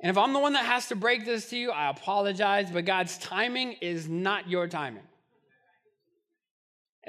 And 0.00 0.10
if 0.10 0.16
I'm 0.16 0.32
the 0.32 0.38
one 0.38 0.52
that 0.52 0.64
has 0.64 0.88
to 0.88 0.96
break 0.96 1.24
this 1.26 1.50
to 1.50 1.58
you, 1.58 1.70
I 1.70 1.90
apologize, 1.90 2.70
but 2.70 2.84
God's 2.84 3.18
timing 3.18 3.72
is 3.80 4.08
not 4.08 4.48
your 4.48 4.68
timing. 4.68 5.02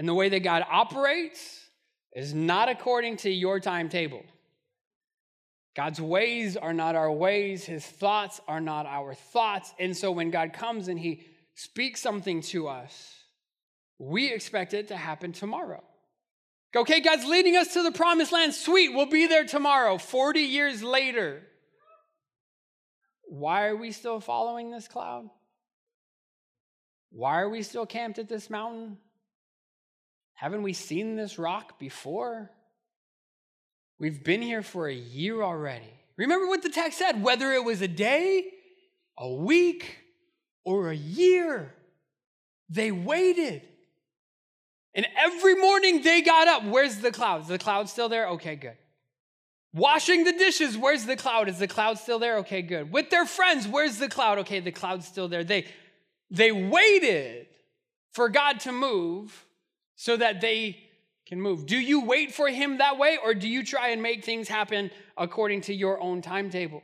And 0.02 0.10
the 0.10 0.16
way 0.16 0.30
that 0.30 0.40
God 0.40 0.66
operates 0.68 1.60
is 2.16 2.34
not 2.34 2.70
according 2.70 3.18
to 3.18 3.30
your 3.30 3.60
timetable. 3.60 4.24
God's 5.76 6.02
ways 6.02 6.58
are 6.58 6.74
not 6.74 6.96
our 6.96 7.12
ways, 7.12 7.66
his 7.66 7.86
thoughts 7.86 8.42
are 8.48 8.60
not 8.60 8.88
our 8.88 9.14
thoughts. 9.14 9.72
And 9.78 9.96
so 9.96 10.12
when 10.12 10.32
God 10.32 10.54
comes 10.54 10.88
and 10.88 11.00
he 11.00 11.28
speaks 11.54 12.02
something 12.02 12.42
to 12.42 12.68
us, 12.68 13.14
we 14.00 14.34
expect 14.34 14.74
it 14.74 14.88
to 14.88 14.98
happen 14.98 15.34
tomorrow. 15.34 15.84
Okay, 16.76 17.00
God's 17.02 17.26
leading 17.26 17.56
us 17.56 17.74
to 17.74 17.84
the 17.84 17.92
promised 17.92 18.32
land. 18.32 18.56
Sweet, 18.56 18.96
we'll 18.96 19.06
be 19.06 19.28
there 19.28 19.46
tomorrow. 19.46 20.00
40 20.00 20.40
years 20.40 20.82
later, 20.82 21.44
why 23.26 23.68
are 23.68 23.76
we 23.76 23.92
still 23.92 24.20
following 24.20 24.72
this 24.72 24.88
cloud? 24.88 25.30
Why 27.12 27.40
are 27.40 27.50
we 27.50 27.62
still 27.62 27.86
camped 27.86 28.18
at 28.18 28.28
this 28.28 28.50
mountain? 28.50 28.98
Haven't 30.42 30.64
we 30.64 30.74
seen 30.74 31.16
this 31.16 31.38
rock 31.38 31.78
before? 31.78 32.50
We've 34.00 34.24
been 34.24 34.42
here 34.42 34.64
for 34.64 34.88
a 34.88 34.94
year 34.94 35.44
already. 35.44 35.94
Remember 36.18 36.48
what 36.48 36.64
the 36.64 36.72
text 36.72 36.98
said 36.98 37.22
whether 37.22 37.52
it 37.52 37.64
was 37.64 37.84
a 37.84 37.88
day, 37.88 38.46
a 39.20 39.32
week, 39.32 40.00
or 40.66 40.90
a 40.90 40.96
year, 40.96 41.72
they 42.70 42.92
waited. 42.92 43.62
And 44.96 45.06
every 45.16 45.54
morning 45.54 46.02
they 46.02 46.24
got 46.24 46.48
up. 46.48 46.64
Where's 46.64 46.98
the 46.98 47.12
cloud? 47.12 47.42
Is 47.42 47.48
the 47.48 47.60
cloud 47.60 47.88
still 47.88 48.10
there? 48.10 48.30
Okay, 48.30 48.56
good. 48.56 48.78
Washing 49.76 50.24
the 50.24 50.34
dishes, 50.34 50.76
where's 50.76 51.06
the 51.06 51.18
cloud? 51.18 51.50
Is 51.50 51.60
the 51.60 51.68
cloud 51.68 52.00
still 52.00 52.18
there? 52.18 52.38
Okay, 52.38 52.64
good. 52.64 52.92
With 52.92 53.12
their 53.12 53.28
friends, 53.28 53.68
where's 53.68 54.00
the 54.00 54.10
cloud? 54.10 54.40
Okay, 54.40 54.60
the 54.60 54.72
cloud's 54.72 55.06
still 55.06 55.28
there. 55.28 55.44
They 55.44 55.68
they 56.32 56.52
waited 56.52 57.46
for 58.12 58.28
God 58.28 58.60
to 58.62 58.72
move 58.72 59.46
so 60.02 60.18
that 60.18 60.42
they 60.42 60.80
can 61.28 61.40
move. 61.40 61.68
Do 61.68 61.78
you 61.78 62.04
wait 62.04 62.34
for 62.34 62.48
him 62.48 62.80
that 62.80 62.98
way 62.98 63.20
or 63.24 63.36
do 63.36 63.48
you 63.48 63.64
try 63.64 63.90
and 63.90 64.02
make 64.02 64.26
things 64.26 64.48
happen 64.48 64.90
according 65.16 65.62
to 65.62 65.76
your 65.76 66.02
own 66.02 66.24
timetable? 66.24 66.82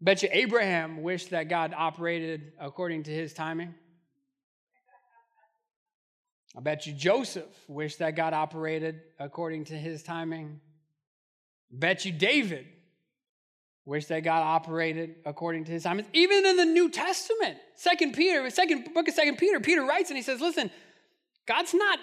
Bet 0.00 0.22
you 0.22 0.30
Abraham 0.32 1.02
wished 1.02 1.28
that 1.30 1.50
God 1.50 1.74
operated 1.76 2.52
according 2.58 3.02
to 3.02 3.10
his 3.10 3.34
timing. 3.34 3.74
I 6.56 6.60
bet 6.60 6.86
you 6.86 6.94
Joseph 6.94 7.44
wished 7.68 7.98
that 7.98 8.16
God 8.16 8.32
operated 8.32 9.02
according 9.20 9.66
to 9.66 9.74
his 9.74 10.02
timing. 10.02 10.62
Bet 11.70 12.06
you 12.06 12.12
David 12.12 12.64
wished 13.84 14.08
that 14.08 14.20
God 14.20 14.40
operated 14.40 15.16
according 15.26 15.66
to 15.66 15.72
his 15.72 15.82
timing. 15.82 16.06
Even 16.14 16.46
in 16.46 16.56
the 16.56 16.64
New 16.64 16.88
Testament, 16.88 17.58
Second 17.74 18.14
Peter, 18.14 18.48
second 18.48 18.94
book 18.94 19.08
of 19.08 19.14
Second 19.14 19.36
Peter, 19.36 19.60
Peter 19.60 19.82
writes 19.82 20.08
and 20.08 20.16
he 20.16 20.22
says, 20.22 20.40
"Listen, 20.40 20.70
God's 21.48 21.74
not 21.74 21.98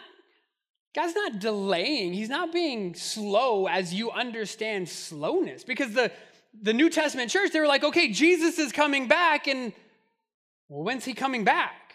God's 0.95 1.13
not 1.13 1.39
delaying. 1.39 2.13
He's 2.13 2.29
not 2.29 2.53
being 2.53 2.95
slow 2.95 3.67
as 3.67 3.93
you 3.93 4.11
understand 4.11 4.89
slowness. 4.89 5.63
Because 5.63 5.93
the 5.93 6.11
the 6.61 6.73
New 6.73 6.89
Testament 6.89 7.29
church, 7.29 7.51
they 7.51 7.59
were 7.59 7.67
like, 7.67 7.83
okay, 7.83 8.11
Jesus 8.11 8.57
is 8.57 8.71
coming 8.71 9.07
back, 9.07 9.47
and 9.47 9.71
well, 10.67 10.83
when's 10.83 11.05
he 11.05 11.13
coming 11.13 11.43
back? 11.43 11.85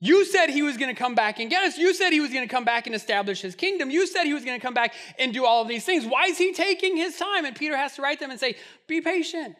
You 0.00 0.24
said 0.24 0.50
he 0.50 0.62
was 0.62 0.76
going 0.76 0.94
to 0.94 0.98
come 0.98 1.16
back 1.16 1.40
and 1.40 1.50
get 1.50 1.64
us. 1.64 1.76
You 1.76 1.92
said 1.92 2.10
he 2.10 2.20
was 2.20 2.30
going 2.30 2.46
to 2.46 2.54
come 2.54 2.64
back 2.64 2.86
and 2.86 2.94
establish 2.94 3.40
his 3.40 3.56
kingdom. 3.56 3.90
You 3.90 4.06
said 4.06 4.24
he 4.24 4.34
was 4.34 4.44
going 4.44 4.58
to 4.58 4.64
come 4.64 4.74
back 4.74 4.94
and 5.18 5.34
do 5.34 5.44
all 5.44 5.62
of 5.62 5.66
these 5.66 5.84
things. 5.84 6.06
Why 6.06 6.26
is 6.26 6.38
he 6.38 6.52
taking 6.52 6.96
his 6.96 7.16
time? 7.16 7.44
And 7.44 7.56
Peter 7.56 7.76
has 7.76 7.96
to 7.96 8.02
write 8.02 8.20
them 8.20 8.30
and 8.30 8.38
say, 8.38 8.54
Be 8.86 9.00
patient. 9.00 9.56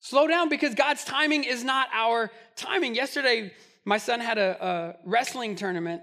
Slow 0.00 0.26
down 0.26 0.48
because 0.48 0.74
God's 0.74 1.04
timing 1.04 1.44
is 1.44 1.62
not 1.62 1.88
our 1.92 2.30
timing. 2.56 2.94
Yesterday, 2.94 3.52
my 3.84 3.98
son 3.98 4.20
had 4.20 4.38
a, 4.38 4.64
a 4.64 4.96
wrestling 5.04 5.56
tournament. 5.56 6.02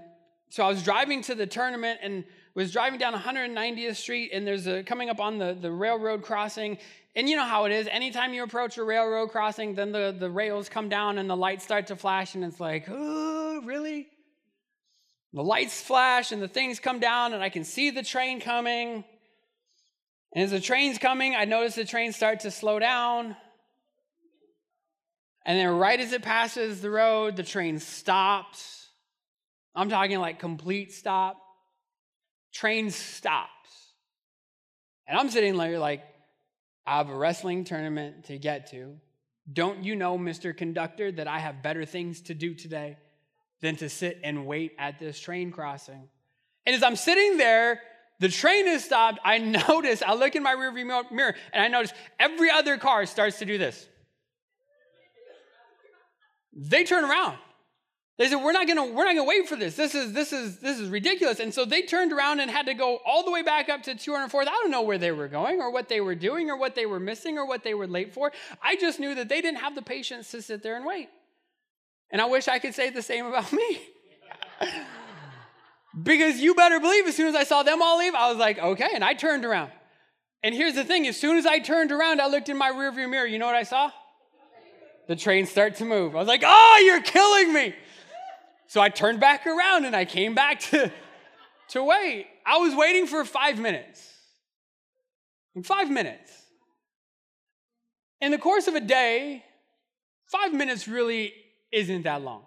So 0.50 0.64
I 0.64 0.68
was 0.68 0.82
driving 0.82 1.22
to 1.22 1.34
the 1.34 1.46
tournament 1.46 2.00
and 2.02 2.24
was 2.54 2.72
driving 2.72 2.98
down 2.98 3.14
190th 3.14 3.96
Street, 3.96 4.30
and 4.32 4.46
there's 4.46 4.66
a 4.66 4.82
coming 4.82 5.10
up 5.10 5.20
on 5.20 5.38
the, 5.38 5.56
the 5.60 5.70
railroad 5.70 6.22
crossing, 6.22 6.78
and 7.14 7.28
you 7.28 7.36
know 7.36 7.44
how 7.44 7.66
it 7.66 7.72
is. 7.72 7.86
Anytime 7.88 8.34
you 8.34 8.42
approach 8.42 8.78
a 8.78 8.84
railroad 8.84 9.30
crossing, 9.30 9.74
then 9.74 9.92
the, 9.92 10.16
the 10.18 10.30
rails 10.30 10.68
come 10.68 10.88
down 10.88 11.18
and 11.18 11.30
the 11.30 11.36
lights 11.36 11.64
start 11.64 11.86
to 11.88 11.96
flash, 11.96 12.34
and 12.34 12.44
it's 12.44 12.58
like, 12.58 12.86
oh, 12.88 13.60
really? 13.64 14.08
The 15.32 15.42
lights 15.42 15.80
flash 15.80 16.32
and 16.32 16.42
the 16.42 16.48
things 16.48 16.80
come 16.80 17.00
down, 17.00 17.32
and 17.34 17.42
I 17.42 17.48
can 17.48 17.64
see 17.64 17.90
the 17.90 18.02
train 18.02 18.40
coming. 18.40 19.04
And 20.32 20.44
as 20.44 20.50
the 20.50 20.60
train's 20.60 20.98
coming, 20.98 21.36
I 21.36 21.44
notice 21.44 21.74
the 21.74 21.84
train 21.84 22.12
start 22.12 22.40
to 22.40 22.50
slow 22.50 22.78
down. 22.78 23.36
And 25.48 25.58
then, 25.58 25.68
right 25.78 25.98
as 25.98 26.12
it 26.12 26.20
passes 26.20 26.82
the 26.82 26.90
road, 26.90 27.36
the 27.36 27.42
train 27.42 27.78
stops. 27.78 28.86
I'm 29.74 29.88
talking 29.88 30.18
like 30.18 30.38
complete 30.38 30.92
stop. 30.92 31.38
Train 32.52 32.90
stops. 32.90 33.48
And 35.06 35.18
I'm 35.18 35.30
sitting 35.30 35.56
there 35.56 35.78
like, 35.78 36.02
I 36.86 36.98
have 36.98 37.08
a 37.08 37.16
wrestling 37.16 37.64
tournament 37.64 38.24
to 38.24 38.36
get 38.36 38.72
to. 38.72 38.96
Don't 39.50 39.84
you 39.84 39.96
know, 39.96 40.18
Mr. 40.18 40.54
Conductor, 40.54 41.10
that 41.12 41.26
I 41.26 41.38
have 41.38 41.62
better 41.62 41.86
things 41.86 42.20
to 42.22 42.34
do 42.34 42.52
today 42.52 42.98
than 43.62 43.76
to 43.76 43.88
sit 43.88 44.20
and 44.22 44.46
wait 44.46 44.72
at 44.78 44.98
this 44.98 45.18
train 45.18 45.50
crossing? 45.50 46.10
And 46.66 46.76
as 46.76 46.82
I'm 46.82 46.94
sitting 46.94 47.38
there, 47.38 47.80
the 48.20 48.28
train 48.28 48.66
has 48.66 48.84
stopped. 48.84 49.18
I 49.24 49.38
notice, 49.68 50.02
I 50.02 50.12
look 50.12 50.36
in 50.36 50.42
my 50.42 50.54
rearview 50.54 51.10
mirror, 51.10 51.34
and 51.54 51.62
I 51.62 51.68
notice 51.68 51.94
every 52.20 52.50
other 52.50 52.76
car 52.76 53.06
starts 53.06 53.38
to 53.38 53.46
do 53.46 53.56
this. 53.56 53.88
They 56.58 56.82
turn 56.82 57.04
around. 57.04 57.38
They 58.18 58.28
said, 58.28 58.42
"We're 58.42 58.50
not 58.50 58.66
gonna, 58.66 58.86
we're 58.86 59.04
not 59.04 59.14
gonna 59.14 59.24
wait 59.24 59.48
for 59.48 59.54
this. 59.54 59.76
This 59.76 59.94
is, 59.94 60.12
this 60.12 60.32
is, 60.32 60.58
this 60.58 60.80
is 60.80 60.88
ridiculous." 60.88 61.38
And 61.38 61.54
so 61.54 61.64
they 61.64 61.82
turned 61.82 62.12
around 62.12 62.40
and 62.40 62.50
had 62.50 62.66
to 62.66 62.74
go 62.74 62.98
all 63.06 63.24
the 63.24 63.30
way 63.30 63.42
back 63.44 63.68
up 63.68 63.84
to 63.84 63.94
204th. 63.94 64.42
I 64.42 64.44
don't 64.44 64.72
know 64.72 64.82
where 64.82 64.98
they 64.98 65.12
were 65.12 65.28
going, 65.28 65.60
or 65.60 65.70
what 65.70 65.88
they 65.88 66.00
were 66.00 66.16
doing, 66.16 66.50
or 66.50 66.56
what 66.56 66.74
they 66.74 66.84
were 66.84 66.98
missing, 66.98 67.38
or 67.38 67.46
what 67.46 67.62
they 67.62 67.74
were 67.74 67.86
late 67.86 68.12
for. 68.12 68.32
I 68.60 68.74
just 68.74 68.98
knew 68.98 69.14
that 69.14 69.28
they 69.28 69.40
didn't 69.40 69.60
have 69.60 69.76
the 69.76 69.82
patience 69.82 70.32
to 70.32 70.42
sit 70.42 70.64
there 70.64 70.74
and 70.74 70.84
wait. 70.84 71.08
And 72.10 72.20
I 72.20 72.24
wish 72.24 72.48
I 72.48 72.58
could 72.58 72.74
say 72.74 72.90
the 72.90 73.02
same 73.02 73.24
about 73.26 73.52
me. 73.60 73.80
because 76.02 76.40
you 76.40 76.56
better 76.56 76.80
believe, 76.80 77.06
as 77.06 77.14
soon 77.14 77.28
as 77.28 77.36
I 77.36 77.44
saw 77.44 77.62
them 77.62 77.80
all 77.80 77.98
leave, 77.98 78.16
I 78.16 78.30
was 78.30 78.38
like, 78.38 78.58
"Okay," 78.58 78.90
and 78.92 79.04
I 79.04 79.14
turned 79.14 79.44
around. 79.44 79.70
And 80.42 80.56
here's 80.56 80.74
the 80.74 80.84
thing: 80.84 81.06
as 81.06 81.16
soon 81.16 81.36
as 81.36 81.46
I 81.46 81.60
turned 81.60 81.92
around, 81.92 82.20
I 82.20 82.26
looked 82.26 82.48
in 82.48 82.58
my 82.58 82.72
rearview 82.72 83.08
mirror. 83.08 83.26
You 83.26 83.38
know 83.38 83.46
what 83.46 83.54
I 83.54 83.62
saw? 83.62 83.92
The 85.08 85.16
train 85.16 85.46
start 85.46 85.76
to 85.76 85.84
move. 85.84 86.14
I 86.14 86.18
was 86.18 86.28
like, 86.28 86.44
"Oh, 86.46 86.82
you're 86.84 87.02
killing 87.02 87.52
me!" 87.52 87.74
So 88.68 88.80
I 88.80 88.90
turned 88.90 89.18
back 89.18 89.46
around 89.46 89.86
and 89.86 89.96
I 89.96 90.04
came 90.04 90.34
back 90.34 90.60
to, 90.60 90.92
to 91.70 91.82
wait. 91.82 92.26
I 92.46 92.58
was 92.58 92.74
waiting 92.74 93.06
for 93.06 93.24
five 93.24 93.58
minutes. 93.58 94.06
Five 95.64 95.90
minutes. 95.90 96.30
In 98.20 98.30
the 98.30 98.38
course 98.38 98.68
of 98.68 98.74
a 98.74 98.80
day, 98.80 99.42
five 100.30 100.52
minutes 100.52 100.86
really 100.86 101.32
isn't 101.72 102.02
that 102.02 102.22
long. 102.22 102.42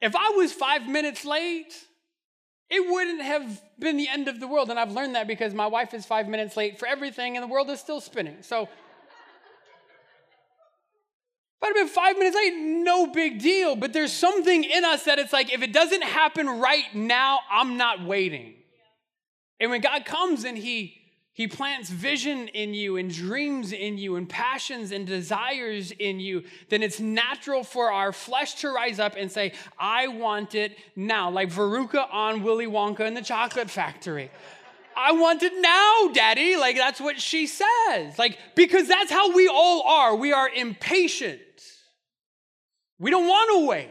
If 0.00 0.16
I 0.16 0.30
was 0.30 0.52
five 0.52 0.88
minutes 0.88 1.24
late, 1.24 1.72
it 2.68 2.90
wouldn't 2.90 3.22
have 3.22 3.62
been 3.78 3.96
the 3.96 4.08
end 4.08 4.26
of 4.26 4.40
the 4.40 4.48
world. 4.48 4.70
And 4.70 4.78
I've 4.78 4.92
learned 4.92 5.14
that 5.14 5.28
because 5.28 5.54
my 5.54 5.66
wife 5.66 5.94
is 5.94 6.04
five 6.04 6.26
minutes 6.26 6.56
late 6.56 6.78
for 6.78 6.88
everything 6.88 7.36
and 7.36 7.44
the 7.44 7.48
world 7.48 7.70
is 7.70 7.78
still 7.78 8.00
spinning. 8.00 8.38
So 8.42 8.68
I'd 11.62 11.68
have 11.68 11.76
been 11.76 11.88
five 11.88 12.18
minutes 12.18 12.34
late, 12.34 12.54
no 12.56 13.06
big 13.06 13.38
deal. 13.38 13.76
But 13.76 13.92
there's 13.92 14.12
something 14.12 14.64
in 14.64 14.84
us 14.84 15.04
that 15.04 15.18
it's 15.18 15.32
like, 15.32 15.52
if 15.52 15.62
it 15.62 15.72
doesn't 15.72 16.02
happen 16.02 16.48
right 16.48 16.92
now, 16.94 17.40
I'm 17.50 17.76
not 17.76 18.04
waiting. 18.04 18.54
And 19.60 19.70
when 19.70 19.80
God 19.80 20.04
comes 20.04 20.44
and 20.44 20.58
He 20.58 21.02
he 21.34 21.48
plants 21.48 21.88
vision 21.88 22.48
in 22.48 22.74
you 22.74 22.98
and 22.98 23.12
dreams 23.12 23.72
in 23.72 23.96
you 23.96 24.16
and 24.16 24.28
passions 24.28 24.92
and 24.92 25.06
desires 25.06 25.90
in 25.90 26.20
you, 26.20 26.44
then 26.68 26.82
it's 26.82 27.00
natural 27.00 27.64
for 27.64 27.90
our 27.90 28.12
flesh 28.12 28.56
to 28.56 28.70
rise 28.70 29.00
up 29.00 29.14
and 29.16 29.32
say, 29.32 29.52
I 29.78 30.08
want 30.08 30.54
it 30.54 30.76
now. 30.94 31.30
Like 31.30 31.48
Veruca 31.48 32.06
on 32.12 32.42
Willy 32.42 32.66
Wonka 32.66 33.00
and 33.00 33.16
the 33.16 33.22
Chocolate 33.22 33.70
Factory. 33.70 34.30
I 34.94 35.12
want 35.12 35.42
it 35.42 35.54
now, 35.58 36.12
daddy. 36.12 36.56
Like 36.56 36.76
that's 36.76 37.00
what 37.00 37.18
she 37.18 37.46
says. 37.46 38.18
Like, 38.18 38.38
because 38.54 38.86
that's 38.86 39.10
how 39.10 39.34
we 39.34 39.48
all 39.48 39.84
are. 39.84 40.14
We 40.14 40.34
are 40.34 40.50
impatient. 40.50 41.40
We 42.98 43.10
don't 43.10 43.26
want 43.26 43.50
to 43.60 43.68
wait. 43.68 43.88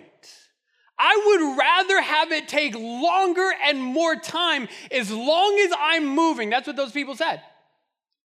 I 0.98 1.24
would 1.26 1.58
rather 1.58 2.02
have 2.02 2.32
it 2.32 2.48
take 2.48 2.76
longer 2.76 3.50
and 3.66 3.82
more 3.82 4.16
time 4.16 4.68
as 4.92 5.12
long 5.12 5.60
as 5.66 5.74
I'm 5.80 6.06
moving. 6.06 6.50
That's 6.50 6.68
what 6.68 6.76
those 6.76 6.92
people 6.92 7.16
said. 7.16 7.42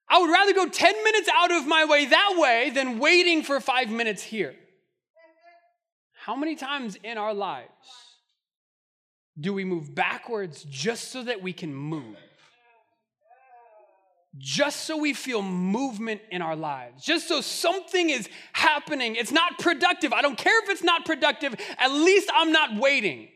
I 0.10 0.20
would 0.20 0.32
rather 0.32 0.54
go 0.54 0.68
10 0.68 1.04
minutes 1.04 1.30
out 1.36 1.52
of 1.52 1.68
my 1.68 1.86
way 1.86 2.08
that 2.08 2.36
way 2.38 2.72
than 2.72 3.00
waiting 3.00 3.44
for 3.44 3.60
five 3.60 3.90
minutes 3.90 4.24
here. 4.24 4.56
How 6.14 6.36
many 6.36 6.56
times 6.56 6.98
in 7.04 7.18
our 7.18 7.34
lives 7.34 7.70
do 9.40 9.54
we 9.54 9.66
move 9.66 9.94
backwards 9.94 10.66
just 10.70 11.12
so 11.12 11.24
that 11.24 11.42
we 11.42 11.54
can 11.54 11.74
move? 11.76 12.18
Just 14.38 14.86
so 14.86 14.98
we 14.98 15.14
feel 15.14 15.42
movement 15.42 16.22
in 16.32 16.42
our 16.42 16.56
lives, 16.56 17.04
just 17.04 17.28
so 17.28 17.42
something 17.42 18.10
is 18.10 18.28
happening. 18.54 19.16
It's 19.16 19.32
not 19.32 19.60
productive. 19.60 20.12
I 20.12 20.22
don't 20.22 20.38
care 20.38 20.64
if 20.64 20.70
it's 20.70 20.84
not 20.84 21.06
productive, 21.06 21.56
at 21.78 21.92
least 21.92 22.30
I'm 22.36 22.52
not 22.52 22.78
waiting. 22.78 23.30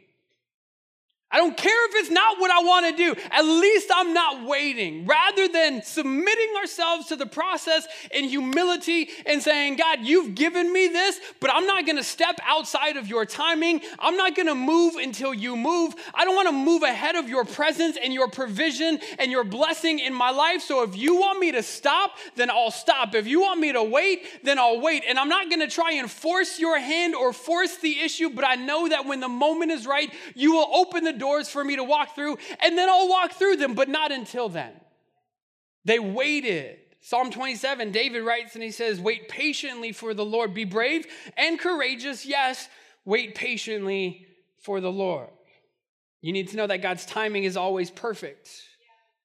I 1.29 1.39
don't 1.39 1.57
care 1.57 1.89
if 1.89 1.95
it's 1.95 2.09
not 2.09 2.39
what 2.39 2.51
I 2.51 2.63
want 2.63 2.85
to 2.85 2.95
do. 2.95 3.21
At 3.31 3.41
least 3.41 3.91
I'm 3.93 4.13
not 4.13 4.47
waiting. 4.47 5.05
Rather 5.05 5.49
than 5.49 5.83
submitting 5.83 6.53
ourselves 6.57 7.07
to 7.07 7.17
the 7.17 7.25
process 7.25 7.85
in 8.11 8.23
humility 8.23 9.09
and 9.25 9.43
saying, 9.43 9.75
God, 9.75 9.99
you've 10.03 10.35
given 10.35 10.71
me 10.71 10.87
this, 10.87 11.19
but 11.41 11.53
I'm 11.53 11.67
not 11.67 11.85
going 11.85 11.97
to 11.97 12.03
step 12.03 12.39
outside 12.45 12.95
of 12.95 13.09
your 13.09 13.25
timing. 13.25 13.81
I'm 13.99 14.15
not 14.15 14.37
going 14.37 14.47
to 14.47 14.55
move 14.55 14.95
until 14.95 15.33
you 15.33 15.57
move. 15.57 15.95
I 16.13 16.23
don't 16.23 16.33
want 16.33 16.47
to 16.47 16.53
move 16.53 16.83
ahead 16.83 17.17
of 17.17 17.27
your 17.27 17.43
presence 17.43 17.97
and 18.01 18.13
your 18.13 18.29
provision 18.29 18.97
and 19.19 19.29
your 19.29 19.43
blessing 19.43 19.99
in 19.99 20.13
my 20.13 20.29
life. 20.29 20.61
So 20.61 20.83
if 20.83 20.95
you 20.95 21.17
want 21.17 21.39
me 21.39 21.51
to 21.51 21.61
stop, 21.61 22.11
then 22.37 22.49
I'll 22.49 22.71
stop. 22.71 23.15
If 23.15 23.27
you 23.27 23.41
want 23.41 23.59
me 23.59 23.73
to 23.73 23.83
wait, 23.83 24.23
then 24.43 24.57
I'll 24.57 24.79
wait. 24.79 25.03
And 25.05 25.19
I'm 25.19 25.29
not 25.29 25.49
going 25.49 25.59
to 25.59 25.67
try 25.67 25.91
and 25.93 26.09
force 26.09 26.57
your 26.57 26.79
hand 26.79 27.15
or 27.15 27.33
force 27.33 27.75
the 27.79 27.99
issue, 27.99 28.29
but 28.29 28.45
I 28.45 28.55
know 28.55 28.87
that 28.87 29.05
when 29.05 29.19
the 29.19 29.27
moment 29.27 29.71
is 29.71 29.85
right, 29.85 30.09
you 30.33 30.53
will 30.53 30.69
open 30.73 31.03
the 31.03 31.16
doors 31.17 31.49
for 31.49 31.63
me 31.63 31.75
to 31.75 31.83
walk 31.83 32.15
through, 32.15 32.37
and 32.59 32.77
then 32.77 32.89
I'll 32.89 33.09
walk 33.09 33.33
through 33.33 33.57
them, 33.57 33.73
but 33.73 33.89
not 33.89 34.11
until 34.11 34.49
then. 34.49 34.71
They 35.85 35.99
waited. 35.99 36.79
Psalm 37.01 37.31
27, 37.31 37.91
David 37.91 38.21
writes 38.21 38.55
and 38.55 38.63
he 38.63 38.71
says, 38.71 38.99
Wait 38.99 39.29
patiently 39.29 39.93
for 39.93 40.13
the 40.13 40.25
Lord. 40.25 40.53
Be 40.53 40.65
brave 40.65 41.07
and 41.37 41.57
courageous. 41.57 42.25
Yes, 42.25 42.67
wait 43.05 43.35
patiently 43.35 44.27
for 44.59 44.81
the 44.81 44.91
Lord. 44.91 45.29
You 46.21 46.33
need 46.33 46.49
to 46.49 46.57
know 46.57 46.67
that 46.67 46.81
God's 46.81 47.05
timing 47.05 47.45
is 47.45 47.55
always 47.55 47.89
perfect. 47.89 48.49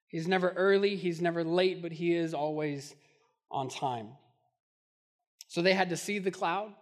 He's 0.07 0.29
never 0.29 0.51
early, 0.51 0.95
he's 0.95 1.21
never 1.21 1.43
late, 1.43 1.83
but 1.83 1.91
he 1.91 2.15
is 2.15 2.35
always 2.35 2.95
on 3.51 3.69
time. 3.69 4.11
So 5.49 5.63
they 5.63 5.75
had 5.75 5.89
to 5.89 5.97
see 5.97 6.19
the 6.19 6.31
cloud, 6.31 6.73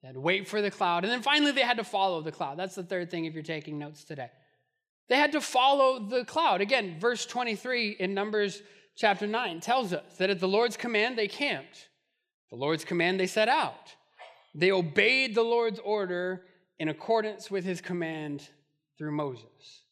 they 0.00 0.08
had 0.08 0.14
to 0.14 0.20
wait 0.20 0.48
for 0.48 0.62
the 0.62 0.70
cloud, 0.70 1.04
and 1.04 1.12
then 1.12 1.20
finally 1.20 1.52
they 1.52 1.62
had 1.62 1.76
to 1.76 1.84
follow 1.84 2.22
the 2.22 2.32
cloud. 2.32 2.58
That's 2.58 2.76
the 2.76 2.82
third 2.82 3.10
thing 3.10 3.24
if 3.24 3.34
you're 3.34 3.42
taking 3.42 3.78
notes 3.78 4.04
today. 4.04 4.30
They 5.08 5.16
had 5.16 5.32
to 5.32 5.40
follow 5.40 6.00
the 6.00 6.24
cloud. 6.24 6.60
Again, 6.60 6.96
verse 6.98 7.26
23 7.26 7.96
in 8.00 8.14
Numbers 8.14 8.62
chapter 8.96 9.26
9 9.26 9.60
tells 9.60 9.92
us 9.92 10.16
that 10.18 10.30
at 10.30 10.40
the 10.40 10.48
Lord's 10.48 10.76
command 10.76 11.16
they 11.16 11.28
camped, 11.28 11.88
the 12.50 12.56
Lord's 12.56 12.84
command 12.84 13.20
they 13.20 13.26
set 13.26 13.48
out. 13.48 13.94
They 14.54 14.72
obeyed 14.72 15.34
the 15.34 15.42
Lord's 15.42 15.78
order 15.80 16.44
in 16.78 16.88
accordance 16.88 17.50
with 17.50 17.64
his 17.64 17.80
command 17.80 18.48
through 18.98 19.12
Moses. 19.12 19.82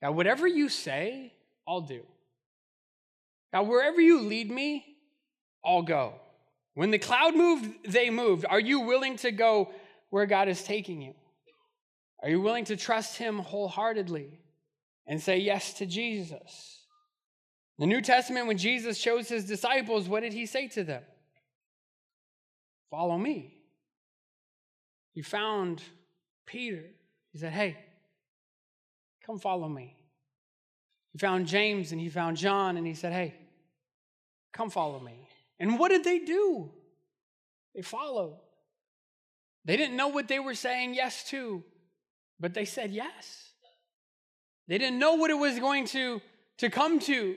Now, 0.00 0.12
whatever 0.12 0.46
you 0.46 0.68
say, 0.68 1.32
I'll 1.66 1.80
do. 1.80 2.02
Now, 3.52 3.64
wherever 3.64 4.00
you 4.00 4.20
lead 4.20 4.50
me, 4.50 4.84
I'll 5.64 5.82
go. 5.82 6.14
When 6.74 6.90
the 6.90 6.98
cloud 6.98 7.36
moved, 7.36 7.70
they 7.86 8.10
moved. 8.10 8.44
Are 8.48 8.60
you 8.60 8.80
willing 8.80 9.16
to 9.18 9.30
go 9.30 9.70
where 10.10 10.26
God 10.26 10.48
is 10.48 10.62
taking 10.62 11.00
you? 11.00 11.14
Are 12.22 12.28
you 12.28 12.40
willing 12.40 12.64
to 12.66 12.76
trust 12.76 13.16
Him 13.16 13.38
wholeheartedly 13.38 14.40
and 15.06 15.20
say 15.20 15.38
yes 15.38 15.74
to 15.74 15.86
Jesus? 15.86 16.80
The 17.78 17.86
New 17.86 18.00
Testament, 18.00 18.46
when 18.46 18.58
Jesus 18.58 18.98
chose 18.98 19.28
His 19.28 19.44
disciples, 19.44 20.08
what 20.08 20.20
did 20.20 20.32
He 20.32 20.46
say 20.46 20.68
to 20.68 20.84
them? 20.84 21.02
Follow 22.90 23.18
me. 23.18 23.54
He 25.12 25.22
found 25.22 25.82
Peter. 26.46 26.84
He 27.32 27.38
said, 27.38 27.52
Hey, 27.52 27.76
come 29.24 29.38
follow 29.38 29.68
me. 29.68 29.96
He 31.12 31.18
found 31.18 31.46
James 31.46 31.92
and 31.92 32.00
he 32.00 32.08
found 32.08 32.36
John 32.36 32.76
and 32.76 32.86
he 32.86 32.94
said, 32.94 33.12
Hey, 33.12 33.34
come 34.52 34.70
follow 34.70 35.00
me. 35.00 35.28
And 35.58 35.78
what 35.78 35.90
did 35.90 36.04
they 36.04 36.18
do? 36.18 36.70
They 37.74 37.82
followed. 37.82 38.38
They 39.64 39.76
didn't 39.76 39.96
know 39.96 40.08
what 40.08 40.28
they 40.28 40.38
were 40.38 40.54
saying 40.54 40.94
yes 40.94 41.28
to, 41.30 41.62
but 42.38 42.54
they 42.54 42.64
said 42.64 42.90
yes. 42.90 43.43
They 44.68 44.78
didn't 44.78 44.98
know 44.98 45.14
what 45.14 45.30
it 45.30 45.38
was 45.38 45.58
going 45.58 45.86
to, 45.86 46.20
to 46.58 46.70
come 46.70 46.98
to, 47.00 47.36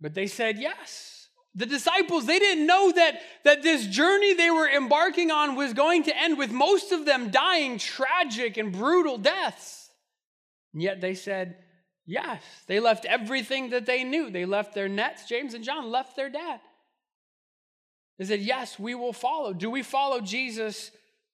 but 0.00 0.14
they 0.14 0.26
said 0.26 0.58
yes. 0.58 1.28
The 1.54 1.66
disciples, 1.66 2.26
they 2.26 2.38
didn't 2.38 2.66
know 2.66 2.92
that, 2.92 3.20
that 3.44 3.62
this 3.62 3.86
journey 3.86 4.34
they 4.34 4.50
were 4.50 4.68
embarking 4.68 5.30
on 5.30 5.56
was 5.56 5.72
going 5.72 6.04
to 6.04 6.16
end 6.16 6.38
with 6.38 6.52
most 6.52 6.92
of 6.92 7.04
them 7.04 7.30
dying 7.30 7.78
tragic 7.78 8.56
and 8.56 8.72
brutal 8.72 9.18
deaths. 9.18 9.90
And 10.72 10.82
yet 10.82 11.00
they 11.00 11.14
said 11.14 11.56
yes. 12.06 12.42
They 12.68 12.78
left 12.78 13.06
everything 13.06 13.70
that 13.70 13.86
they 13.86 14.04
knew. 14.04 14.30
They 14.30 14.44
left 14.44 14.74
their 14.74 14.88
nets. 14.88 15.24
James 15.28 15.54
and 15.54 15.64
John 15.64 15.90
left 15.90 16.14
their 16.14 16.30
dad. 16.30 16.60
They 18.18 18.24
said, 18.24 18.40
Yes, 18.40 18.78
we 18.78 18.94
will 18.94 19.12
follow. 19.12 19.52
Do 19.52 19.70
we 19.70 19.82
follow 19.82 20.20
Jesus 20.20 20.90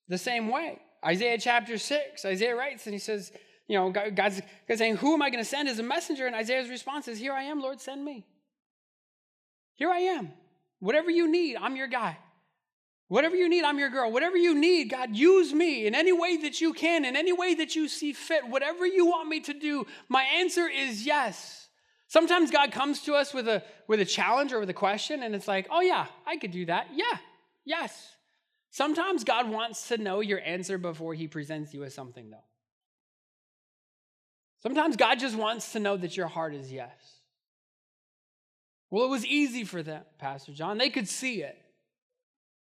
the 0.09 0.18
same 0.18 0.48
way? 0.48 0.78
Isaiah 1.05 1.38
chapter 1.38 1.76
6, 1.76 2.24
Isaiah 2.24 2.57
writes 2.57 2.86
and 2.86 2.94
he 2.94 2.98
says, 2.98 3.30
You 3.66 3.78
know, 3.78 3.90
God's, 3.90 4.42
God's 4.68 4.78
saying, 4.78 4.96
Who 4.96 5.14
am 5.14 5.22
I 5.22 5.30
going 5.30 5.42
to 5.42 5.48
send 5.48 5.68
as 5.68 5.78
a 5.78 5.82
messenger? 5.82 6.26
And 6.26 6.36
Isaiah's 6.36 6.68
response 6.68 7.08
is, 7.08 7.18
Here 7.18 7.32
I 7.32 7.44
am, 7.44 7.60
Lord, 7.60 7.80
send 7.80 8.04
me. 8.04 8.26
Here 9.74 9.90
I 9.90 9.98
am. 9.98 10.30
Whatever 10.80 11.10
you 11.10 11.30
need, 11.30 11.56
I'm 11.56 11.76
your 11.76 11.88
guy. 11.88 12.18
Whatever 13.08 13.36
you 13.36 13.48
need, 13.48 13.64
I'm 13.64 13.78
your 13.78 13.90
girl. 13.90 14.10
Whatever 14.10 14.36
you 14.36 14.54
need, 14.54 14.90
God, 14.90 15.14
use 15.14 15.52
me 15.52 15.86
in 15.86 15.94
any 15.94 16.12
way 16.12 16.38
that 16.38 16.60
you 16.60 16.72
can, 16.72 17.04
in 17.04 17.16
any 17.16 17.32
way 17.32 17.54
that 17.54 17.76
you 17.76 17.86
see 17.88 18.12
fit. 18.12 18.48
Whatever 18.48 18.86
you 18.86 19.06
want 19.06 19.28
me 19.28 19.40
to 19.40 19.54
do, 19.54 19.86
my 20.08 20.22
answer 20.22 20.66
is 20.66 21.04
yes. 21.04 21.68
Sometimes 22.08 22.50
God 22.50 22.72
comes 22.72 23.02
to 23.02 23.14
us 23.14 23.34
with 23.34 23.48
a, 23.48 23.62
with 23.88 24.00
a 24.00 24.04
challenge 24.04 24.52
or 24.52 24.60
with 24.60 24.70
a 24.70 24.74
question, 24.74 25.22
and 25.22 25.34
it's 25.34 25.48
like, 25.48 25.66
oh, 25.70 25.80
yeah, 25.80 26.06
I 26.26 26.36
could 26.36 26.50
do 26.50 26.66
that. 26.66 26.88
Yeah, 26.94 27.18
yes. 27.64 28.16
Sometimes 28.70 29.24
God 29.24 29.48
wants 29.50 29.88
to 29.88 29.98
know 29.98 30.20
your 30.20 30.40
answer 30.40 30.78
before 30.78 31.14
he 31.14 31.28
presents 31.28 31.74
you 31.74 31.80
with 31.80 31.92
something, 31.92 32.30
though. 32.30 32.44
Sometimes 34.64 34.96
God 34.96 35.18
just 35.20 35.36
wants 35.36 35.72
to 35.72 35.78
know 35.78 35.94
that 35.94 36.16
your 36.16 36.26
heart 36.26 36.54
is 36.54 36.72
yes. 36.72 36.90
Well, 38.90 39.04
it 39.04 39.10
was 39.10 39.26
easy 39.26 39.64
for 39.64 39.82
them, 39.82 40.02
Pastor 40.18 40.52
John. 40.52 40.78
They 40.78 40.88
could 40.88 41.06
see 41.06 41.42
it. 41.42 41.56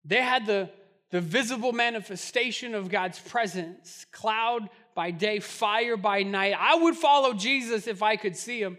They 0.03 0.21
had 0.21 0.45
the, 0.45 0.69
the 1.11 1.21
visible 1.21 1.71
manifestation 1.71 2.75
of 2.75 2.89
God's 2.89 3.17
presence 3.19 4.05
cloud 4.11 4.69
by 4.93 5.11
day, 5.11 5.39
fire 5.39 5.95
by 5.95 6.23
night. 6.23 6.55
I 6.59 6.75
would 6.75 6.95
follow 6.95 7.33
Jesus 7.33 7.87
if 7.87 8.03
I 8.03 8.17
could 8.17 8.35
see 8.35 8.61
him. 8.61 8.77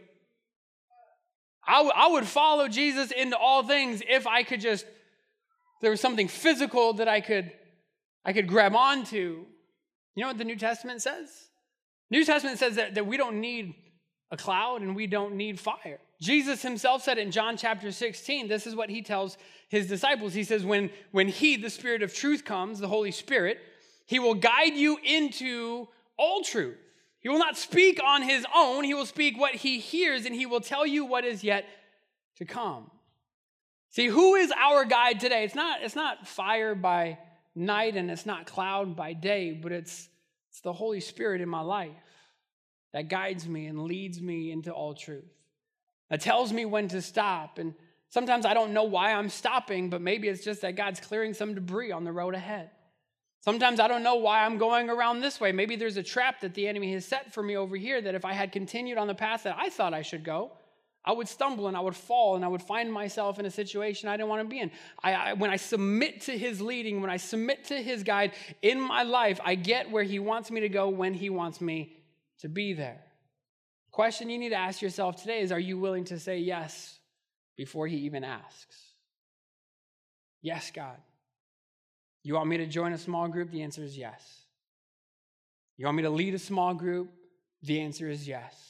I, 1.67 1.79
w- 1.79 1.93
I 1.97 2.09
would 2.09 2.27
follow 2.27 2.69
Jesus 2.69 3.13
into 3.13 3.39
all 3.39 3.63
things 3.63 4.03
if 4.07 4.27
I 4.27 4.43
could 4.43 4.61
just, 4.61 4.85
there 5.81 5.91
was 5.91 6.03
something 6.03 6.29
physical 6.29 6.93
that 6.95 7.09
I 7.09 7.23
could, 7.23 7.51
I 8.27 8.35
could 8.35 8.47
grab 8.47 8.75
onto. 8.75 9.47
You 10.15 10.23
know 10.23 10.29
what 10.29 10.39
the 10.39 10.45
New 10.45 10.57
Testament 10.57 11.01
says? 11.01 11.29
New 12.11 12.25
Testament 12.25 12.59
says 12.59 12.77
that, 12.77 12.95
that 12.95 13.07
we 13.07 13.17
don't 13.17 13.41
need 13.41 13.75
a 14.31 14.37
cloud 14.37 14.83
and 14.83 14.95
we 14.95 15.07
don't 15.07 15.35
need 15.35 15.59
fire. 15.59 15.99
Jesus 16.21 16.63
himself 16.63 17.03
said 17.03 17.19
in 17.19 17.31
John 17.31 17.57
chapter 17.57 17.93
16, 17.93 18.49
this 18.49 18.67
is 18.67 18.75
what 18.75 18.89
he 18.89 19.03
tells 19.03 19.37
his 19.69 19.87
disciples. 19.87 20.33
He 20.33 20.45
says, 20.45 20.65
when, 20.65 20.91
when 21.11 21.29
he, 21.29 21.57
the 21.57 21.71
Spirit 21.71 22.03
of 22.03 22.15
truth, 22.15 22.45
comes, 22.45 22.79
the 22.79 22.89
Holy 22.89 23.11
Spirit, 23.11 23.59
he 24.07 24.19
will 24.19 24.35
guide 24.35 24.75
you 24.75 24.99
into 25.05 25.89
all 26.17 26.43
truth. 26.43 26.77
He 27.21 27.29
will 27.29 27.39
not 27.39 27.57
speak 27.57 28.01
on 28.03 28.23
his 28.23 28.47
own, 28.55 28.85
he 28.85 28.95
will 28.95 29.07
speak 29.07 29.39
what 29.39 29.55
he 29.55 29.81
hears, 29.81 30.27
and 30.27 30.35
he 30.35 30.47
will 30.47 30.61
tell 30.61 30.87
you 30.87 31.05
what 31.05 31.25
is 31.25 31.43
yet 31.43 31.67
to 32.37 32.45
come. 32.45 32.91
See, 33.91 34.07
who 34.07 34.37
is 34.37 34.53
our 34.53 34.85
guide 34.85 35.21
today? 35.21 35.45
It's 35.45 35.55
not, 35.55 35.83
it's 35.83 35.97
not 35.97 36.27
fire 36.27 36.75
by 36.75 37.19
night 37.55 37.97
and 37.97 38.11
it's 38.11 38.27
not 38.27 38.47
cloud 38.47 38.95
by 38.95 39.15
day, 39.15 39.53
but 39.53 39.73
it's, 39.73 40.09
it's 40.57 40.63
the 40.63 40.73
Holy 40.73 41.01
Spirit 41.01 41.43
in 41.43 41.51
my 41.51 41.61
life 41.61 41.91
that 42.95 43.11
guides 43.11 43.47
me 43.47 43.67
and 43.67 43.83
leads 43.83 44.23
me 44.23 44.51
into 44.51 44.73
all 44.73 44.95
truth, 44.95 45.31
that 46.09 46.23
tells 46.23 46.51
me 46.51 46.65
when 46.65 46.89
to 46.89 47.03
stop. 47.03 47.59
And 47.59 47.75
sometimes 48.09 48.47
I 48.47 48.55
don't 48.55 48.73
know 48.73 48.85
why 48.85 49.13
I'm 49.13 49.29
stopping, 49.29 49.91
but 49.91 50.01
maybe 50.01 50.29
it's 50.29 50.43
just 50.43 50.63
that 50.63 50.75
God's 50.75 50.99
clearing 50.99 51.35
some 51.35 51.55
debris 51.55 51.93
on 51.93 52.05
the 52.05 52.13
road 52.13 52.35
ahead. 52.35 52.71
Sometimes 53.43 53.81
I 53.81 53.87
don't 53.87 54.03
know 54.03 54.15
why 54.15 54.47
I'm 54.47 54.57
going 54.57 54.89
around 54.89 55.21
this 55.21 55.39
way. 55.39 55.53
Maybe 55.53 55.77
there's 55.77 55.99
a 55.99 56.03
trap 56.03 56.41
that 56.41 56.55
the 56.55 56.67
enemy 56.67 56.91
has 56.95 57.05
set 57.05 57.35
for 57.35 57.43
me 57.43 57.59
over 57.59 57.77
here 57.77 58.01
that 58.01 58.15
if 58.15 58.25
I 58.25 58.33
had 58.33 58.51
continued 58.51 58.97
on 58.97 59.09
the 59.09 59.15
path 59.15 59.43
that 59.43 59.57
I 59.59 59.69
thought 59.69 59.93
I 59.93 60.01
should 60.01 60.25
go, 60.25 60.53
I 61.07 61.13
would 61.13 61.29
stumble 61.29 61.69
and 61.69 61.77
I 61.77 61.81
would 61.81 61.95
fall 61.95 62.35
and 62.35 62.45
I 62.45 62.49
would 62.49 62.63
find 62.63 62.93
myself 62.93 63.39
in 63.39 63.47
a 63.47 63.51
situation 63.51 64.09
I 64.09 64.17
didn't 64.17 64.29
want 64.29 64.43
to 64.43 64.49
be 64.49 64.59
in. 64.59 64.73
I, 65.05 65.15
I, 65.15 65.33
when 65.35 65.51
I 65.51 65.57
submit 65.57 66.23
to 66.23 66.37
his 66.37 66.61
leading, 66.61 67.01
when 67.01 67.11
I 67.11 67.17
submit 67.17 67.65
to 67.67 67.81
his 67.81 68.03
guide 68.03 68.33
in 68.61 68.81
my 68.81 69.05
life, 69.05 69.39
I 69.45 69.55
get 69.55 69.91
where 69.91 70.03
he 70.03 70.19
wants 70.19 70.51
me 70.51 70.61
to 70.61 70.69
go 70.69 70.89
when 70.89 71.15
he 71.15 71.31
wants 71.31 71.61
me 71.61 71.97
to 72.41 72.49
be 72.49 72.73
there. 72.73 73.01
Question 73.93 74.29
you 74.29 74.39
need 74.39 74.49
to 74.49 74.57
ask 74.57 74.83
yourself 74.83 75.17
today 75.17 75.41
is 75.41 75.53
Are 75.53 75.61
you 75.61 75.79
willing 75.79 76.05
to 76.07 76.19
say 76.19 76.39
yes 76.39 76.99
before 77.57 77.87
he 77.87 77.99
even 77.99 78.25
asks? 78.25 78.77
Yes, 80.43 80.73
God. 80.75 80.97
You 82.25 82.35
want 82.35 82.49
me 82.49 82.57
to 82.57 82.67
join 82.67 82.93
a 82.93 82.99
small 82.99 83.29
group? 83.29 83.53
The 83.53 83.63
answer 83.63 83.85
is 83.85 83.97
yes. 83.97 84.41
You 85.77 85.87
want 85.87 85.97
me 85.99 86.03
to 86.03 86.11
lead 86.11 86.35
a 86.35 86.39
small 86.39 86.75
group? 86.75 87.11
The 87.63 87.81
answer 87.81 88.11
is 88.11 88.27
yes. 88.27 88.66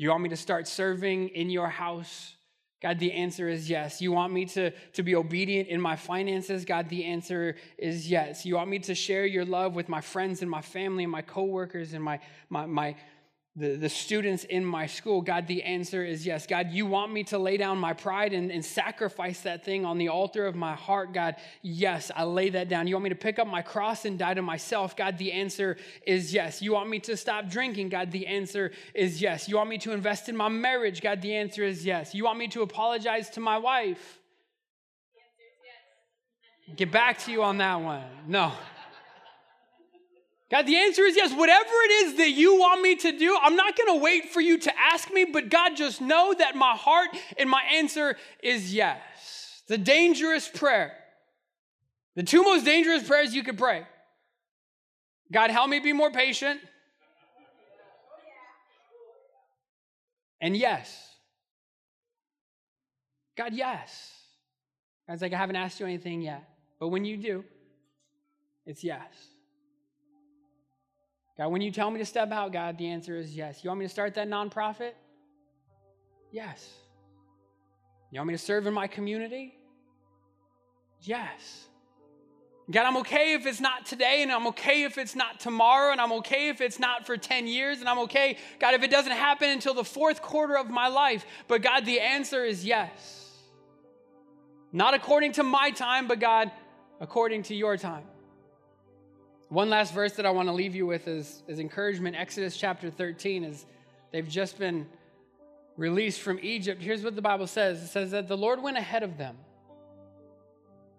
You 0.00 0.08
want 0.08 0.22
me 0.22 0.30
to 0.30 0.36
start 0.36 0.66
serving 0.66 1.28
in 1.28 1.50
your 1.50 1.68
house? 1.68 2.34
God, 2.80 2.98
the 2.98 3.12
answer 3.12 3.50
is 3.50 3.68
yes. 3.68 4.00
You 4.00 4.12
want 4.12 4.32
me 4.32 4.46
to, 4.46 4.70
to 4.94 5.02
be 5.02 5.14
obedient 5.14 5.68
in 5.68 5.78
my 5.78 5.94
finances? 5.94 6.64
God, 6.64 6.88
the 6.88 7.04
answer 7.04 7.56
is 7.76 8.10
yes. 8.10 8.46
You 8.46 8.54
want 8.54 8.70
me 8.70 8.78
to 8.78 8.94
share 8.94 9.26
your 9.26 9.44
love 9.44 9.74
with 9.74 9.90
my 9.90 10.00
friends 10.00 10.40
and 10.40 10.50
my 10.50 10.62
family 10.62 11.04
and 11.04 11.12
my 11.12 11.20
coworkers 11.20 11.92
and 11.92 12.02
my, 12.02 12.18
my, 12.48 12.64
my, 12.64 12.96
the, 13.56 13.76
the 13.76 13.88
students 13.88 14.44
in 14.44 14.64
my 14.64 14.86
school? 14.86 15.22
God, 15.22 15.46
the 15.46 15.62
answer 15.62 16.04
is 16.04 16.24
yes. 16.24 16.46
God, 16.46 16.70
you 16.70 16.86
want 16.86 17.12
me 17.12 17.24
to 17.24 17.38
lay 17.38 17.56
down 17.56 17.78
my 17.78 17.92
pride 17.92 18.32
and, 18.32 18.50
and 18.50 18.64
sacrifice 18.64 19.40
that 19.40 19.64
thing 19.64 19.84
on 19.84 19.98
the 19.98 20.08
altar 20.08 20.46
of 20.46 20.54
my 20.54 20.74
heart? 20.74 21.12
God, 21.12 21.36
yes, 21.62 22.10
I 22.14 22.24
lay 22.24 22.50
that 22.50 22.68
down. 22.68 22.86
You 22.86 22.94
want 22.94 23.04
me 23.04 23.10
to 23.10 23.16
pick 23.16 23.38
up 23.38 23.46
my 23.46 23.62
cross 23.62 24.04
and 24.04 24.18
die 24.18 24.34
to 24.34 24.42
myself? 24.42 24.96
God, 24.96 25.18
the 25.18 25.32
answer 25.32 25.76
is 26.06 26.32
yes. 26.32 26.62
You 26.62 26.72
want 26.72 26.88
me 26.88 27.00
to 27.00 27.16
stop 27.16 27.48
drinking? 27.48 27.88
God, 27.88 28.12
the 28.12 28.26
answer 28.26 28.72
is 28.94 29.20
yes. 29.20 29.48
You 29.48 29.56
want 29.56 29.68
me 29.68 29.78
to 29.78 29.92
invest 29.92 30.28
in 30.28 30.36
my 30.36 30.48
marriage? 30.48 31.00
God, 31.00 31.20
the 31.20 31.34
answer 31.34 31.64
is 31.64 31.84
yes. 31.84 32.14
You 32.14 32.24
want 32.24 32.38
me 32.38 32.48
to 32.48 32.62
apologize 32.62 33.30
to 33.30 33.40
my 33.40 33.58
wife? 33.58 34.18
Get 36.76 36.92
back 36.92 37.18
to 37.18 37.32
you 37.32 37.42
on 37.42 37.58
that 37.58 37.80
one. 37.80 38.04
No. 38.28 38.52
God, 40.50 40.66
the 40.66 40.76
answer 40.76 41.02
is 41.02 41.14
yes. 41.14 41.32
Whatever 41.32 41.70
it 41.84 41.90
is 42.06 42.16
that 42.16 42.30
you 42.30 42.58
want 42.58 42.82
me 42.82 42.96
to 42.96 43.16
do, 43.16 43.38
I'm 43.40 43.54
not 43.54 43.76
going 43.76 43.96
to 43.96 44.02
wait 44.02 44.30
for 44.30 44.40
you 44.40 44.58
to 44.58 44.72
ask 44.78 45.12
me, 45.12 45.24
but 45.24 45.48
God, 45.48 45.76
just 45.76 46.00
know 46.00 46.34
that 46.36 46.56
my 46.56 46.74
heart 46.74 47.10
and 47.38 47.48
my 47.48 47.62
answer 47.62 48.16
is 48.42 48.74
yes. 48.74 49.62
The 49.68 49.78
dangerous 49.78 50.48
prayer. 50.48 50.92
The 52.16 52.24
two 52.24 52.42
most 52.42 52.64
dangerous 52.64 53.06
prayers 53.06 53.34
you 53.34 53.44
could 53.44 53.56
pray 53.56 53.86
God, 55.32 55.50
help 55.50 55.70
me 55.70 55.78
be 55.78 55.92
more 55.92 56.10
patient. 56.10 56.60
And 60.40 60.56
yes. 60.56 61.08
God, 63.36 63.54
yes. 63.54 64.12
God's 65.08 65.22
like, 65.22 65.32
I 65.32 65.36
haven't 65.36 65.56
asked 65.56 65.78
you 65.78 65.86
anything 65.86 66.22
yet. 66.22 66.48
But 66.80 66.88
when 66.88 67.04
you 67.04 67.16
do, 67.16 67.44
it's 68.66 68.82
yes. 68.82 69.29
God, 71.40 71.52
when 71.52 71.62
you 71.62 71.70
tell 71.70 71.90
me 71.90 71.98
to 72.00 72.04
step 72.04 72.32
out, 72.32 72.52
God, 72.52 72.76
the 72.76 72.90
answer 72.90 73.16
is 73.16 73.34
yes. 73.34 73.64
You 73.64 73.70
want 73.70 73.80
me 73.80 73.86
to 73.86 73.88
start 73.88 74.12
that 74.16 74.28
nonprofit? 74.28 74.92
Yes. 76.30 76.68
You 78.10 78.20
want 78.20 78.28
me 78.28 78.34
to 78.34 78.38
serve 78.38 78.66
in 78.66 78.74
my 78.74 78.86
community? 78.86 79.54
Yes. 81.00 81.66
God, 82.70 82.84
I'm 82.84 82.98
okay 82.98 83.32
if 83.32 83.46
it's 83.46 83.58
not 83.58 83.86
today, 83.86 84.22
and 84.22 84.30
I'm 84.30 84.48
okay 84.48 84.82
if 84.82 84.98
it's 84.98 85.16
not 85.16 85.40
tomorrow, 85.40 85.92
and 85.92 85.98
I'm 85.98 86.12
okay 86.12 86.50
if 86.50 86.60
it's 86.60 86.78
not 86.78 87.06
for 87.06 87.16
10 87.16 87.46
years, 87.46 87.80
and 87.80 87.88
I'm 87.88 88.00
okay, 88.00 88.36
God, 88.58 88.74
if 88.74 88.82
it 88.82 88.90
doesn't 88.90 89.10
happen 89.10 89.48
until 89.48 89.72
the 89.72 89.82
fourth 89.82 90.20
quarter 90.20 90.58
of 90.58 90.68
my 90.68 90.88
life. 90.88 91.24
But 91.48 91.62
God, 91.62 91.86
the 91.86 92.00
answer 92.00 92.44
is 92.44 92.66
yes. 92.66 93.30
Not 94.74 94.92
according 94.92 95.32
to 95.32 95.42
my 95.42 95.70
time, 95.70 96.06
but 96.06 96.20
God, 96.20 96.50
according 97.00 97.44
to 97.44 97.54
your 97.54 97.78
time. 97.78 98.04
One 99.50 99.68
last 99.68 99.92
verse 99.92 100.12
that 100.12 100.24
I 100.24 100.30
want 100.30 100.48
to 100.48 100.52
leave 100.52 100.76
you 100.76 100.86
with 100.86 101.08
is, 101.08 101.42
is 101.48 101.58
encouragement. 101.58 102.14
Exodus 102.14 102.56
chapter 102.56 102.88
13 102.88 103.42
is 103.42 103.66
they've 104.12 104.28
just 104.28 104.60
been 104.60 104.86
released 105.76 106.20
from 106.20 106.38
Egypt. 106.40 106.80
Here's 106.80 107.02
what 107.02 107.16
the 107.16 107.22
Bible 107.22 107.48
says. 107.48 107.82
It 107.82 107.88
says 107.88 108.12
that 108.12 108.28
the 108.28 108.36
Lord 108.36 108.62
went 108.62 108.76
ahead 108.76 109.02
of 109.02 109.18
them. 109.18 109.36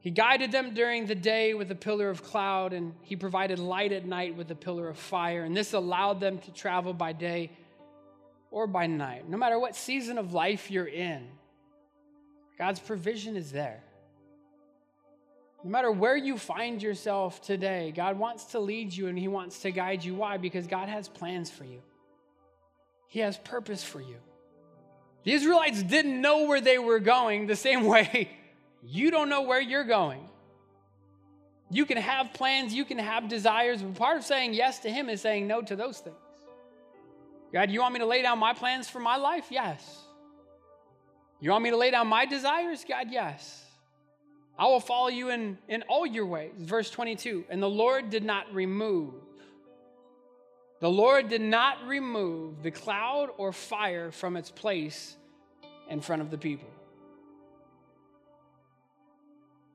He 0.02 0.12
guided 0.12 0.52
them 0.52 0.74
during 0.74 1.06
the 1.06 1.16
day 1.16 1.54
with 1.54 1.72
a 1.72 1.76
pillar 1.76 2.10
of 2.10 2.24
cloud, 2.24 2.74
and 2.74 2.94
he 3.04 3.16
provided 3.16 3.58
light 3.58 3.94
at 3.94 4.06
night 4.06 4.36
with 4.36 4.52
a 4.52 4.56
pillar 4.56 4.90
of 4.90 4.98
fire. 4.98 5.46
And 5.46 5.56
this 5.56 5.72
allowed 5.72 6.20
them 6.20 6.40
to 6.40 6.52
travel 6.52 6.94
by 6.94 7.14
day 7.14 7.52
or 8.50 8.68
by 8.68 8.86
night. 8.86 9.30
No 9.30 9.38
matter 9.38 9.58
what 9.60 9.78
season 9.78 10.18
of 10.18 10.34
life 10.34 10.70
you're 10.70 10.86
in, 10.86 11.26
God's 12.58 12.82
provision 12.82 13.38
is 13.38 13.54
there. 13.54 13.82
No 15.64 15.70
matter 15.70 15.92
where 15.92 16.18
you 16.18 16.38
find 16.38 16.82
yourself 16.82 17.42
today, 17.42 17.94
God 17.96 18.18
wants 18.18 18.46
to 18.46 18.60
lead 18.60 18.94
you 18.94 19.08
and 19.08 19.18
He 19.18 19.28
wants 19.28 19.60
to 19.60 19.72
guide 19.72 20.04
you. 20.04 20.16
Why? 20.16 20.38
Because 20.38 20.66
God 20.68 20.90
has 20.90 21.08
plans 21.08 21.50
for 21.52 21.66
you, 21.66 21.82
He 23.08 23.20
has 23.20 23.38
purpose 23.38 23.84
for 23.84 24.02
you. 24.02 24.18
The 25.24 25.34
Israelites 25.34 25.84
didn't 25.84 26.20
know 26.20 26.46
where 26.48 26.62
they 26.62 26.80
were 26.80 27.00
going 27.00 27.46
the 27.46 27.56
same 27.56 27.86
way 27.96 28.38
you 28.84 29.12
don't 29.12 29.30
know 29.30 29.42
where 29.42 29.62
you're 29.62 29.84
going. 29.84 30.28
You 31.70 31.86
can 31.86 31.98
have 31.98 32.34
plans, 32.34 32.74
you 32.74 32.84
can 32.84 32.98
have 32.98 33.30
desires, 33.30 33.82
but 33.82 33.96
part 33.96 34.18
of 34.18 34.24
saying 34.24 34.54
yes 34.54 34.80
to 34.80 34.90
Him 34.90 35.10
is 35.10 35.22
saying 35.22 35.48
no 35.48 35.62
to 35.62 35.76
those 35.76 36.00
things. 36.00 36.16
God, 37.54 37.70
you 37.70 37.82
want 37.82 37.94
me 37.94 38.00
to 38.00 38.06
lay 38.06 38.22
down 38.22 38.40
my 38.40 38.54
plans 38.54 38.90
for 38.90 39.00
my 39.00 39.18
life? 39.18 39.46
Yes. 39.50 40.00
You 41.40 41.52
want 41.52 41.64
me 41.64 41.70
to 41.70 41.78
lay 41.78 41.92
down 41.92 42.08
my 42.08 42.26
desires? 42.26 42.84
God, 42.88 43.08
yes. 43.10 43.66
I 44.62 44.66
will 44.66 44.80
follow 44.80 45.08
you 45.08 45.32
in, 45.32 45.58
in 45.68 45.82
all 45.90 46.06
your 46.06 46.28
ways. 46.28 46.52
Verse 46.56 46.92
22 46.92 47.46
And 47.50 47.64
the 47.64 47.70
Lord 47.70 48.12
did 48.12 48.24
not 48.24 48.54
remove, 48.54 49.16
the 50.80 50.90
Lord 50.90 51.30
did 51.30 51.42
not 51.42 51.84
remove 51.88 52.62
the 52.62 52.70
cloud 52.70 53.30
or 53.38 53.54
fire 53.54 54.12
from 54.12 54.38
its 54.38 54.52
place 54.52 55.18
in 55.90 56.00
front 56.00 56.22
of 56.22 56.30
the 56.30 56.38
people. 56.38 56.70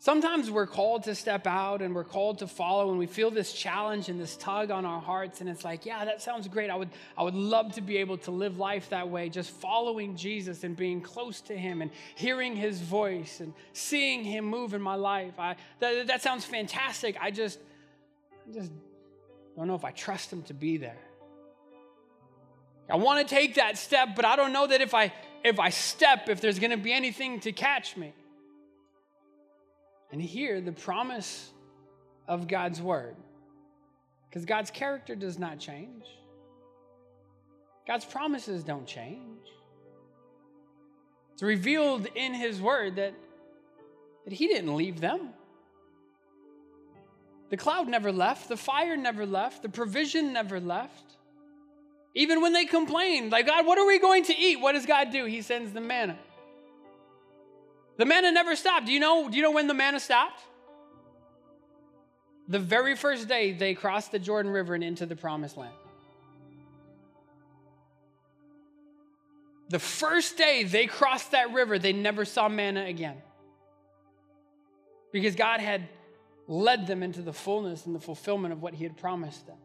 Sometimes 0.06 0.52
we're 0.52 0.68
called 0.68 1.02
to 1.02 1.16
step 1.16 1.48
out 1.48 1.82
and 1.82 1.92
we're 1.92 2.04
called 2.04 2.38
to 2.38 2.46
follow, 2.46 2.90
and 2.90 2.98
we 3.00 3.06
feel 3.06 3.28
this 3.28 3.52
challenge 3.52 4.08
and 4.08 4.20
this 4.20 4.36
tug 4.36 4.70
on 4.70 4.84
our 4.84 5.00
hearts. 5.00 5.40
And 5.40 5.50
it's 5.50 5.64
like, 5.64 5.84
yeah, 5.84 6.04
that 6.04 6.22
sounds 6.22 6.46
great. 6.46 6.70
I 6.70 6.76
would, 6.76 6.90
I 7.18 7.24
would 7.24 7.34
love 7.34 7.72
to 7.72 7.80
be 7.80 7.96
able 7.96 8.16
to 8.18 8.30
live 8.30 8.56
life 8.56 8.90
that 8.90 9.08
way, 9.08 9.28
just 9.28 9.50
following 9.50 10.14
Jesus 10.14 10.62
and 10.62 10.76
being 10.76 11.00
close 11.00 11.40
to 11.40 11.56
Him 11.58 11.82
and 11.82 11.90
hearing 12.14 12.54
His 12.54 12.80
voice 12.80 13.40
and 13.40 13.52
seeing 13.72 14.22
Him 14.22 14.44
move 14.44 14.74
in 14.74 14.80
my 14.80 14.94
life. 14.94 15.40
I, 15.40 15.56
that, 15.80 16.06
that 16.06 16.22
sounds 16.22 16.44
fantastic. 16.44 17.16
I 17.20 17.32
just, 17.32 17.58
I 18.48 18.52
just 18.52 18.70
don't 19.56 19.66
know 19.66 19.74
if 19.74 19.84
I 19.84 19.90
trust 19.90 20.32
Him 20.32 20.42
to 20.44 20.54
be 20.54 20.76
there. 20.76 21.02
I 22.88 22.94
want 22.94 23.26
to 23.26 23.34
take 23.34 23.56
that 23.56 23.76
step, 23.76 24.10
but 24.14 24.24
I 24.24 24.36
don't 24.36 24.52
know 24.52 24.68
that 24.68 24.80
if 24.80 24.94
I 24.94 25.12
if 25.42 25.58
I 25.58 25.70
step, 25.70 26.28
if 26.28 26.40
there's 26.40 26.60
going 26.60 26.70
to 26.70 26.76
be 26.76 26.92
anything 26.92 27.40
to 27.40 27.50
catch 27.50 27.96
me. 27.96 28.12
And 30.12 30.22
hear 30.22 30.60
the 30.60 30.72
promise 30.72 31.50
of 32.28 32.48
God's 32.48 32.80
word. 32.80 33.16
Because 34.28 34.44
God's 34.44 34.70
character 34.70 35.14
does 35.14 35.38
not 35.38 35.58
change, 35.58 36.04
God's 37.86 38.04
promises 38.04 38.64
don't 38.64 38.86
change. 38.86 39.22
It's 41.32 41.42
revealed 41.42 42.06
in 42.14 42.34
His 42.34 42.60
word 42.60 42.96
that, 42.96 43.14
that 44.24 44.32
He 44.32 44.46
didn't 44.46 44.74
leave 44.74 45.00
them. 45.00 45.30
The 47.50 47.56
cloud 47.56 47.88
never 47.88 48.10
left, 48.10 48.48
the 48.48 48.56
fire 48.56 48.96
never 48.96 49.24
left, 49.24 49.62
the 49.62 49.68
provision 49.68 50.32
never 50.32 50.58
left. 50.58 51.16
Even 52.14 52.40
when 52.40 52.52
they 52.52 52.64
complained, 52.64 53.30
like, 53.30 53.46
God, 53.46 53.66
what 53.66 53.78
are 53.78 53.86
we 53.86 53.98
going 53.98 54.24
to 54.24 54.36
eat? 54.36 54.60
What 54.60 54.72
does 54.72 54.86
God 54.86 55.10
do? 55.10 55.26
He 55.26 55.42
sends 55.42 55.72
the 55.72 55.80
manna. 55.80 56.18
The 57.96 58.04
manna 58.04 58.32
never 58.32 58.56
stopped. 58.56 58.86
Do 58.86 58.92
you 58.92 59.00
know, 59.00 59.28
do 59.28 59.36
you 59.36 59.42
know 59.42 59.52
when 59.52 59.66
the 59.66 59.74
manna 59.74 60.00
stopped? 60.00 60.40
The 62.48 62.58
very 62.58 62.94
first 62.94 63.28
day 63.28 63.52
they 63.52 63.74
crossed 63.74 64.12
the 64.12 64.18
Jordan 64.18 64.52
River 64.52 64.74
and 64.74 64.84
into 64.84 65.06
the 65.06 65.16
promised 65.16 65.56
land. 65.56 65.74
The 69.68 69.78
first 69.78 70.36
day 70.38 70.62
they 70.62 70.86
crossed 70.86 71.32
that 71.32 71.52
river, 71.52 71.78
they 71.78 71.92
never 71.92 72.24
saw 72.24 72.48
manna 72.48 72.84
again. 72.84 73.16
Because 75.12 75.34
God 75.34 75.60
had 75.60 75.88
led 76.46 76.86
them 76.86 77.02
into 77.02 77.22
the 77.22 77.32
fullness 77.32 77.86
and 77.86 77.94
the 77.94 78.00
fulfillment 78.00 78.52
of 78.52 78.62
what 78.62 78.74
He 78.74 78.84
had 78.84 78.96
promised 78.96 79.46
them. 79.46 79.56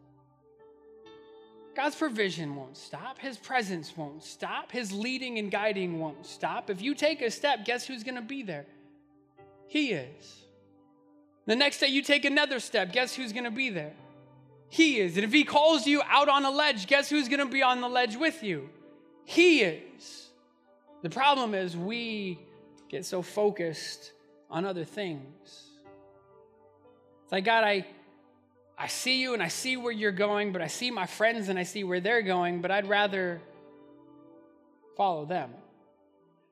God's 1.75 1.95
provision 1.95 2.55
won't 2.55 2.75
stop. 2.75 3.19
His 3.19 3.37
presence 3.37 3.95
won't 3.95 4.23
stop. 4.23 4.71
His 4.71 4.91
leading 4.91 5.39
and 5.39 5.49
guiding 5.49 5.99
won't 5.99 6.25
stop. 6.25 6.69
If 6.69 6.81
you 6.81 6.93
take 6.93 7.21
a 7.21 7.31
step, 7.31 7.65
guess 7.65 7.85
who's 7.85 8.03
going 8.03 8.15
to 8.15 8.21
be 8.21 8.43
there? 8.43 8.65
He 9.67 9.93
is. 9.93 10.41
The 11.45 11.55
next 11.55 11.79
day 11.79 11.87
you 11.87 12.01
take 12.01 12.25
another 12.25 12.59
step, 12.59 12.91
guess 12.91 13.15
who's 13.15 13.31
going 13.31 13.45
to 13.45 13.51
be 13.51 13.69
there? 13.69 13.93
He 14.69 14.99
is. 14.99 15.15
And 15.15 15.23
if 15.23 15.31
He 15.31 15.43
calls 15.43 15.87
you 15.87 16.01
out 16.07 16.29
on 16.29 16.45
a 16.45 16.51
ledge, 16.51 16.87
guess 16.87 17.09
who's 17.09 17.29
going 17.29 17.39
to 17.39 17.45
be 17.45 17.63
on 17.63 17.81
the 17.81 17.89
ledge 17.89 18.15
with 18.15 18.43
you? 18.43 18.69
He 19.25 19.61
is. 19.61 20.29
The 21.01 21.09
problem 21.09 21.53
is 21.53 21.75
we 21.75 22.39
get 22.89 23.05
so 23.05 23.21
focused 23.21 24.11
on 24.49 24.65
other 24.65 24.83
things. 24.83 25.69
It's 27.23 27.31
like, 27.31 27.45
God, 27.45 27.63
I 27.63 27.85
I 28.81 28.87
see 28.87 29.21
you 29.21 29.35
and 29.35 29.43
I 29.43 29.47
see 29.47 29.77
where 29.77 29.91
you're 29.91 30.11
going, 30.11 30.51
but 30.51 30.63
I 30.63 30.65
see 30.65 30.89
my 30.89 31.05
friends 31.05 31.49
and 31.49 31.59
I 31.59 31.61
see 31.61 31.83
where 31.83 31.99
they're 31.99 32.23
going, 32.23 32.61
but 32.61 32.71
I'd 32.71 32.89
rather 32.89 33.39
follow 34.97 35.23
them. 35.23 35.51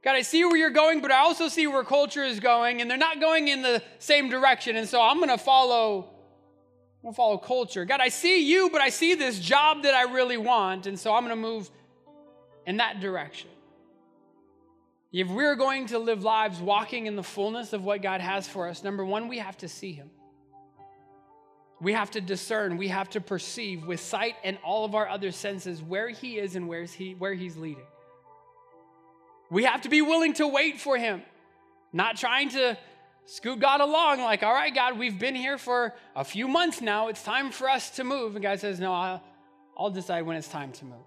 God, 0.03 0.15
I 0.15 0.21
see 0.21 0.45
where 0.45 0.55
you're 0.55 0.69
going, 0.69 1.01
but 1.01 1.11
I 1.11 1.21
also 1.21 1.47
see 1.47 1.65
where 1.65 1.83
culture 1.83 2.23
is 2.23 2.39
going, 2.39 2.81
and 2.81 2.89
they're 2.89 2.99
not 2.99 3.19
going 3.19 3.47
in 3.47 3.63
the 3.63 3.81
same 3.97 4.29
direction. 4.29 4.75
And 4.75 4.87
so 4.87 5.01
I'm 5.01 5.17
going 5.17 5.29
to 5.29 5.39
follow, 5.39 6.01
I'm 6.01 7.01
going 7.01 7.13
to 7.13 7.17
follow 7.17 7.39
culture. 7.39 7.83
God, 7.83 7.99
I 7.99 8.09
see 8.09 8.47
you, 8.47 8.69
but 8.69 8.79
I 8.79 8.89
see 8.89 9.15
this 9.15 9.39
job 9.39 9.81
that 9.81 9.95
I 9.95 10.03
really 10.03 10.37
want, 10.37 10.85
and 10.85 10.99
so 10.99 11.15
I'm 11.15 11.25
going 11.25 11.35
to 11.35 11.41
move 11.41 11.71
in 12.67 12.77
that 12.77 12.99
direction. 12.99 13.49
If 15.11 15.27
we're 15.29 15.55
going 15.55 15.87
to 15.87 15.97
live 15.97 16.23
lives 16.23 16.59
walking 16.59 17.07
in 17.07 17.15
the 17.15 17.23
fullness 17.23 17.73
of 17.73 17.83
what 17.83 18.03
God 18.03 18.21
has 18.21 18.47
for 18.47 18.67
us, 18.67 18.83
number 18.83 19.03
one, 19.03 19.27
we 19.29 19.39
have 19.39 19.57
to 19.57 19.67
see 19.67 19.93
Him. 19.93 20.11
We 21.81 21.93
have 21.93 22.11
to 22.11 22.21
discern, 22.21 22.77
we 22.77 22.89
have 22.89 23.09
to 23.11 23.21
perceive 23.21 23.85
with 23.85 24.01
sight 24.01 24.35
and 24.43 24.57
all 24.63 24.83
of 24.83 24.95
our 24.95 25.07
other 25.07 25.31
senses 25.31 25.81
where 25.81 26.09
He 26.09 26.37
is 26.37 26.55
and 26.55 26.67
where's 26.67 26.91
he, 26.91 27.15
where 27.15 27.33
He's 27.33 27.55
leading. 27.55 27.85
We 29.49 29.63
have 29.63 29.81
to 29.81 29.89
be 29.89 30.01
willing 30.01 30.33
to 30.33 30.47
wait 30.47 30.79
for 30.79 30.97
Him, 30.97 31.23
not 31.93 32.17
trying 32.17 32.49
to 32.49 32.77
scoot 33.25 33.59
God 33.59 33.79
along, 33.79 34.21
like, 34.21 34.43
all 34.43 34.53
right, 34.53 34.73
God, 34.73 34.97
we've 34.97 35.17
been 35.17 35.35
here 35.35 35.57
for 35.57 35.93
a 36.15 36.23
few 36.23 36.47
months 36.47 36.81
now. 36.81 37.07
It's 37.07 37.23
time 37.23 37.51
for 37.51 37.69
us 37.69 37.91
to 37.91 38.03
move. 38.03 38.35
And 38.35 38.43
God 38.43 38.59
says, 38.59 38.79
no, 38.79 38.93
I'll, 38.93 39.23
I'll 39.77 39.91
decide 39.91 40.23
when 40.23 40.35
it's 40.35 40.47
time 40.47 40.71
to 40.73 40.85
move. 40.85 41.05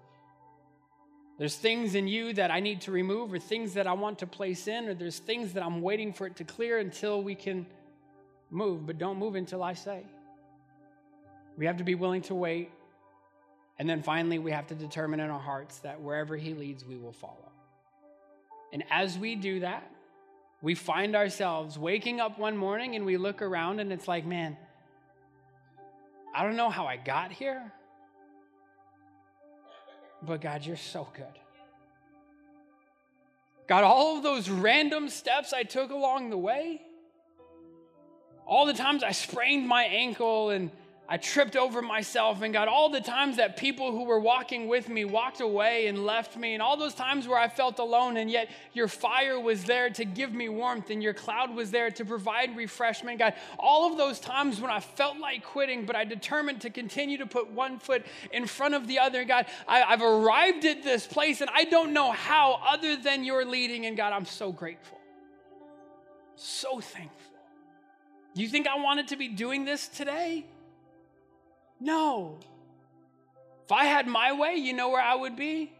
There's 1.37 1.55
things 1.55 1.95
in 1.95 2.07
you 2.07 2.33
that 2.33 2.49
I 2.49 2.59
need 2.61 2.81
to 2.81 2.91
remove, 2.91 3.33
or 3.33 3.39
things 3.39 3.73
that 3.73 3.87
I 3.87 3.93
want 3.93 4.19
to 4.19 4.27
place 4.27 4.67
in, 4.67 4.87
or 4.87 4.93
there's 4.93 5.19
things 5.19 5.53
that 5.53 5.63
I'm 5.63 5.81
waiting 5.81 6.13
for 6.13 6.25
it 6.25 6.37
to 6.37 6.43
clear 6.43 6.79
until 6.79 7.21
we 7.21 7.35
can 7.35 7.65
move, 8.49 8.85
but 8.85 8.97
don't 8.97 9.17
move 9.17 9.35
until 9.35 9.61
I 9.61 9.73
say. 9.73 10.05
We 11.57 11.65
have 11.65 11.77
to 11.77 11.83
be 11.83 11.95
willing 11.95 12.21
to 12.23 12.35
wait. 12.35 12.71
And 13.79 13.89
then 13.89 14.03
finally, 14.03 14.39
we 14.39 14.51
have 14.51 14.67
to 14.67 14.75
determine 14.75 15.19
in 15.19 15.29
our 15.29 15.39
hearts 15.39 15.79
that 15.79 16.01
wherever 16.01 16.35
He 16.37 16.53
leads, 16.53 16.85
we 16.85 16.97
will 16.97 17.11
follow. 17.11 17.51
And 18.71 18.83
as 18.89 19.17
we 19.17 19.35
do 19.35 19.59
that, 19.61 19.89
we 20.61 20.75
find 20.75 21.15
ourselves 21.15 21.77
waking 21.77 22.21
up 22.21 22.39
one 22.39 22.55
morning 22.55 22.95
and 22.95 23.05
we 23.05 23.17
look 23.17 23.41
around 23.41 23.79
and 23.79 23.91
it's 23.91 24.07
like, 24.07 24.25
man, 24.25 24.57
I 26.33 26.43
don't 26.43 26.55
know 26.55 26.69
how 26.69 26.87
I 26.87 26.97
got 26.97 27.31
here, 27.31 27.71
but 30.23 30.41
God, 30.41 30.65
you're 30.65 30.77
so 30.77 31.07
good. 31.13 31.25
God, 33.67 33.83
all 33.83 34.17
of 34.17 34.23
those 34.23 34.49
random 34.49 35.09
steps 35.09 35.53
I 35.53 35.63
took 35.63 35.91
along 35.91 36.29
the 36.29 36.37
way, 36.37 36.81
all 38.45 38.65
the 38.65 38.73
times 38.73 39.03
I 39.03 39.11
sprained 39.11 39.67
my 39.67 39.83
ankle 39.83 40.49
and 40.49 40.71
I 41.07 41.17
tripped 41.17 41.57
over 41.57 41.81
myself 41.81 42.41
and 42.41 42.53
got 42.53 42.69
all 42.69 42.89
the 42.89 43.01
times 43.01 43.35
that 43.35 43.57
people 43.57 43.91
who 43.91 44.05
were 44.05 44.21
walking 44.21 44.69
with 44.69 44.87
me 44.87 45.03
walked 45.03 45.41
away 45.41 45.87
and 45.87 46.05
left 46.05 46.37
me, 46.37 46.53
and 46.53 46.61
all 46.61 46.77
those 46.77 46.93
times 46.93 47.27
where 47.27 47.37
I 47.37 47.49
felt 47.49 47.79
alone, 47.79 48.15
and 48.15 48.31
yet 48.31 48.49
your 48.71 48.87
fire 48.87 49.37
was 49.37 49.65
there 49.65 49.89
to 49.89 50.05
give 50.05 50.33
me 50.33 50.47
warmth, 50.47 50.89
and 50.89 51.03
your 51.03 51.13
cloud 51.13 51.53
was 51.53 51.71
there 51.71 51.91
to 51.91 52.05
provide 52.05 52.55
refreshment. 52.55 53.19
God, 53.19 53.33
all 53.59 53.91
of 53.91 53.97
those 53.97 54.17
times 54.17 54.61
when 54.61 54.71
I 54.71 54.79
felt 54.79 55.17
like 55.17 55.43
quitting, 55.43 55.85
but 55.85 55.97
I 55.97 56.05
determined 56.05 56.61
to 56.61 56.69
continue 56.69 57.17
to 57.17 57.25
put 57.25 57.51
one 57.51 57.79
foot 57.79 58.05
in 58.31 58.47
front 58.47 58.73
of 58.73 58.87
the 58.87 58.99
other. 58.99 59.25
God, 59.25 59.47
I, 59.67 59.83
I've 59.83 60.01
arrived 60.01 60.63
at 60.63 60.83
this 60.83 61.05
place, 61.05 61.41
and 61.41 61.49
I 61.53 61.65
don't 61.65 61.91
know 61.91 62.13
how 62.13 62.61
other 62.65 62.95
than 62.95 63.25
your 63.25 63.43
leading, 63.43 63.85
and 63.85 63.97
God, 63.97 64.13
I'm 64.13 64.25
so 64.25 64.53
grateful. 64.53 64.99
So 66.37 66.79
thankful. 66.79 67.19
Do 68.35 68.41
you 68.41 68.47
think 68.47 68.67
I 68.67 68.77
wanted 68.77 69.09
to 69.09 69.17
be 69.17 69.27
doing 69.27 69.65
this 69.65 69.89
today? 69.89 70.45
No. 71.79 72.37
If 73.65 73.71
I 73.71 73.85
had 73.85 74.07
my 74.07 74.33
way, 74.33 74.55
you 74.55 74.73
know 74.73 74.89
where 74.89 75.01
I 75.01 75.15
would 75.15 75.35
be? 75.35 75.73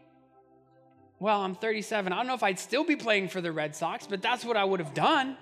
Well, 1.18 1.40
I'm 1.40 1.54
37. 1.54 2.12
I 2.12 2.16
don't 2.16 2.26
know 2.26 2.34
if 2.34 2.42
I'd 2.42 2.58
still 2.58 2.84
be 2.84 2.96
playing 2.96 3.28
for 3.28 3.40
the 3.40 3.52
Red 3.52 3.74
Sox, 3.74 4.06
but 4.06 4.20
that's 4.20 4.44
what 4.44 4.56
I 4.56 4.64
would 4.64 4.80
have 4.80 4.94
done. 4.94 5.36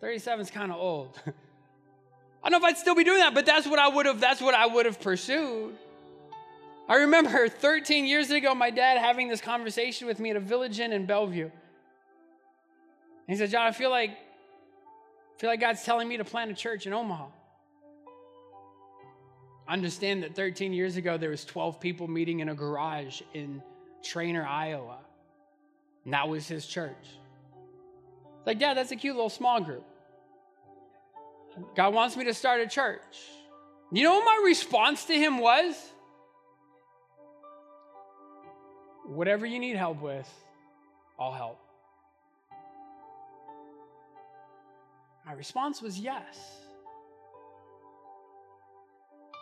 37 0.00 0.40
is 0.40 0.50
kind 0.50 0.72
of 0.72 0.78
old. 0.78 1.20
I 2.42 2.50
don't 2.50 2.60
know 2.60 2.66
if 2.66 2.72
I'd 2.72 2.78
still 2.78 2.94
be 2.94 3.04
doing 3.04 3.18
that, 3.18 3.34
but 3.34 3.46
that's 3.46 3.66
what 3.66 3.78
I 3.78 3.88
would 3.88 4.06
have 4.06 4.20
that's 4.20 4.40
what 4.40 4.54
I 4.54 4.66
would 4.66 4.86
have 4.86 5.00
pursued. 5.00 5.74
I 6.88 6.96
remember 6.96 7.48
13 7.48 8.06
years 8.06 8.30
ago 8.30 8.54
my 8.54 8.70
dad 8.70 8.98
having 8.98 9.28
this 9.28 9.40
conversation 9.40 10.06
with 10.06 10.18
me 10.20 10.30
at 10.30 10.36
a 10.36 10.40
village 10.40 10.80
inn 10.80 10.92
in 10.92 11.04
Bellevue. 11.04 11.50
He 13.26 13.36
said, 13.36 13.50
"John, 13.50 13.66
I 13.66 13.72
feel 13.72 13.90
like 13.90 14.10
I 14.10 15.40
feel 15.40 15.50
like 15.50 15.60
God's 15.60 15.82
telling 15.82 16.08
me 16.08 16.16
to 16.16 16.24
plant 16.24 16.50
a 16.50 16.54
church 16.54 16.86
in 16.86 16.92
Omaha." 16.92 17.26
Understand 19.68 20.22
that 20.22 20.34
13 20.34 20.72
years 20.72 20.96
ago 20.96 21.18
there 21.18 21.30
was 21.30 21.44
12 21.44 21.78
people 21.78 22.08
meeting 22.08 22.40
in 22.40 22.48
a 22.48 22.54
garage 22.54 23.20
in 23.34 23.62
Treynor, 24.02 24.46
Iowa. 24.46 24.98
And 26.04 26.14
that 26.14 26.28
was 26.28 26.48
his 26.48 26.66
church. 26.66 26.96
Like, 28.46 28.60
yeah, 28.60 28.72
that's 28.72 28.92
a 28.92 28.96
cute 28.96 29.14
little 29.14 29.28
small 29.28 29.60
group. 29.60 29.84
God 31.76 31.92
wants 31.92 32.16
me 32.16 32.24
to 32.24 32.34
start 32.34 32.60
a 32.60 32.66
church. 32.66 33.02
You 33.92 34.04
know 34.04 34.14
what 34.14 34.24
my 34.24 34.42
response 34.46 35.04
to 35.06 35.14
him 35.14 35.38
was? 35.38 35.74
Whatever 39.04 39.44
you 39.46 39.58
need 39.58 39.76
help 39.76 40.00
with, 40.00 40.28
I'll 41.18 41.32
help. 41.32 41.58
My 45.26 45.32
response 45.32 45.82
was 45.82 45.98
yes. 45.98 46.38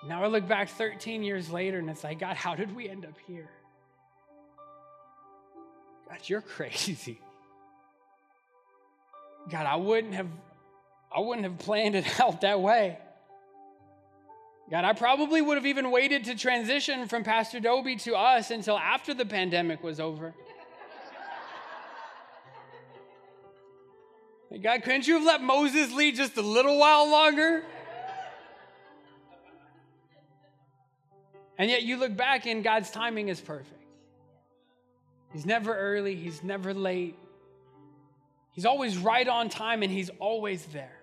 Now 0.05 0.23
I 0.23 0.27
look 0.27 0.47
back 0.47 0.69
13 0.69 1.23
years 1.23 1.51
later 1.51 1.79
and 1.79 1.89
it's 1.89 2.05
like, 2.05 2.19
God, 2.19 2.37
how 2.37 2.55
did 2.55 2.75
we 2.75 2.89
end 2.89 3.05
up 3.05 3.17
here? 3.27 3.49
God, 6.09 6.19
you're 6.25 6.41
crazy. 6.57 7.21
God, 9.51 9.67
I 9.67 9.77
wouldn't 9.77 10.15
have 10.15 10.29
I 11.15 11.21
wouldn't 11.21 11.45
have 11.45 11.59
planned 11.59 11.95
it 11.95 12.21
out 12.21 12.41
that 12.43 12.61
way. 12.61 12.99
God, 14.71 14.85
I 14.85 14.93
probably 14.95 15.41
would 15.41 15.57
have 15.57 15.67
even 15.67 15.93
waited 15.93 16.25
to 16.25 16.35
transition 16.35 17.07
from 17.07 17.23
Pastor 17.23 17.61
Dobie 17.61 17.95
to 17.97 18.17
us 18.17 18.51
until 18.51 18.77
after 18.77 19.15
the 19.15 19.25
pandemic 19.25 19.81
was 19.83 20.01
over. 20.01 20.35
God, 24.63 24.83
couldn't 24.83 25.07
you 25.07 25.15
have 25.15 25.23
let 25.25 25.41
Moses 25.41 25.93
lead 25.93 26.17
just 26.17 26.37
a 26.37 26.43
little 26.43 26.79
while 26.79 27.09
longer? 27.09 27.63
And 31.59 31.71
yet 31.71 31.83
you 31.83 31.97
look 31.97 32.17
back 32.17 32.47
and 32.47 32.63
God's 32.63 32.91
timing 32.91 33.29
is 33.29 33.41
perfect. 33.41 33.73
He's 35.33 35.47
never 35.47 35.77
early, 35.77 36.15
He's 36.15 36.43
never 36.43 36.75
late. 36.75 37.17
He's 38.53 38.67
always 38.67 38.97
right 38.97 39.27
on 39.27 39.49
time 39.49 39.83
and 39.83 39.93
He's 39.93 40.11
always 40.19 40.65
there. 40.67 40.97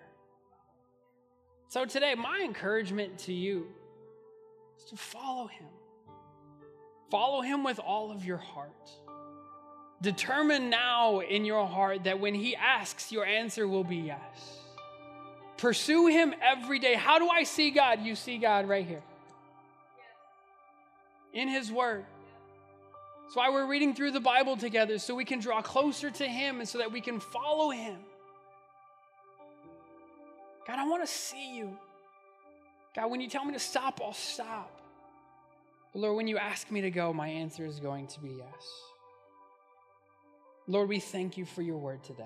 So 1.68 1.84
today, 1.84 2.14
my 2.14 2.40
encouragement 2.44 3.18
to 3.20 3.32
you 3.32 3.66
is 4.78 4.84
to 4.90 4.96
follow 4.96 5.46
Him. 5.46 5.66
Follow 7.10 7.42
Him 7.42 7.64
with 7.64 7.78
all 7.78 8.12
of 8.12 8.24
your 8.24 8.38
heart. 8.38 8.90
Determine 10.02 10.70
now 10.70 11.20
in 11.20 11.44
your 11.44 11.66
heart 11.66 12.04
that 12.04 12.20
when 12.20 12.34
He 12.34 12.54
asks, 12.54 13.10
your 13.10 13.24
answer 13.24 13.66
will 13.66 13.84
be 13.84 13.96
yes. 13.96 14.58
Pursue 15.56 16.08
Him 16.08 16.34
every 16.42 16.78
day. 16.78 16.94
How 16.94 17.18
do 17.18 17.28
I 17.28 17.44
see 17.44 17.70
God? 17.70 18.02
You 18.02 18.14
see 18.14 18.38
God 18.38 18.68
right 18.68 18.86
here 18.86 19.02
in 21.34 21.48
His 21.48 21.70
Word. 21.70 22.04
That's 23.24 23.36
why 23.36 23.50
we're 23.50 23.66
reading 23.66 23.94
through 23.94 24.12
the 24.12 24.20
Bible 24.20 24.56
together, 24.56 24.98
so 24.98 25.14
we 25.14 25.24
can 25.24 25.40
draw 25.40 25.60
closer 25.60 26.10
to 26.10 26.26
Him 26.26 26.60
and 26.60 26.68
so 26.68 26.78
that 26.78 26.90
we 26.90 27.00
can 27.00 27.20
follow 27.20 27.70
Him. 27.70 27.98
God, 30.66 30.78
I 30.78 30.86
want 30.86 31.04
to 31.04 31.12
see 31.12 31.56
you. 31.56 31.76
God, 32.96 33.10
when 33.10 33.20
you 33.20 33.28
tell 33.28 33.44
me 33.44 33.52
to 33.52 33.58
stop, 33.58 34.00
I'll 34.02 34.14
stop. 34.14 34.80
But 35.92 36.00
Lord, 36.00 36.16
when 36.16 36.28
you 36.28 36.38
ask 36.38 36.70
me 36.70 36.80
to 36.82 36.90
go, 36.90 37.12
my 37.12 37.28
answer 37.28 37.66
is 37.66 37.80
going 37.80 38.06
to 38.08 38.20
be 38.20 38.30
yes. 38.30 38.66
Lord, 40.66 40.88
we 40.88 41.00
thank 41.00 41.36
you 41.36 41.44
for 41.44 41.60
your 41.60 41.76
word 41.76 42.02
today. 42.04 42.24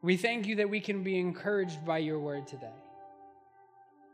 We 0.00 0.16
thank 0.16 0.46
you 0.46 0.56
that 0.56 0.68
we 0.68 0.80
can 0.80 1.04
be 1.04 1.18
encouraged 1.18 1.86
by 1.86 1.98
your 1.98 2.18
word 2.18 2.48
today. 2.48 2.74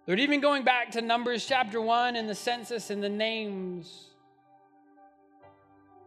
Lord, 0.09 0.21
even 0.21 0.41
going 0.41 0.65
back 0.65 0.93
to 0.93 1.03
Numbers 1.03 1.45
chapter 1.47 1.83
1 1.83 2.17
and 2.17 2.27
the 2.27 2.35
census 2.35 2.89
and 2.89 3.03
the 3.03 3.11
names, 3.11 4.07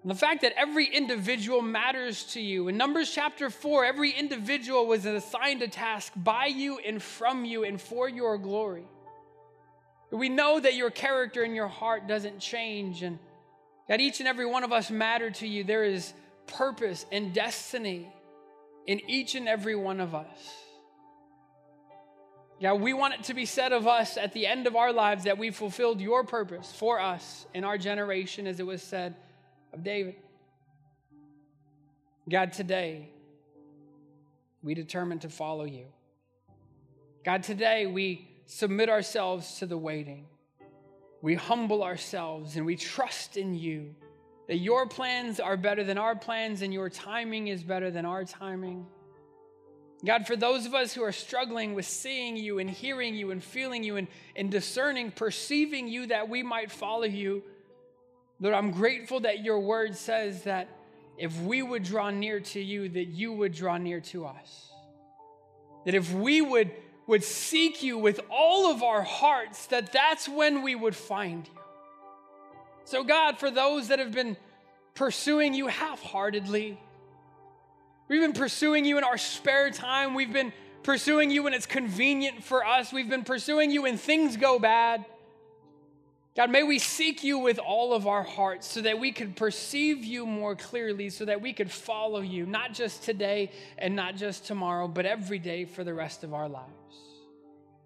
and 0.02 0.10
the 0.10 0.16
fact 0.16 0.42
that 0.42 0.54
every 0.58 0.88
individual 0.88 1.62
matters 1.62 2.24
to 2.34 2.42
you. 2.42 2.68
In 2.68 2.78
Numbers 2.78 3.12
chapter 3.14 3.52
4, 3.52 3.86
every 3.86 4.10
individual 4.10 4.88
was 4.88 5.06
assigned 5.06 5.62
a 5.62 5.68
task 5.68 6.14
by 6.16 6.48
you 6.48 6.80
and 6.80 7.00
from 7.00 7.46
you 7.46 7.64
and 7.64 7.80
for 7.80 8.10
your 8.10 8.40
glory. 8.40 8.88
We 10.10 10.30
know 10.30 10.60
that 10.60 10.74
your 10.74 10.90
character 10.90 11.44
and 11.44 11.56
your 11.56 11.68
heart 11.68 12.08
doesn't 12.08 12.40
change, 12.40 13.04
and 13.04 13.20
that 13.88 14.02
each 14.02 14.20
and 14.20 14.28
every 14.28 14.48
one 14.48 14.64
of 14.64 14.72
us 14.72 14.90
matter 14.90 15.30
to 15.30 15.48
you. 15.48 15.64
There 15.64 15.84
is 15.84 16.12
purpose 16.48 17.06
and 17.12 17.36
destiny 17.36 18.12
in 18.88 19.00
each 19.08 19.36
and 19.36 19.48
every 19.48 19.76
one 19.76 20.00
of 20.00 20.16
us. 20.16 20.71
Yeah, 22.62 22.74
we 22.74 22.94
want 22.94 23.16
it 23.16 23.24
to 23.24 23.34
be 23.34 23.48
said 23.48 23.74
of 23.74 23.88
us 23.88 24.18
at 24.18 24.34
the 24.34 24.46
end 24.46 24.68
of 24.68 24.76
our 24.76 24.94
lives 24.94 25.24
that 25.24 25.40
we 25.40 25.50
fulfilled 25.50 26.00
your 26.00 26.24
purpose 26.24 26.72
for 26.72 27.00
us 27.00 27.48
in 27.56 27.64
our 27.64 27.76
generation, 27.76 28.46
as 28.46 28.60
it 28.60 28.68
was 28.68 28.84
said 28.84 29.16
of 29.74 29.84
David. 29.84 30.14
God, 32.30 32.54
today 32.54 33.10
we 34.62 34.76
determine 34.76 35.18
to 35.20 35.30
follow 35.30 35.64
you. 35.64 35.86
God, 37.26 37.42
today 37.42 37.88
we 37.88 38.30
submit 38.46 38.90
ourselves 38.90 39.58
to 39.58 39.66
the 39.66 39.78
waiting. 39.78 40.28
We 41.24 41.34
humble 41.34 41.82
ourselves 41.82 42.58
and 42.58 42.66
we 42.68 42.76
trust 42.76 43.38
in 43.38 43.56
you 43.56 43.96
that 44.48 44.58
your 44.58 44.86
plans 44.86 45.40
are 45.40 45.58
better 45.58 45.84
than 45.84 45.98
our 45.98 46.16
plans 46.16 46.62
and 46.62 46.72
your 46.72 46.92
timing 46.92 47.48
is 47.48 47.64
better 47.64 47.90
than 47.90 48.06
our 48.06 48.24
timing. 48.24 48.86
God, 50.04 50.26
for 50.26 50.36
those 50.36 50.66
of 50.66 50.74
us 50.74 50.94
who 50.94 51.04
are 51.04 51.12
struggling 51.12 51.76
with 51.76 51.86
seeing 51.86 52.36
you 52.36 52.58
and 52.58 52.70
hearing 52.70 53.14
you 53.14 53.30
and 53.32 53.44
feeling 53.44 53.84
you 53.84 53.98
and, 53.98 54.08
and 54.36 54.50
discerning, 54.50 55.12
perceiving 55.12 55.88
you 55.88 56.08
that 56.08 56.28
we 56.28 56.42
might 56.42 56.72
follow 56.72 57.04
you, 57.04 57.44
Lord, 58.40 58.56
I'm 58.56 58.72
grateful 58.72 59.20
that 59.20 59.44
your 59.44 59.60
word 59.60 59.96
says 59.96 60.44
that 60.44 60.68
if 61.18 61.40
we 61.42 61.62
would 61.62 61.84
draw 61.84 62.10
near 62.10 62.40
to 62.40 62.60
you, 62.60 62.90
that 62.90 63.06
you 63.06 63.32
would 63.32 63.54
draw 63.54 63.78
near 63.78 64.02
to 64.02 64.26
us. 64.26 64.72
That 65.86 65.94
if 65.94 66.12
we 66.12 66.42
would, 66.42 66.72
would 67.06 67.24
seek 67.24 67.84
you 67.84 68.00
with 68.00 68.20
all 68.32 68.72
of 68.72 68.82
our 68.82 69.04
hearts, 69.04 69.68
that 69.68 69.94
that's 69.94 70.28
when 70.28 70.64
we 70.64 70.74
would 70.74 70.96
find 70.96 71.48
you. 71.48 71.62
So, 72.86 73.04
God, 73.04 73.38
for 73.38 73.52
those 73.52 73.90
that 73.90 74.00
have 74.00 74.12
been 74.12 74.36
pursuing 74.96 75.54
you 75.54 75.68
half 75.68 76.02
heartedly, 76.02 76.80
we've 78.12 78.20
been 78.20 78.34
pursuing 78.34 78.84
you 78.84 78.98
in 78.98 79.06
our 79.06 79.18
spare 79.18 79.72
time, 79.72 80.14
we've 80.14 80.34
been 80.34 80.52
pursuing 80.84 81.32
you 81.32 81.44
when 81.44 81.54
it's 81.54 81.66
convenient 81.66 82.44
for 82.44 82.66
us, 82.66 82.92
we've 82.92 83.10
been 83.10 83.24
pursuing 83.24 83.72
you 83.72 83.84
when 83.84 83.96
things 83.96 84.36
go 84.36 84.60
bad. 84.60 85.06
God, 86.36 86.50
may 86.50 86.64
we 86.64 86.78
seek 86.78 87.24
you 87.24 87.40
with 87.40 87.58
all 87.58 87.94
of 87.94 88.08
our 88.08 88.24
hearts 88.24 88.68
so 88.68 88.82
that 88.82 89.00
we 89.00 89.14
could 89.14 89.38
perceive 89.38 90.04
you 90.04 90.26
more 90.26 90.58
clearly, 90.58 91.10
so 91.10 91.24
that 91.24 91.42
we 91.42 91.54
could 91.54 91.72
follow 91.72 92.20
you, 92.20 92.46
not 92.46 92.74
just 92.74 93.04
today 93.04 93.50
and 93.78 93.96
not 93.96 94.18
just 94.18 94.46
tomorrow, 94.46 94.90
but 94.90 95.06
every 95.06 95.40
day 95.40 95.64
for 95.64 95.86
the 95.86 95.94
rest 95.94 96.26
of 96.26 96.34
our 96.34 96.50
lives. 96.50 96.68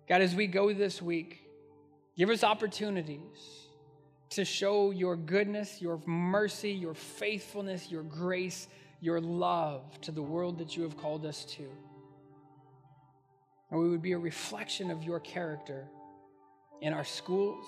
God, 0.10 0.22
as 0.22 0.34
we 0.34 0.48
go 0.48 0.74
this 0.74 1.04
week, 1.04 1.48
give 2.18 2.32
us 2.32 2.44
opportunities 2.44 3.66
to 4.32 4.44
show 4.44 4.90
your 4.90 5.16
goodness, 5.16 5.84
your 5.84 6.00
mercy, 6.08 6.72
your 6.72 6.96
faithfulness, 6.96 7.92
your 7.92 8.04
grace, 8.04 8.68
your 9.02 9.22
love 9.22 10.00
to 10.02 10.12
the 10.12 10.22
world 10.22 10.58
that 10.60 10.76
you 10.76 10.84
have 10.84 10.98
called 10.98 11.26
us 11.26 11.46
to. 11.46 11.68
And 13.72 13.80
we 13.80 13.90
would 13.90 14.02
be 14.02 14.14
a 14.14 14.18
reflection 14.18 14.92
of 14.92 15.04
your 15.04 15.20
character 15.20 15.88
in 16.82 16.94
our 16.94 17.04
schools 17.04 17.66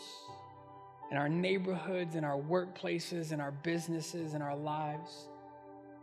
in 1.12 1.18
our 1.18 1.30
neighborhoods, 1.30 2.16
in 2.16 2.24
our 2.24 2.38
workplaces, 2.38 3.32
in 3.32 3.40
our 3.40 3.52
businesses, 3.52 4.34
in 4.34 4.42
our 4.42 4.56
lives. 4.56 5.30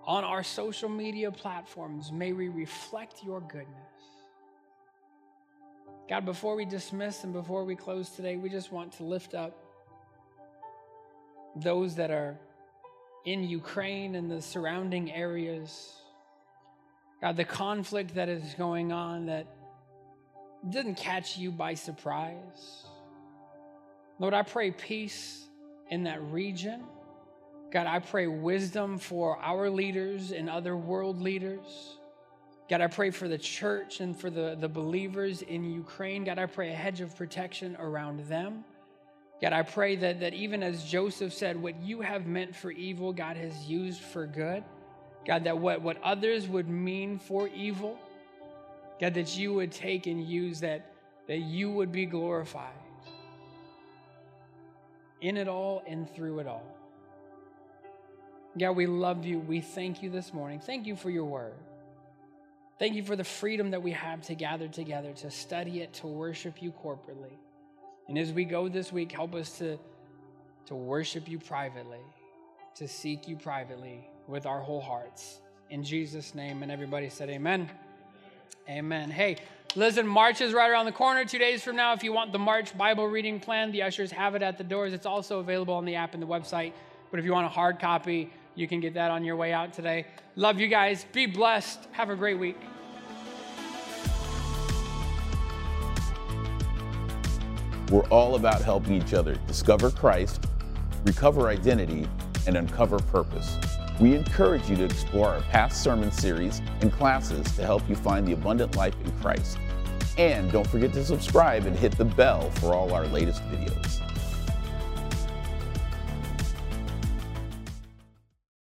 On 0.06 0.24
our 0.24 0.42
social 0.42 0.88
media 0.88 1.30
platforms, 1.30 2.12
may 2.12 2.32
we 2.32 2.48
reflect 2.48 3.22
your 3.24 3.40
goodness. 3.40 3.68
God, 6.08 6.26
before 6.26 6.54
we 6.54 6.66
dismiss 6.66 7.24
and 7.24 7.32
before 7.32 7.64
we 7.64 7.74
close 7.74 8.10
today, 8.10 8.36
we 8.36 8.50
just 8.50 8.70
want 8.70 8.92
to 8.94 9.04
lift 9.04 9.34
up 9.34 9.56
those 11.56 11.94
that 11.94 12.10
are 12.10 12.38
in 13.24 13.44
Ukraine 13.44 14.14
and 14.14 14.30
the 14.30 14.42
surrounding 14.42 15.12
areas. 15.12 15.92
God, 17.20 17.36
the 17.36 17.44
conflict 17.44 18.14
that 18.16 18.28
is 18.28 18.54
going 18.54 18.92
on 18.92 19.26
that 19.26 19.46
didn't 20.68 20.96
catch 20.96 21.36
you 21.36 21.50
by 21.50 21.74
surprise. 21.74 22.84
Lord, 24.18 24.34
I 24.34 24.42
pray 24.42 24.70
peace 24.70 25.46
in 25.90 26.04
that 26.04 26.22
region. 26.22 26.84
God, 27.72 27.86
I 27.86 27.98
pray 27.98 28.26
wisdom 28.26 28.98
for 28.98 29.38
our 29.38 29.68
leaders 29.68 30.30
and 30.30 30.48
other 30.48 30.76
world 30.76 31.20
leaders. 31.20 31.96
God, 32.70 32.80
I 32.80 32.86
pray 32.86 33.10
for 33.10 33.28
the 33.28 33.36
church 33.36 34.00
and 34.00 34.18
for 34.18 34.30
the, 34.30 34.56
the 34.58 34.68
believers 34.68 35.42
in 35.42 35.64
Ukraine. 35.64 36.24
God, 36.24 36.38
I 36.38 36.46
pray 36.46 36.70
a 36.70 36.74
hedge 36.74 37.00
of 37.00 37.16
protection 37.16 37.76
around 37.78 38.26
them. 38.28 38.64
God, 39.44 39.52
I 39.52 39.60
pray 39.60 39.94
that, 39.96 40.20
that 40.20 40.32
even 40.32 40.62
as 40.62 40.82
Joseph 40.84 41.30
said, 41.30 41.60
what 41.60 41.78
you 41.82 42.00
have 42.00 42.26
meant 42.26 42.56
for 42.56 42.70
evil, 42.70 43.12
God 43.12 43.36
has 43.36 43.54
used 43.66 44.00
for 44.00 44.26
good. 44.26 44.64
God, 45.26 45.44
that 45.44 45.58
what, 45.58 45.82
what 45.82 46.02
others 46.02 46.48
would 46.48 46.66
mean 46.66 47.18
for 47.18 47.48
evil, 47.48 47.98
God, 48.98 49.12
that 49.12 49.36
you 49.36 49.52
would 49.52 49.70
take 49.70 50.06
and 50.06 50.26
use 50.26 50.60
that, 50.60 50.94
that 51.28 51.40
you 51.40 51.70
would 51.70 51.92
be 51.92 52.06
glorified 52.06 52.72
in 55.20 55.36
it 55.36 55.46
all 55.46 55.82
and 55.86 56.08
through 56.14 56.38
it 56.38 56.46
all. 56.46 56.64
God, 58.58 58.70
we 58.70 58.86
love 58.86 59.26
you. 59.26 59.40
We 59.40 59.60
thank 59.60 60.02
you 60.02 60.08
this 60.08 60.32
morning. 60.32 60.58
Thank 60.58 60.86
you 60.86 60.96
for 60.96 61.10
your 61.10 61.26
word. 61.26 61.52
Thank 62.78 62.94
you 62.94 63.04
for 63.04 63.14
the 63.14 63.24
freedom 63.24 63.72
that 63.72 63.82
we 63.82 63.90
have 63.90 64.22
to 64.22 64.34
gather 64.34 64.68
together, 64.68 65.12
to 65.12 65.30
study 65.30 65.82
it, 65.82 65.92
to 65.94 66.06
worship 66.06 66.62
you 66.62 66.72
corporately. 66.72 67.36
And 68.08 68.18
as 68.18 68.32
we 68.32 68.44
go 68.44 68.68
this 68.68 68.92
week, 68.92 69.12
help 69.12 69.34
us 69.34 69.58
to, 69.58 69.78
to 70.66 70.74
worship 70.74 71.28
you 71.28 71.38
privately, 71.38 72.00
to 72.76 72.86
seek 72.86 73.26
you 73.26 73.36
privately 73.36 74.08
with 74.26 74.46
our 74.46 74.60
whole 74.60 74.80
hearts. 74.80 75.40
In 75.70 75.82
Jesus' 75.82 76.34
name, 76.34 76.62
and 76.62 76.70
everybody 76.70 77.08
said, 77.08 77.30
Amen. 77.30 77.70
Amen. 78.68 79.10
Hey, 79.10 79.36
listen, 79.74 80.06
March 80.06 80.40
is 80.40 80.52
right 80.52 80.70
around 80.70 80.86
the 80.86 80.92
corner. 80.92 81.24
Two 81.24 81.38
days 81.38 81.62
from 81.62 81.76
now, 81.76 81.92
if 81.92 82.02
you 82.02 82.12
want 82.12 82.32
the 82.32 82.38
March 82.38 82.76
Bible 82.76 83.06
reading 83.06 83.40
plan, 83.40 83.72
the 83.72 83.82
ushers 83.82 84.10
have 84.10 84.34
it 84.34 84.42
at 84.42 84.56
the 84.56 84.64
doors. 84.64 84.92
It's 84.92 85.06
also 85.06 85.40
available 85.40 85.74
on 85.74 85.84
the 85.84 85.96
app 85.96 86.14
and 86.14 86.22
the 86.22 86.26
website. 86.26 86.72
But 87.10 87.20
if 87.20 87.26
you 87.26 87.32
want 87.32 87.46
a 87.46 87.50
hard 87.50 87.78
copy, 87.78 88.32
you 88.54 88.66
can 88.68 88.80
get 88.80 88.94
that 88.94 89.10
on 89.10 89.24
your 89.24 89.36
way 89.36 89.52
out 89.52 89.72
today. 89.72 90.06
Love 90.36 90.60
you 90.60 90.68
guys. 90.68 91.04
Be 91.12 91.26
blessed. 91.26 91.80
Have 91.92 92.10
a 92.10 92.16
great 92.16 92.38
week. 92.38 92.56
We're 97.94 98.08
all 98.08 98.34
about 98.34 98.60
helping 98.60 99.00
each 99.00 99.14
other 99.14 99.36
discover 99.46 99.88
Christ, 99.88 100.48
recover 101.04 101.46
identity, 101.46 102.08
and 102.44 102.56
uncover 102.56 102.98
purpose. 102.98 103.56
We 104.00 104.16
encourage 104.16 104.68
you 104.68 104.74
to 104.74 104.84
explore 104.84 105.28
our 105.28 105.42
past 105.42 105.80
sermon 105.80 106.10
series 106.10 106.60
and 106.80 106.92
classes 106.92 107.46
to 107.54 107.62
help 107.62 107.88
you 107.88 107.94
find 107.94 108.26
the 108.26 108.32
abundant 108.32 108.74
life 108.74 108.96
in 109.04 109.12
Christ. 109.20 109.58
And 110.18 110.50
don't 110.50 110.66
forget 110.66 110.92
to 110.94 111.04
subscribe 111.04 111.66
and 111.66 111.78
hit 111.78 111.96
the 111.96 112.04
bell 112.04 112.50
for 112.50 112.74
all 112.74 112.92
our 112.92 113.06
latest 113.06 113.44
videos. 113.44 114.03